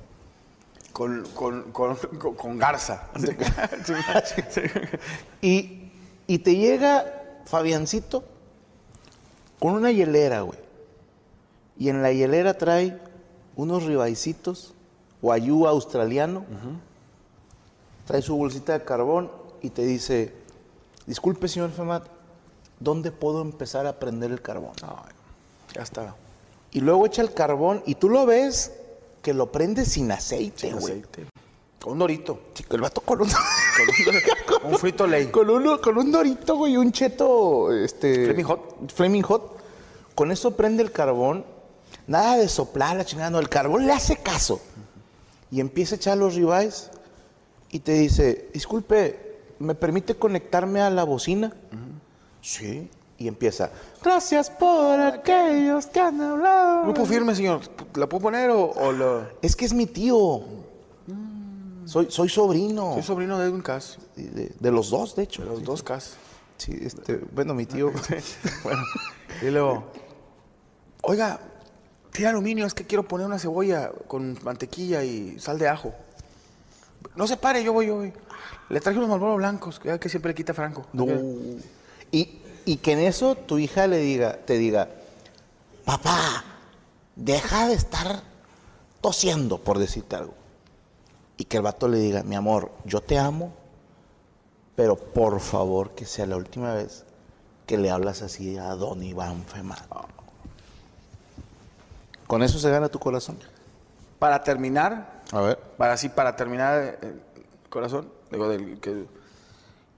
[0.93, 3.09] con, con, con, con- con Garza.
[5.41, 5.91] Y,
[6.27, 7.05] y te llega
[7.45, 8.23] Fabiancito
[9.59, 10.59] con una hielera, güey.
[11.77, 12.99] Y en la hielera trae
[13.55, 14.73] unos ribaicitos,
[15.21, 16.45] guayú australiano.
[18.05, 19.31] Trae su bolsita de carbón
[19.61, 20.33] y te dice,
[21.05, 22.07] disculpe, señor Femat,
[22.81, 24.73] ¿dónde puedo empezar a prender el carbón?
[24.81, 25.13] Ay,
[25.73, 26.15] ya está.
[26.71, 28.73] Y luego echa el carbón y tú lo ves
[29.21, 30.93] que lo prende sin aceite, Sin güey.
[30.99, 31.27] aceite.
[31.81, 32.39] Con un dorito.
[32.53, 33.29] Chico, el vato con un...
[34.63, 35.27] Un frito ley.
[35.27, 38.25] Con, uno, con un dorito, güey, un cheto, este...
[38.25, 38.91] Flaming Hot.
[38.93, 39.57] Flaming Hot.
[40.13, 41.43] Con eso prende el carbón.
[42.05, 44.61] Nada de soplar la chingada, no, el carbón le hace caso.
[45.49, 46.91] Y empieza a echar los ribeyes
[47.71, 51.53] y te dice, disculpe, ¿me permite conectarme a la bocina?
[52.41, 52.89] Sí.
[53.17, 53.69] Y empieza,
[54.03, 56.83] gracias por aquellos que han hablado.
[56.85, 57.61] Grupo firme, señor.
[57.93, 59.27] ¿La puedo poner o, o lo.?
[59.43, 60.41] Es que es mi tío.
[61.85, 62.93] Soy, soy sobrino.
[62.95, 63.99] Soy sobrino de Edwin Cass.
[64.15, 65.43] De, de los dos, de hecho.
[65.43, 66.15] De los Sí, dos Cass.
[66.57, 67.91] Sí, este, bueno, mi tío.
[68.63, 68.81] Bueno,
[69.41, 69.83] y luego,
[71.03, 71.39] oiga,
[72.11, 75.93] tira aluminio, es que quiero poner una cebolla con mantequilla y sal de ajo.
[77.15, 78.13] No se pare, yo voy, yo voy.
[78.69, 80.87] Le traje unos malboros blancos, que siempre le quita Franco.
[80.93, 81.05] No.
[82.11, 84.89] Y, y que en eso tu hija le diga, te diga,
[85.85, 86.43] papá,
[87.15, 88.21] deja de estar
[89.01, 90.33] tosiendo, por decirte algo.
[91.37, 93.53] Y que el vato le diga, mi amor, yo te amo,
[94.75, 97.03] pero por favor que sea la última vez
[97.65, 99.79] que le hablas así a don Iván Femat.
[102.27, 103.37] Con eso se gana tu corazón.
[104.19, 105.57] Para terminar, A ver.
[105.77, 107.19] para así, para terminar, eh,
[107.69, 109.05] corazón, digo, del, que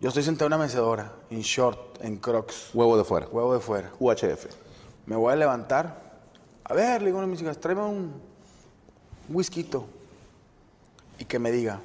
[0.03, 3.25] yo estoy sentado en una mecedora, en short, en crocs, Huevo de fuera.
[3.30, 3.89] huevo de fuera.
[4.01, 4.47] UHF.
[5.05, 6.19] Me voy a levantar.
[6.65, 8.11] A ver, le digo a una de mis hijas, tráeme un,
[9.30, 9.65] whisky.
[11.19, 11.80] Y que me diga,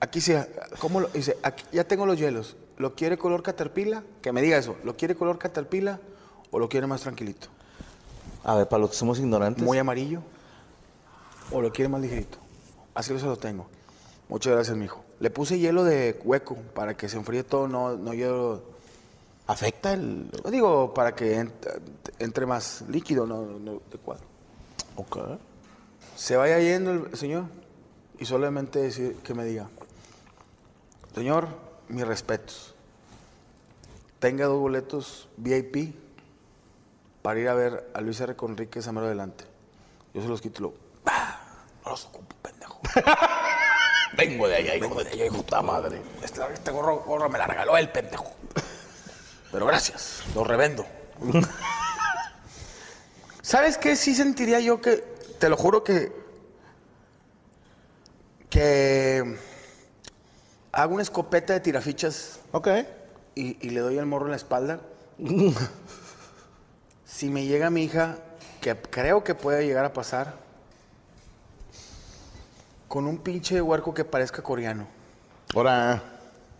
[0.00, 0.34] aquí sí,
[0.80, 1.08] ¿cómo lo?
[1.08, 2.58] Dice, aquí, ya tengo los hielos.
[2.76, 4.02] ¿Lo quiere color caterpillar?
[4.20, 4.76] Que me diga eso.
[4.84, 6.00] ¿Lo quiere color caterpillar
[6.50, 7.48] o lo quiere más tranquilito?
[8.42, 9.64] A ver, para los que somos ignorantes.
[9.64, 10.20] ¿Muy amarillo
[11.50, 12.36] o lo quiere más ligerito?
[12.94, 13.66] Así se lo tengo.
[14.28, 15.03] Muchas gracias, mijo.
[15.24, 18.62] Le puse hielo de hueco para que se enfríe todo, no, no hielo
[19.46, 20.30] ¿Afecta el...?
[20.50, 21.80] Digo para que ent-
[22.18, 24.26] entre más líquido, no, no de cuadro.
[24.96, 25.16] Ok.
[26.14, 27.44] Se vaya yendo el señor
[28.18, 29.66] y solamente decir que me diga,
[31.14, 31.48] señor,
[31.88, 32.74] mis respetos.
[34.18, 35.94] Tenga dos boletos VIP
[37.22, 38.36] para ir a ver a Luis R.
[38.36, 39.44] Conríquez a mero adelante.
[40.12, 41.38] Yo se los quito y lo, ¡pah!
[41.82, 42.78] No los ocupo, pendejo.
[44.16, 46.00] Vengo de allá, hijo Vengo de allá, hijo puta madre.
[46.22, 48.32] Este, este gorro, gorro me la regaló el pendejo.
[49.50, 50.86] Pero gracias, lo revendo.
[53.42, 53.96] ¿Sabes qué?
[53.96, 54.96] Sí sentiría yo que,
[55.38, 56.12] te lo juro que,
[58.50, 59.38] que
[60.72, 62.68] hago una escopeta de tirafichas Ok.
[63.34, 64.80] y, y le doy el morro en la espalda.
[67.04, 68.16] si me llega mi hija,
[68.60, 70.43] que creo que puede llegar a pasar,
[72.94, 74.86] con un pinche huerco que parezca coreano.
[75.52, 76.00] Ahora...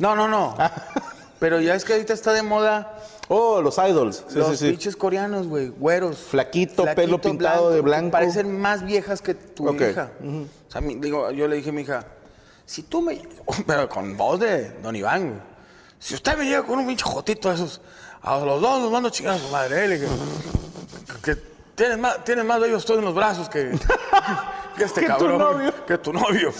[0.00, 0.56] No, no, no.
[1.38, 2.98] Pero ya es que ahorita está de moda
[3.28, 4.24] Oh, los idols.
[4.28, 4.70] Sí, los sí, sí.
[4.70, 6.18] pinches coreanos, güey, güeros.
[6.18, 8.10] Flaquito, pelo pintado de que blanco.
[8.10, 10.10] Parecen más viejas que tu hija.
[10.20, 12.04] O sea, mi- digo, yo le dije a mi hija,
[12.66, 13.22] si tú me...
[13.68, 15.40] Pero con voz de Don Iván, güey.
[16.00, 17.80] Si usted me llega con un pinche jotito de esos,
[18.22, 19.84] a los dos nos mando a chingar a su madre.
[19.84, 19.88] ¿eh?
[19.88, 20.12] Le dije,
[21.22, 21.36] que
[21.76, 23.70] tienes más, tienes más bellos todos en los brazos que,
[24.76, 25.38] que este Que tu cabrón.
[25.38, 25.86] novio.
[25.86, 26.52] Que tu novio.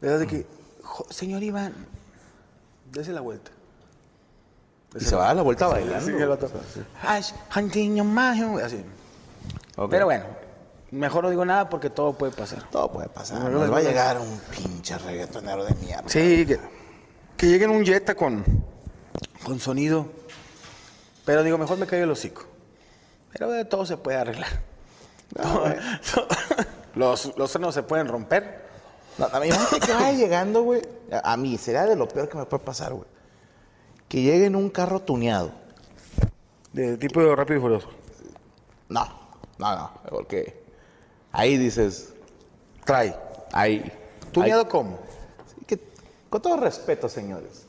[0.00, 0.46] De verdad de que,
[0.82, 1.74] "Jo- señor Iván,
[2.92, 3.50] dese la vuelta.
[4.94, 6.04] Y se va a dar la vuelta bailando.
[6.04, 6.50] Sí, el vato.
[7.04, 8.84] Así.
[9.76, 9.90] Ok.
[9.90, 10.24] Pero bueno,
[10.90, 12.68] mejor no digo nada porque todo puede pasar.
[12.70, 13.38] Todo puede pasar.
[13.38, 13.88] No, Nos no, va a no.
[13.88, 16.08] llegar un pinche reggaetonero de mierda.
[16.08, 16.58] Sí, que,
[17.36, 18.44] que llegue en un Jetta con,
[19.44, 20.06] con sonido.
[21.24, 22.44] Pero digo, mejor me callo el hocico.
[23.32, 24.50] Pero de todo se puede arreglar.
[25.40, 25.62] Todo-
[26.12, 26.26] todo-
[26.94, 28.68] los, los frenos se pueden romper.
[29.18, 30.82] No, a mí, imagínate que vaya llegando, güey.
[31.12, 33.06] A, a mí sería de lo peor que me puede pasar, güey.
[34.08, 35.52] Que llegue en un carro tuneado.
[36.72, 37.88] De tipo de rápido y furioso.
[38.88, 39.04] No,
[39.58, 39.90] no, no.
[40.08, 40.62] Porque
[41.32, 42.12] ahí dices,
[42.84, 43.14] Trae.
[43.52, 43.92] ahí.
[44.32, 44.98] ¿Tuneado ahí- cómo?
[45.54, 45.80] Sí, que-
[46.28, 47.66] con todo respeto, señores.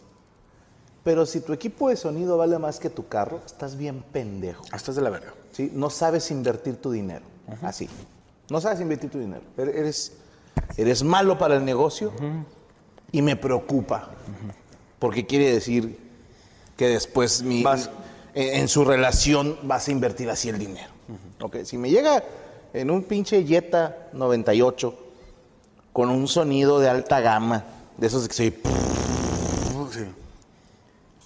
[1.04, 4.64] Pero si tu equipo de sonido vale más que tu carro, estás bien pendejo.
[4.72, 5.34] Hasta es de la verga.
[5.52, 5.72] ¿sí?
[5.74, 7.26] No sabes invertir tu dinero.
[7.64, 7.90] Así.
[8.52, 9.42] No sabes invertir tu dinero.
[9.58, 10.12] Er- Eres,
[10.76, 12.12] eres malo para el negocio
[13.12, 14.10] y me preocupa.
[15.00, 15.98] Porque quiere decir
[16.76, 17.90] que después mi, Vas-
[18.34, 20.90] en, en su relación vas a invertir así el dinero.
[21.42, 22.24] Ok, Si me llega
[22.74, 24.98] en un pinche Jetta 98
[25.94, 27.64] con un sonido de alta gama,
[27.98, 28.58] de esos que se oye,
[29.94, 30.06] Sí.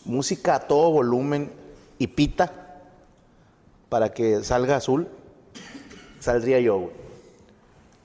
[0.06, 1.52] música a todo volumen
[1.98, 2.52] y pita
[3.90, 5.08] para que salga azul,
[6.20, 7.05] saldría yo, güey.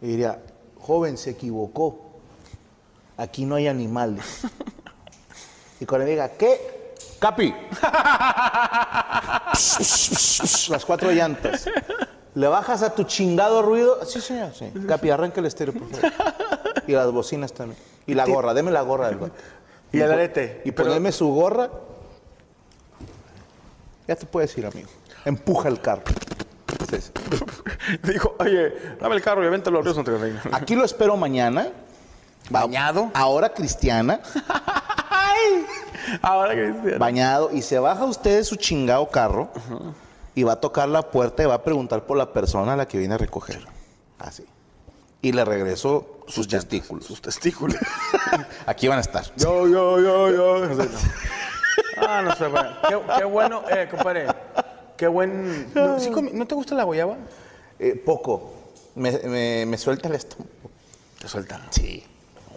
[0.03, 0.41] Y diría,
[0.79, 1.99] joven, se equivocó.
[3.17, 4.43] Aquí no hay animales.
[5.81, 6.95] y cuando me diga, ¿qué?
[7.19, 7.55] Capi.
[10.71, 11.67] Las cuatro llantas.
[12.35, 14.05] ¿Le bajas a tu chingado ruido?
[14.07, 14.53] Sí, señor.
[14.55, 14.71] Sí.
[14.87, 16.13] Capi, arranca el estéreo, por favor.
[16.87, 17.79] Y las bocinas también.
[18.07, 19.33] Y la gorra, deme la gorra del güey.
[19.93, 20.63] Y el arete.
[20.65, 21.71] Y Pero- ponerme su gorra.
[24.09, 24.89] Ya te puedes ir, amigo.
[25.25, 26.03] Empuja el carro.
[28.03, 30.43] Dijo, oye, dame el carro y vente a los ríos Santa Catarina.
[30.53, 31.69] Aquí lo espero mañana.
[32.49, 33.11] ¿Bañado?
[33.15, 34.21] Ahora cristiana.
[36.23, 37.51] Ahora que bañado.
[37.53, 39.51] Y se baja usted de su chingado carro.
[40.35, 42.89] Y va a tocar la puerta y va a preguntar por la persona a la
[42.89, 43.67] que viene a recoger.
[44.19, 44.45] Así.
[45.23, 47.05] Y le regreso sus testículos.
[47.05, 47.77] sus testículos.
[48.67, 49.25] Aquí van a estar.
[49.37, 50.87] Yo, yo, yo, yo.
[51.99, 52.71] Ah, no sé, bueno.
[52.89, 54.27] Qué, qué bueno, eh, compadre.
[55.01, 55.73] Qué buen.
[55.75, 57.17] No, ¿sí comi- ¿no te gusta la guayaba?
[57.79, 58.53] Eh, poco.
[58.95, 60.51] Me, me- me suelta el estómago.
[61.19, 61.59] Te suelta.
[61.71, 62.05] Sí.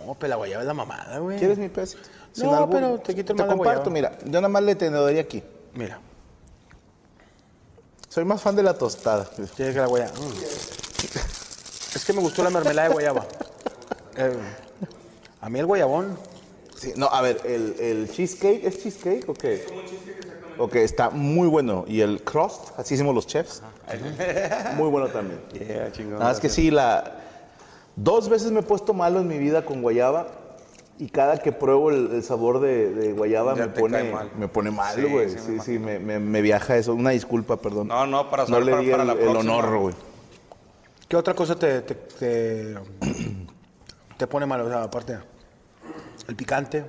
[0.05, 1.39] No, pero la guayaba es la mamada, güey.
[1.39, 2.01] ¿Quieres mi pedacito?
[2.43, 4.09] No, pero te quito el Te mal de comparto, guayaba.
[4.17, 4.25] mira.
[4.25, 5.41] Yo nada más le tendería aquí.
[5.73, 6.01] Mira,
[8.09, 9.23] Soy más fan de la tostada.
[9.55, 10.11] tienes que la guayaba.
[10.11, 10.33] Mm.
[11.95, 13.25] Es que me gustó la mermelada de guayaba.
[14.17, 14.37] Eh,
[15.41, 16.17] a mí el guayabón.
[16.77, 19.65] Sí, no, a ver, el, el cheesecake, ¿es cheesecake o qué?
[20.57, 21.85] Ok, está muy bueno.
[21.88, 23.61] Y el crust, así hicimos los chefs.
[24.77, 25.39] Muy bueno también.
[25.53, 26.13] Yeah, chingón.
[26.13, 27.19] Nada más que sí, la...
[27.95, 30.27] Dos veces me he puesto malo en mi vida con guayaba
[30.97, 34.31] y cada que pruebo el, el sabor de, de guayaba Ya me pone, mal.
[34.38, 35.30] me pone mal, Sí, güey.
[35.30, 36.93] sí, Sí, me sí, me, me- me viaja eso.
[36.95, 37.88] Una disculpa, perdón.
[37.89, 39.55] No, no, para No saber le para- di para el, la el próxima.
[39.57, 39.95] honor, güey.
[41.07, 42.75] ¿Qué otra cosa te, te, te,
[44.17, 44.61] te pone mal?
[44.61, 45.19] O sea, aparte,
[46.27, 46.85] el picante,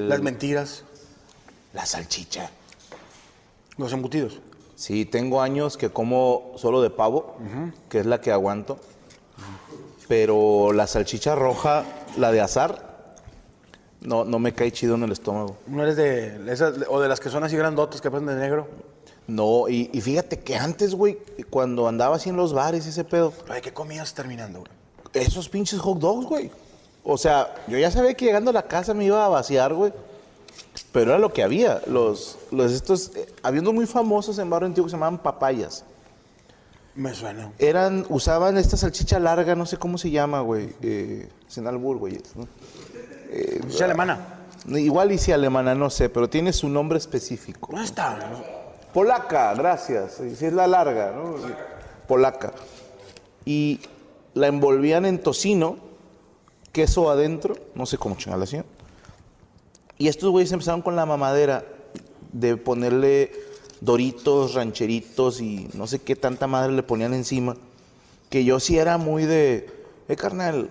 [0.00, 0.84] las mentiras,
[1.74, 2.50] la salchicha.
[3.76, 4.40] los embutidos.
[4.76, 7.36] Sí, tengo años que como solo de pavo,
[7.88, 8.78] que es la que aguanto.
[10.08, 11.84] Pero la salchicha roja,
[12.16, 13.14] la de azar,
[14.00, 15.56] no, no me cae chido en el estómago.
[15.66, 18.68] ¿No eres de esas, o de las que son así grandotas que pasan de negro?
[19.26, 21.18] No, y, y fíjate que antes, güey,
[21.48, 24.70] cuando andaba así en los bares ese pedo, Ay, ¿qué comías terminando, güey?
[25.14, 26.50] esos pinches hot dogs, güey.
[27.04, 29.92] O sea, yo ya sabía que llegando a la casa me iba a vaciar, güey.
[30.94, 31.82] Pero era lo que había.
[31.88, 35.84] Los, los estos, eh, unos muy famosos en Barrio Antiguo que se llamaban papayas.
[36.94, 37.50] Me suena.
[37.58, 40.72] Eran, usaban esta salchicha larga, no sé cómo se llama, güey.
[40.82, 42.20] Eh, sin albur, güey.
[42.36, 42.46] ¿no?
[43.28, 44.46] ¿Es alemana?
[44.68, 47.72] Igual y si alemana, no sé, pero tiene su nombre específico.
[47.72, 48.16] ¿Dónde está?
[48.92, 50.20] Polaca, gracias.
[50.36, 51.34] Si es la larga, ¿no?
[52.06, 52.52] Polaca.
[53.44, 53.80] Y
[54.34, 55.76] la envolvían en tocino,
[56.70, 58.64] queso adentro, no sé cómo chingar la hacían.
[59.98, 61.64] Y estos güeyes empezaron con la mamadera
[62.32, 63.32] de ponerle
[63.80, 67.56] doritos, rancheritos y no sé qué tanta madre le ponían encima.
[68.30, 69.68] Que yo sí era muy de,
[70.08, 70.70] eh, carnal,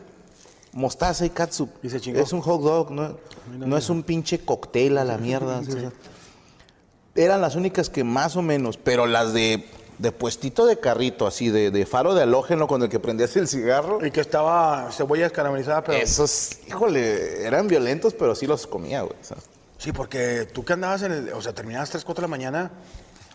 [0.74, 1.70] mostaza y catsup.
[1.84, 2.20] Y se chingó.
[2.20, 3.18] Es un hot dog, no,
[3.58, 5.60] no es un pinche cóctel a la mierda.
[5.60, 5.92] así, o sea.
[7.16, 9.66] Eran las únicas que más o menos, pero las de,
[9.98, 13.48] de puestito de carrito, así, de, de faro de halógeno con el que prendías el
[13.48, 14.06] cigarro.
[14.06, 15.98] Y que estaba cebolla caramelizada, pero...
[15.98, 19.16] Esos, híjole, eran violentos, pero sí los comía, güey.
[19.32, 19.36] o.
[19.78, 21.34] Sí, porque tú que andabas en el...
[21.34, 22.72] O sea, terminabas 3, 4 de la mañana.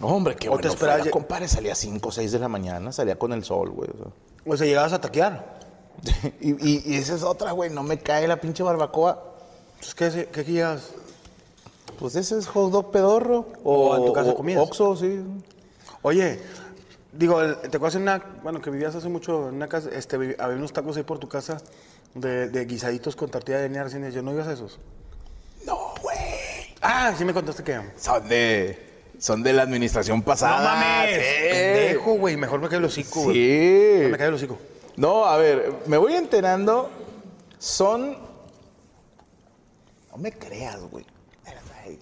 [0.01, 0.69] Hombre, qué O te bueno.
[0.71, 3.71] esperabas fuera, lle- compadre, salía 5 o 6 de la mañana, salía con el sol,
[3.71, 3.91] güey.
[3.91, 4.53] o sea.
[4.53, 5.59] O sea, llegabas a taquear.
[6.41, 9.23] y, y- y esa es otra, güey, no me cae la pinche barbacoa.
[9.75, 10.91] Entonces, ¿qué, se- qué, qué llegas?
[11.99, 13.47] Pues ese es hot dog pedorro.
[13.65, 14.61] O en tu casa comías.
[14.61, 15.21] Oxxo, sí.
[16.09, 16.39] Oye,
[17.13, 18.17] digo, te acuerdas en una...
[18.43, 19.91] Bueno, que vivías hace mucho en una casa...
[19.93, 21.59] Este, había unos tacos ahí por tu casa
[22.15, 24.23] de, de guisaditos con tortilla de recién hecha.
[24.23, 24.79] ¿No ibas a esos?
[25.67, 26.17] No, güey.
[26.81, 27.79] Ah, sí me contaste que...
[27.99, 28.79] Son de,
[29.19, 30.57] son de la administración pasada.
[30.57, 31.17] ¡No mames!
[31.17, 31.49] sí.
[31.51, 32.39] Pendejo, güey.
[32.39, 33.37] Mejor me cae el hocico, güey.
[33.37, 34.09] Sí.
[34.11, 34.59] Me cae el hocico.
[34.97, 36.89] No, a ver, me voy enterando.
[37.59, 38.17] Son.
[40.11, 41.05] No me creas, güey.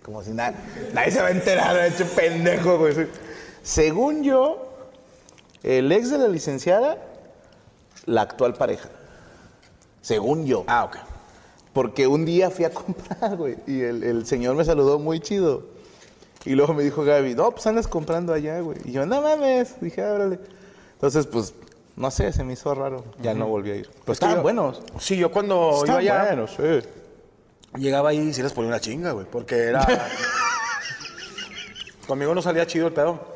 [0.05, 0.55] Como si nada.
[0.93, 2.95] Nadie se va a enterar, he hecho pendejo, güey.
[3.67, 4.65] Según yo,
[5.65, 6.99] el ex de la licenciada,
[8.05, 8.89] la actual pareja.
[10.03, 10.63] Según yo.
[10.69, 10.97] Ah, ok.
[11.73, 15.65] Porque un día fui a comprar, güey, y el, el señor me saludó muy chido.
[16.45, 18.79] Y luego me dijo Gaby, no, pues andas comprando allá, güey.
[18.85, 19.81] Y yo, no mames.
[19.81, 20.39] Dije, ábrale.
[20.93, 21.53] Entonces, pues,
[21.97, 23.03] no sé, se me hizo raro.
[23.21, 23.89] Ya no volví a ir.
[23.91, 24.81] Pero Es estaban yo- buenos.
[25.01, 26.25] Sí, yo cuando iba allá...
[26.27, 26.89] buenos, sí.
[27.81, 29.85] Llegaba ahí y sí les ponía una chinga, güey, porque era...
[32.07, 33.35] Conmigo no salía chido el pedo.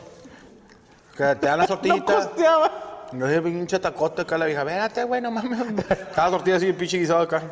[1.20, 2.70] Que te dan la No tortillita, costeaba.
[3.12, 4.64] Yo dije, pinche tacote acá la vieja.
[4.64, 5.84] Vérate, güey, no mames.
[6.14, 7.42] Cada tortilla así, pinche guisado acá.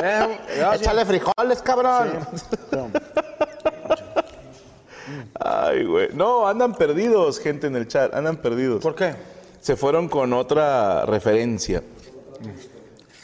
[0.00, 0.60] Eh, sí.
[0.80, 2.20] Échale frijoles, cabrón.
[5.40, 6.10] Ay, güey.
[6.14, 8.14] No, andan perdidos, gente en el chat.
[8.14, 8.80] Andan perdidos.
[8.80, 9.16] ¿Por qué?
[9.60, 11.82] Se fueron con otra referencia.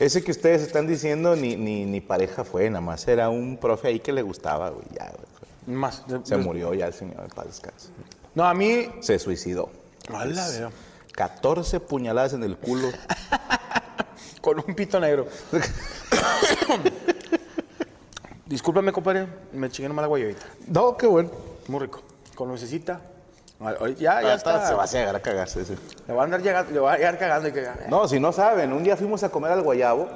[0.00, 3.86] Ese que ustedes están diciendo ni, ni, ni pareja fue, nada más era un profe
[3.88, 4.86] ahí que le gustaba, güey.
[4.98, 5.76] Ya, güey.
[5.76, 6.02] Más.
[6.24, 7.90] Se murió ya el señor de paz descanse.
[8.34, 8.88] No, a mí.
[9.00, 9.70] Se suicidó.
[10.12, 10.70] A la verga.
[11.12, 12.88] 14 puñaladas en el culo.
[14.40, 15.26] Con un pito negro.
[18.46, 19.28] Discúlpame, compadre.
[19.52, 20.44] Me chingué nomás la guayabita.
[20.66, 21.30] No, qué bueno.
[21.68, 22.02] Muy rico.
[22.34, 23.00] Con lucecita.
[23.98, 24.66] Ya, ya está.
[24.66, 25.76] Se va a llegar a cagarse ese.
[26.06, 27.66] Le va a andar llegando, le va a llegar cagando y que.
[27.88, 30.08] No, si no saben, un día fuimos a comer al guayabo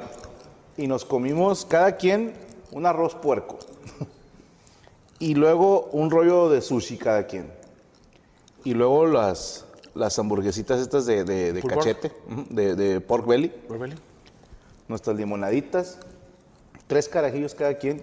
[0.76, 2.34] y nos comimos cada quien
[2.72, 3.58] un arroz puerco.
[5.18, 7.57] y luego un rollo de sushi cada quien.
[8.68, 9.64] Y luego las,
[9.94, 12.12] las hamburguesitas estas de, de- cachete,
[12.50, 13.50] de, de pork belly,
[14.88, 15.98] nuestras limonaditas,
[16.86, 18.02] tres carajillos cada quien.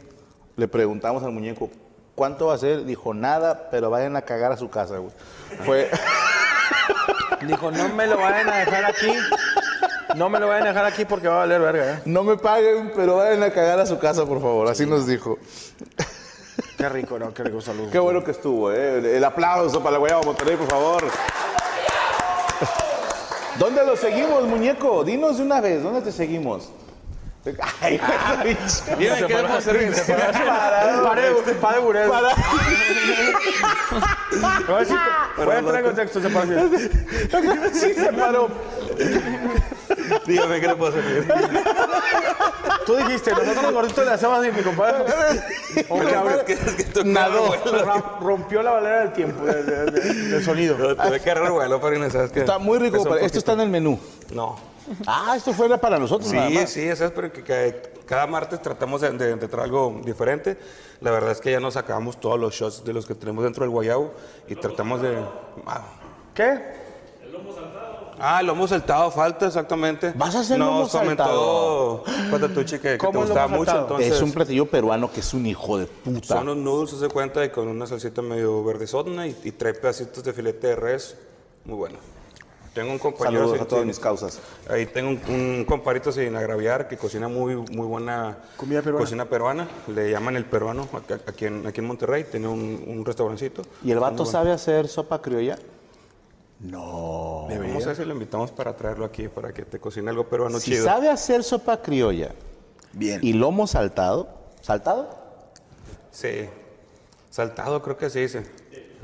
[0.56, 1.70] Le preguntamos al muñeco,
[2.16, 2.84] ¿cuánto va a ser?
[2.86, 5.14] Dijo, nada, pero vayan a cagar a su casa, güey.
[5.66, 5.88] Fue...
[7.48, 9.12] Dijo, no me lo vayan a dejar aquí.
[10.16, 12.02] No me lo vayan a dejar aquí porque va a valer verga, ¿eh?
[12.06, 14.68] No me paguen, pero vayan a cagar a su casa, por favor.
[14.68, 15.38] Así nos dijo.
[16.78, 17.34] Qué rico, ¿no?
[17.34, 17.90] Qué rico salud.
[17.92, 19.18] Qué bueno que estuvo, ¿eh?
[19.18, 21.04] El aplauso para la Guayaba Monterrey, por favor.
[23.58, 25.04] ¿Dónde lo seguimos, muñeco?
[25.06, 26.70] Dinos de una vez, ¿dónde te seguimos?
[27.80, 28.02] Ay.
[28.98, 29.94] Dime, ¿qué le puedo servir?
[31.82, 32.10] Burel.
[32.10, 32.36] Para-
[34.68, 34.98] Voy a decir,
[35.38, 36.90] voy a entrar en contexto, se parece.
[37.74, 38.50] Sí, se paró.
[40.26, 41.32] Dígame, ¿qué le puedo servir?
[42.86, 45.04] Tú dijiste, nosotros los gorditos le hacemos así, mi compadre.
[45.90, 48.18] O Pero cabrón, es que, es que tocaba Nadó.
[48.22, 50.78] rompió la barrera del tiempo, del, del- del- del sonido.
[50.78, 52.40] No, Tuve que agarrar vuelo, Farina, ¿sabes qué?
[52.42, 53.04] Está muy rico.
[53.04, 54.00] Pero Esto está en el menú.
[54.32, 54.56] No.
[55.08, 56.70] Ah, esto fue para nosotros nada Sí, más.
[56.70, 60.58] sí, eso es porque que- cada martes tratamos de, de- de traer algo diferente.
[61.02, 63.64] La verdad es que ya nos sacamos todos los shots de los que tenemos dentro
[63.64, 64.14] del guayabo
[64.48, 65.18] y tratamos de...
[65.66, 65.82] Ah,
[66.34, 66.85] ¿Qué?
[68.20, 70.14] Ah, lomo saltado falta, exactamente.
[70.16, 73.82] ¿Vas a hacer Nos lomo comentó Patatucci que, que te ¿Cómo es gustaba mucho, saltado?
[73.88, 74.14] entonces...
[74.14, 76.28] Es un platillo peruano que es un hijo de puta.
[76.28, 80.24] Son unos noodles, se cuenta, y con una salsita medio verdezona y, y trae pedacitos
[80.24, 81.18] de filete de res.
[81.66, 81.98] Muy bueno.
[82.74, 83.42] Tengo un compañero...
[83.46, 84.40] Saludos a todas sin- mis causas.
[84.70, 89.04] Ahí tengo un, un comparito sin agraviar que cocina muy, muy buena Comida peruana.
[89.06, 89.68] cocina peruana.
[89.88, 90.88] Le llaman el peruano
[91.26, 92.26] aquí en, aquí en Monterrey.
[92.30, 93.62] Tiene un, un restaurancito.
[93.84, 95.58] ¿Y el vato sabe hacer sopa criolla?
[96.60, 97.48] No.
[97.50, 100.60] Vamos a ver si lo invitamos para traerlo aquí, para que te cocine algo peruano
[100.60, 100.86] Si chido.
[100.86, 102.32] sabe hacer sopa criolla
[102.94, 103.20] Bien.
[103.22, 104.30] y lomo saltado,
[104.62, 105.10] ¿saltado?
[106.12, 106.50] Sí.
[107.30, 108.46] Saltado creo que se dice.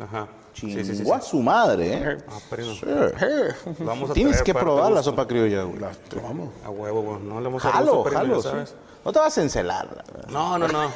[0.01, 0.27] Ajá.
[0.53, 0.97] Sí, sí, sí, sí.
[1.03, 2.17] Chingó a su madre, ¿eh?
[2.29, 2.85] Ah, pero Sí.
[3.79, 5.79] Vamos a Tienes que probar la sopa criolla, güey.
[6.21, 6.49] Vamos.
[6.65, 7.19] A huevo, güey.
[7.21, 8.75] No le vamos a dar Jalo, jalo, sabes.
[9.03, 9.85] No te vas a encelar.
[9.87, 10.29] la verdad.
[10.29, 10.89] No, no, no.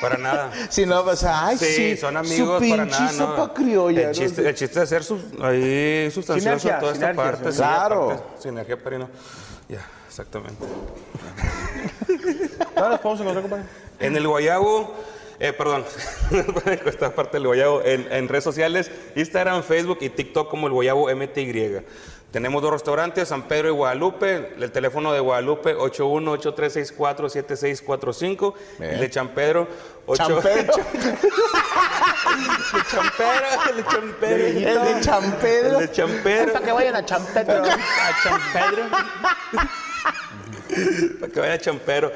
[0.00, 0.50] Para nada.
[0.70, 3.36] Si no, vas a, ay, Sí, sí, son su amigos para pinche nada, ¿no?
[3.36, 4.00] sopa criolla.
[4.00, 4.12] El ¿no?
[4.12, 7.52] chiste, el chiste es hacer sus, ahí sustancioso Sinergia, toda esta sinergia, parte.
[7.52, 8.10] sí, claro.
[8.10, 9.08] aparte, sinergia perino.
[9.68, 10.64] Ya, exactamente.
[12.08, 13.64] ¿Dónde los podemos encontrar, compadre?
[14.00, 14.94] En el Guayabo,
[15.40, 15.84] eh, perdón,
[16.86, 21.14] esta parte del Guayabo, en, en redes sociales, Instagram, Facebook y TikTok como el Guayabo
[21.14, 21.82] MTY.
[22.34, 24.54] Tenemos dos restaurantes, San Pedro y Guadalupe.
[24.58, 28.54] El teléfono de Guadalupe, 81-8364-7645.
[28.80, 29.68] El de San Pedro,
[30.04, 30.24] 8...
[30.24, 30.72] Champero.
[32.90, 34.46] Champero, el de Champero.
[34.46, 35.78] El de Champedro.
[35.78, 36.52] El de Champero.
[36.52, 37.54] Para que vayan a Champetro.
[37.62, 38.82] A Champedro.
[41.20, 42.12] Para que vaya a Champero.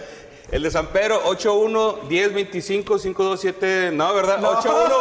[0.51, 3.91] El de San Pedro, 81 10 25 527.
[3.93, 4.43] No, ¿verdad?
[4.43, 4.95] 81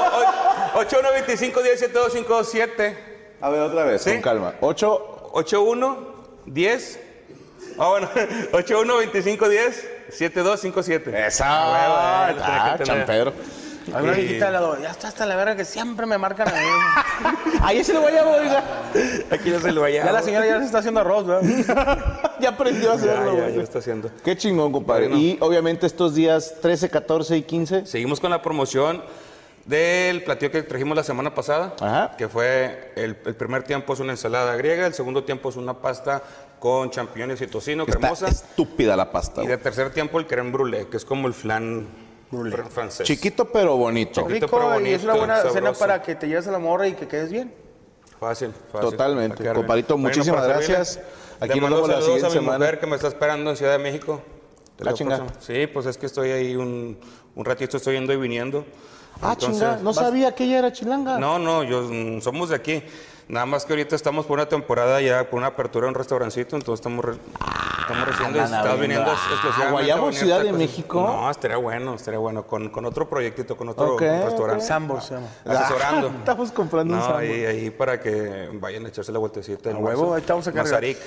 [0.76, 2.98] 81 25 10 72 527.
[3.40, 4.12] A ver, otra vez, ¿Sí?
[4.14, 4.56] con calma.
[4.60, 5.98] Ocho, 81
[6.48, 7.00] 10.
[7.80, 8.10] Ah, bueno.
[8.52, 11.28] 81 25 10 7257.
[11.28, 11.46] Esa.
[11.48, 13.34] Ah, bueno, Ah, bueno, Champedro.
[13.94, 14.78] Hay una viejita al lado.
[14.82, 16.68] Ya está hasta la verga que siempre me marcan ahí.
[17.62, 18.64] Ahí es el guayabo, oiga.
[19.32, 20.06] Aquí no se lo vaya.
[20.06, 22.32] Ya la señora ya se está haciendo arroz, ¿verdad?
[22.40, 23.52] Ya aprendió a hacerlo, ya, güey.
[23.52, 24.12] ya lo está haciendo.
[24.24, 25.08] Qué chingón, compadre.
[25.08, 25.20] Bueno.
[25.22, 27.86] Y obviamente estos días 13, 14 y 15.
[27.88, 29.02] Seguimos con la promoción
[29.66, 32.16] del platillo que trajimos la semana pasada, Ajá.
[32.18, 35.74] que fue el, el primer tiempo es una ensalada griega, el segundo tiempo es una
[35.74, 36.22] pasta
[36.60, 39.44] con champiñones y tocino Está cremosa, estúpida la pasta.
[39.44, 41.86] y de tercer tiempo el creme brûlée, que es como el flan
[42.32, 43.08] fr- francés.
[43.08, 44.22] Chiquito pero bonito.
[44.22, 44.46] Chiquito.
[44.48, 45.80] Rico pero y es una bonito, buena cena sabroso.
[45.80, 47.54] para que te lleves a la morra y que quedes bien.
[48.20, 48.90] Fácil, fácil.
[48.92, 49.44] Totalmente.
[49.54, 51.00] Compadrito, Bueno, muchísimas gracias.
[51.40, 52.58] Aquí le nos mando vemos la siguiente a mi semana.
[52.58, 54.22] mujer que me está esperando en Ciudad de México.
[54.80, 55.18] La La chinga.
[55.18, 55.42] próxima.
[55.42, 56.98] Sí, pues es que estoy ahí un,
[57.36, 58.66] un ratito, estoy yendo y viniendo.
[59.22, 59.78] Ah, Entonces, chinga.
[59.78, 61.20] No vas- sabía que ella era chilanga.
[61.20, 62.84] No, no, yo, mm, somos de aquí.
[63.30, 66.56] Nada más que ahorita estamos por una temporada ya, por una apertura de un restaurancito,
[66.56, 67.18] entonces estamos, re-
[67.82, 69.12] estamos recibiendo, andan estás viniendo.
[69.12, 69.68] Ah.
[69.72, 70.54] Guayabo, Ciudad de.
[70.54, 71.02] México.
[71.02, 74.64] No, estaría bueno, estaría bueno, con, con otro proyectito, con otro Ok, restaurante.
[74.64, 75.00] se llama.
[75.46, 76.08] Asesorando.
[76.20, 77.22] Estamos comprando un No, Sambor.
[77.24, 79.72] ahí, ahí para que vayan a echarse la vueltecita.
[79.72, 80.66] A huevo, ahí estamos a cargar.
[80.72, 80.98] Mazarik.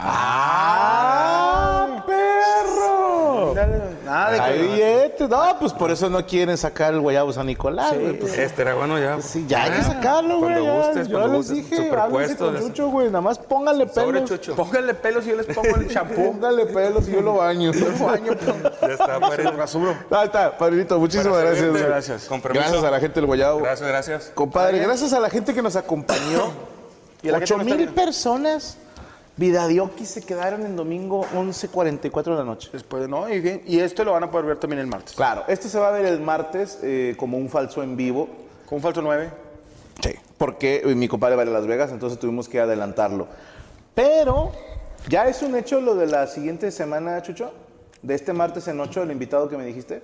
[0.00, 3.54] ¡Ah, perro!
[4.04, 5.28] Nada de Hay billetes.
[5.28, 8.18] No, pues por eso no quieren sacar el guayabo San Nicolás, güey.
[8.18, 9.20] pues, Este era bueno ya.
[9.20, 10.54] sí, ya hay que sacarlo, güey.
[10.54, 10.86] Cuando ya.
[10.86, 11.70] gustes, Yo cuando les gustes.
[11.70, 13.06] dije, háblense con les- Chucho, güey.
[13.08, 14.30] Nada más póngale Sobre pelos.
[14.30, 14.56] Chucho.
[14.56, 16.32] Pónganle pelos y yo les pongo el champú.
[16.32, 17.72] Póngale pelos y yo lo baño.
[17.78, 18.32] Yo lo baño,
[18.80, 19.44] Ya está, padre.
[19.44, 19.94] lo rasuro.
[20.10, 20.98] Ahí está, padrito.
[20.98, 21.58] Muchísimas Para gracias.
[21.58, 21.78] servirte.
[21.80, 21.90] güey.
[21.92, 22.24] Gracias.
[22.24, 22.62] Con permiso.
[22.64, 23.60] Gracias a la gente del guayabo.
[23.60, 24.32] Gracias, gracias.
[24.34, 26.52] Compadre, gracias a la gente que nos acompañó.
[27.20, 27.94] Y a la gente 8 que no está mil viendo.
[28.00, 28.78] personas.
[29.38, 32.70] Vidadioki se quedaron en domingo 11.44 de la noche.
[32.72, 33.62] Después, no, y bien.
[33.66, 35.14] Y esto lo van a poder ver también el martes.
[35.14, 38.28] Claro, esto se va a ver el martes eh, como un falso en vivo.
[38.66, 39.30] Con un falso 9.
[40.02, 40.10] Sí.
[40.36, 43.28] Porque eh, mi compadre va a ir a Las Vegas, entonces tuvimos que adelantarlo.
[43.94, 44.50] Pero,
[45.08, 47.52] ¿ya es un hecho lo de la siguiente semana, Chucho?
[48.02, 50.02] De este martes en 8, el invitado que me dijiste.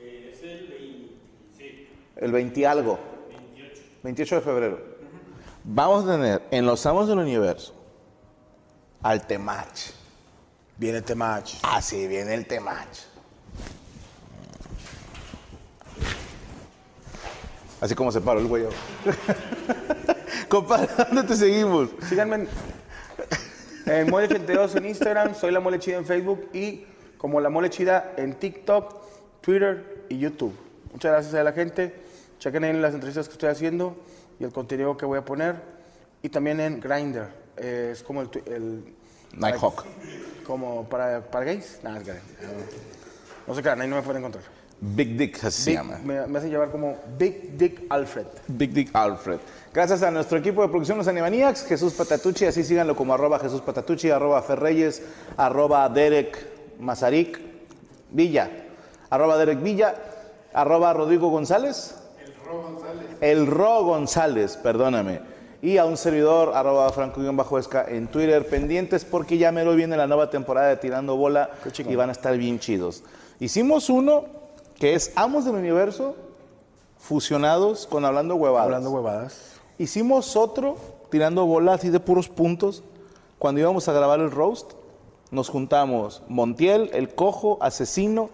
[0.00, 0.68] es el
[1.58, 2.98] 20, El 20 algo.
[4.02, 4.34] 28.
[4.34, 4.80] de febrero.
[5.62, 7.81] Vamos a tener en Los Amos del Universo
[9.02, 9.90] al Temach.
[10.76, 11.54] Viene este match.
[11.62, 12.88] Así viene el Temach.
[17.80, 18.64] Así como se paró el güey.
[20.48, 21.90] Compadre, ¿dónde te seguimos?
[22.08, 22.48] Síganme en,
[23.86, 26.84] en Mole 82 en Instagram, soy La Mole Chida en Facebook y
[27.18, 29.02] como La Mole Chida en TikTok,
[29.40, 30.54] Twitter y YouTube.
[30.92, 31.94] Muchas gracias a la gente.
[32.38, 33.96] Chequen ahí las entrevistas que estoy haciendo
[34.38, 35.56] y el contenido que voy a poner.
[36.22, 37.41] Y también en Grindr.
[37.56, 38.28] Eh, es como el...
[38.46, 38.94] el
[39.34, 39.84] Nighthawk.
[40.46, 41.78] Como para, para gays.
[41.82, 42.18] Nada, es gay.
[42.42, 42.48] No,
[43.48, 44.44] no se crean, ahí no me pueden encontrar.
[44.84, 45.98] Big Dick, así se Big- llama.
[46.04, 48.26] me, me hacen llevar como Big Dick Alfred.
[48.48, 49.38] Big Dick Alfred.
[49.72, 53.60] Gracias a nuestro equipo de producción Los Animaniacs, Jesús Patatucci, así síganlo como arroba Jesús
[53.62, 55.02] Patatucci, arroba Ferreyes,
[55.36, 56.36] arroba Derek
[56.80, 57.40] Mazarik
[58.10, 58.50] Villa,
[59.08, 59.94] arroba Derek Villa,
[60.52, 61.94] arroba Rodrigo González.
[62.22, 63.06] El Ro González.
[63.20, 65.20] El Ro González, perdóname.
[65.62, 70.28] Y a un servidor, arroba Franco-Esca en Twitter, pendientes porque ya mero viene la nueva
[70.28, 73.04] temporada de Tirando Bola y van a estar bien chidos.
[73.38, 74.24] Hicimos uno
[74.74, 76.16] que es Amos del Universo
[76.98, 78.64] fusionados con Hablando Huevadas.
[78.64, 79.52] Hablando huevadas.
[79.78, 80.76] Hicimos otro
[81.10, 82.82] tirando bolas así de puros puntos.
[83.38, 84.72] Cuando íbamos a grabar el roast,
[85.30, 88.30] nos juntamos Montiel, El Cojo, Asesino,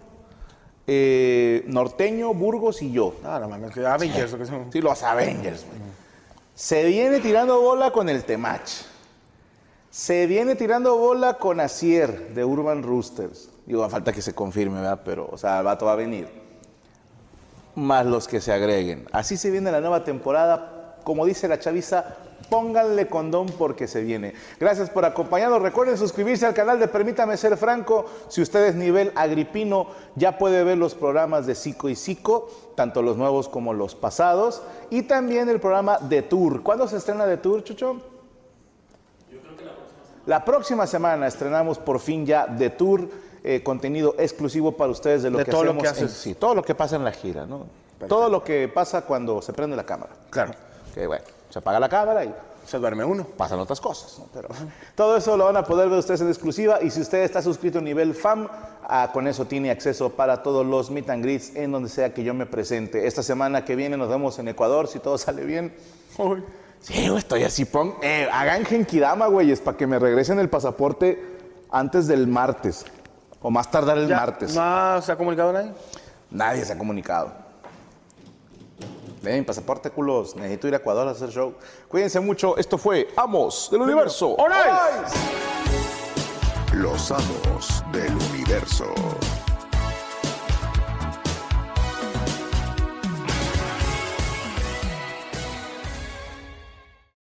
[0.87, 3.13] eh, Norteño, Burgos y yo.
[3.23, 4.35] Ah, no mames, Avengers.
[4.71, 5.63] Sí, los Avengers.
[5.67, 5.88] güey.
[6.59, 8.69] Se viene tirando bola con el Temach.
[9.89, 13.47] Se viene tirando bola con Asier de Urban Roosters.
[13.65, 14.99] Digo, a falta que se confirme, ¿verdad?
[15.05, 16.27] Pero, o sea, el vato va a venir.
[17.75, 19.07] Más los que se agreguen.
[19.13, 20.97] Así se viene la nueva temporada.
[21.05, 22.17] Como dice la chaviza,
[22.49, 24.33] pónganle condón porque se viene.
[24.59, 25.61] Gracias por acompañarnos.
[25.61, 28.05] Recuerden suscribirse al canal de Permítame Ser Franco.
[28.27, 33.01] Si usted es nivel agripino, ya puede ver los programas de Psico y Psico, tanto
[33.01, 34.61] los nuevos como los pasados.
[34.89, 36.63] Y también el programa de Tour.
[36.63, 38.01] ¿Cuándo se estrena de Tour, Chucho?
[40.25, 43.09] La próxima semana estrenamos por fin ya The Tour,
[43.43, 46.53] eh, contenido exclusivo para ustedes de lo De que todo lo que en- sí, todo
[46.53, 47.65] lo que pasa en la gira, ¿no?
[48.07, 50.11] Todo lo que pasa cuando se prende la cámara.
[50.29, 50.53] Claro.
[50.93, 52.33] Que bueno, se apaga la cámara y
[52.65, 53.23] Se duerme uno.
[53.25, 54.25] pasan otras cosas, ¿no?
[54.33, 54.49] Pero
[54.95, 57.79] todo eso lo van a poder ver ustedes en exclusiva y si usted está suscrito
[57.79, 58.47] a nivel FAM,
[58.87, 62.23] ah, con eso tiene acceso para todos los meet and greets en donde sea que
[62.23, 63.07] yo me presente.
[63.07, 65.73] Esta semana que viene nos vemos en Ecuador, si todo sale bien.
[66.81, 71.37] Sí, güey, estoy así, pon, eh, hagan genkidama, güeyes, para que me regresen el pasaporte
[71.71, 72.85] antes del martes
[73.41, 74.53] o más tardar el Ya, martes.
[74.55, 75.71] ¿No se ha comunicado nadie?
[76.31, 77.31] Nadie se ha comunicado.
[79.21, 80.35] Ven, pasaporte, culos.
[80.35, 81.53] Necesito ir a Ecuador a hacer show.
[81.87, 82.57] Cuídense mucho.
[82.57, 84.35] Esto fue Amos del Universo.
[84.37, 85.13] ¡All right!
[86.73, 88.85] Los amos del universo.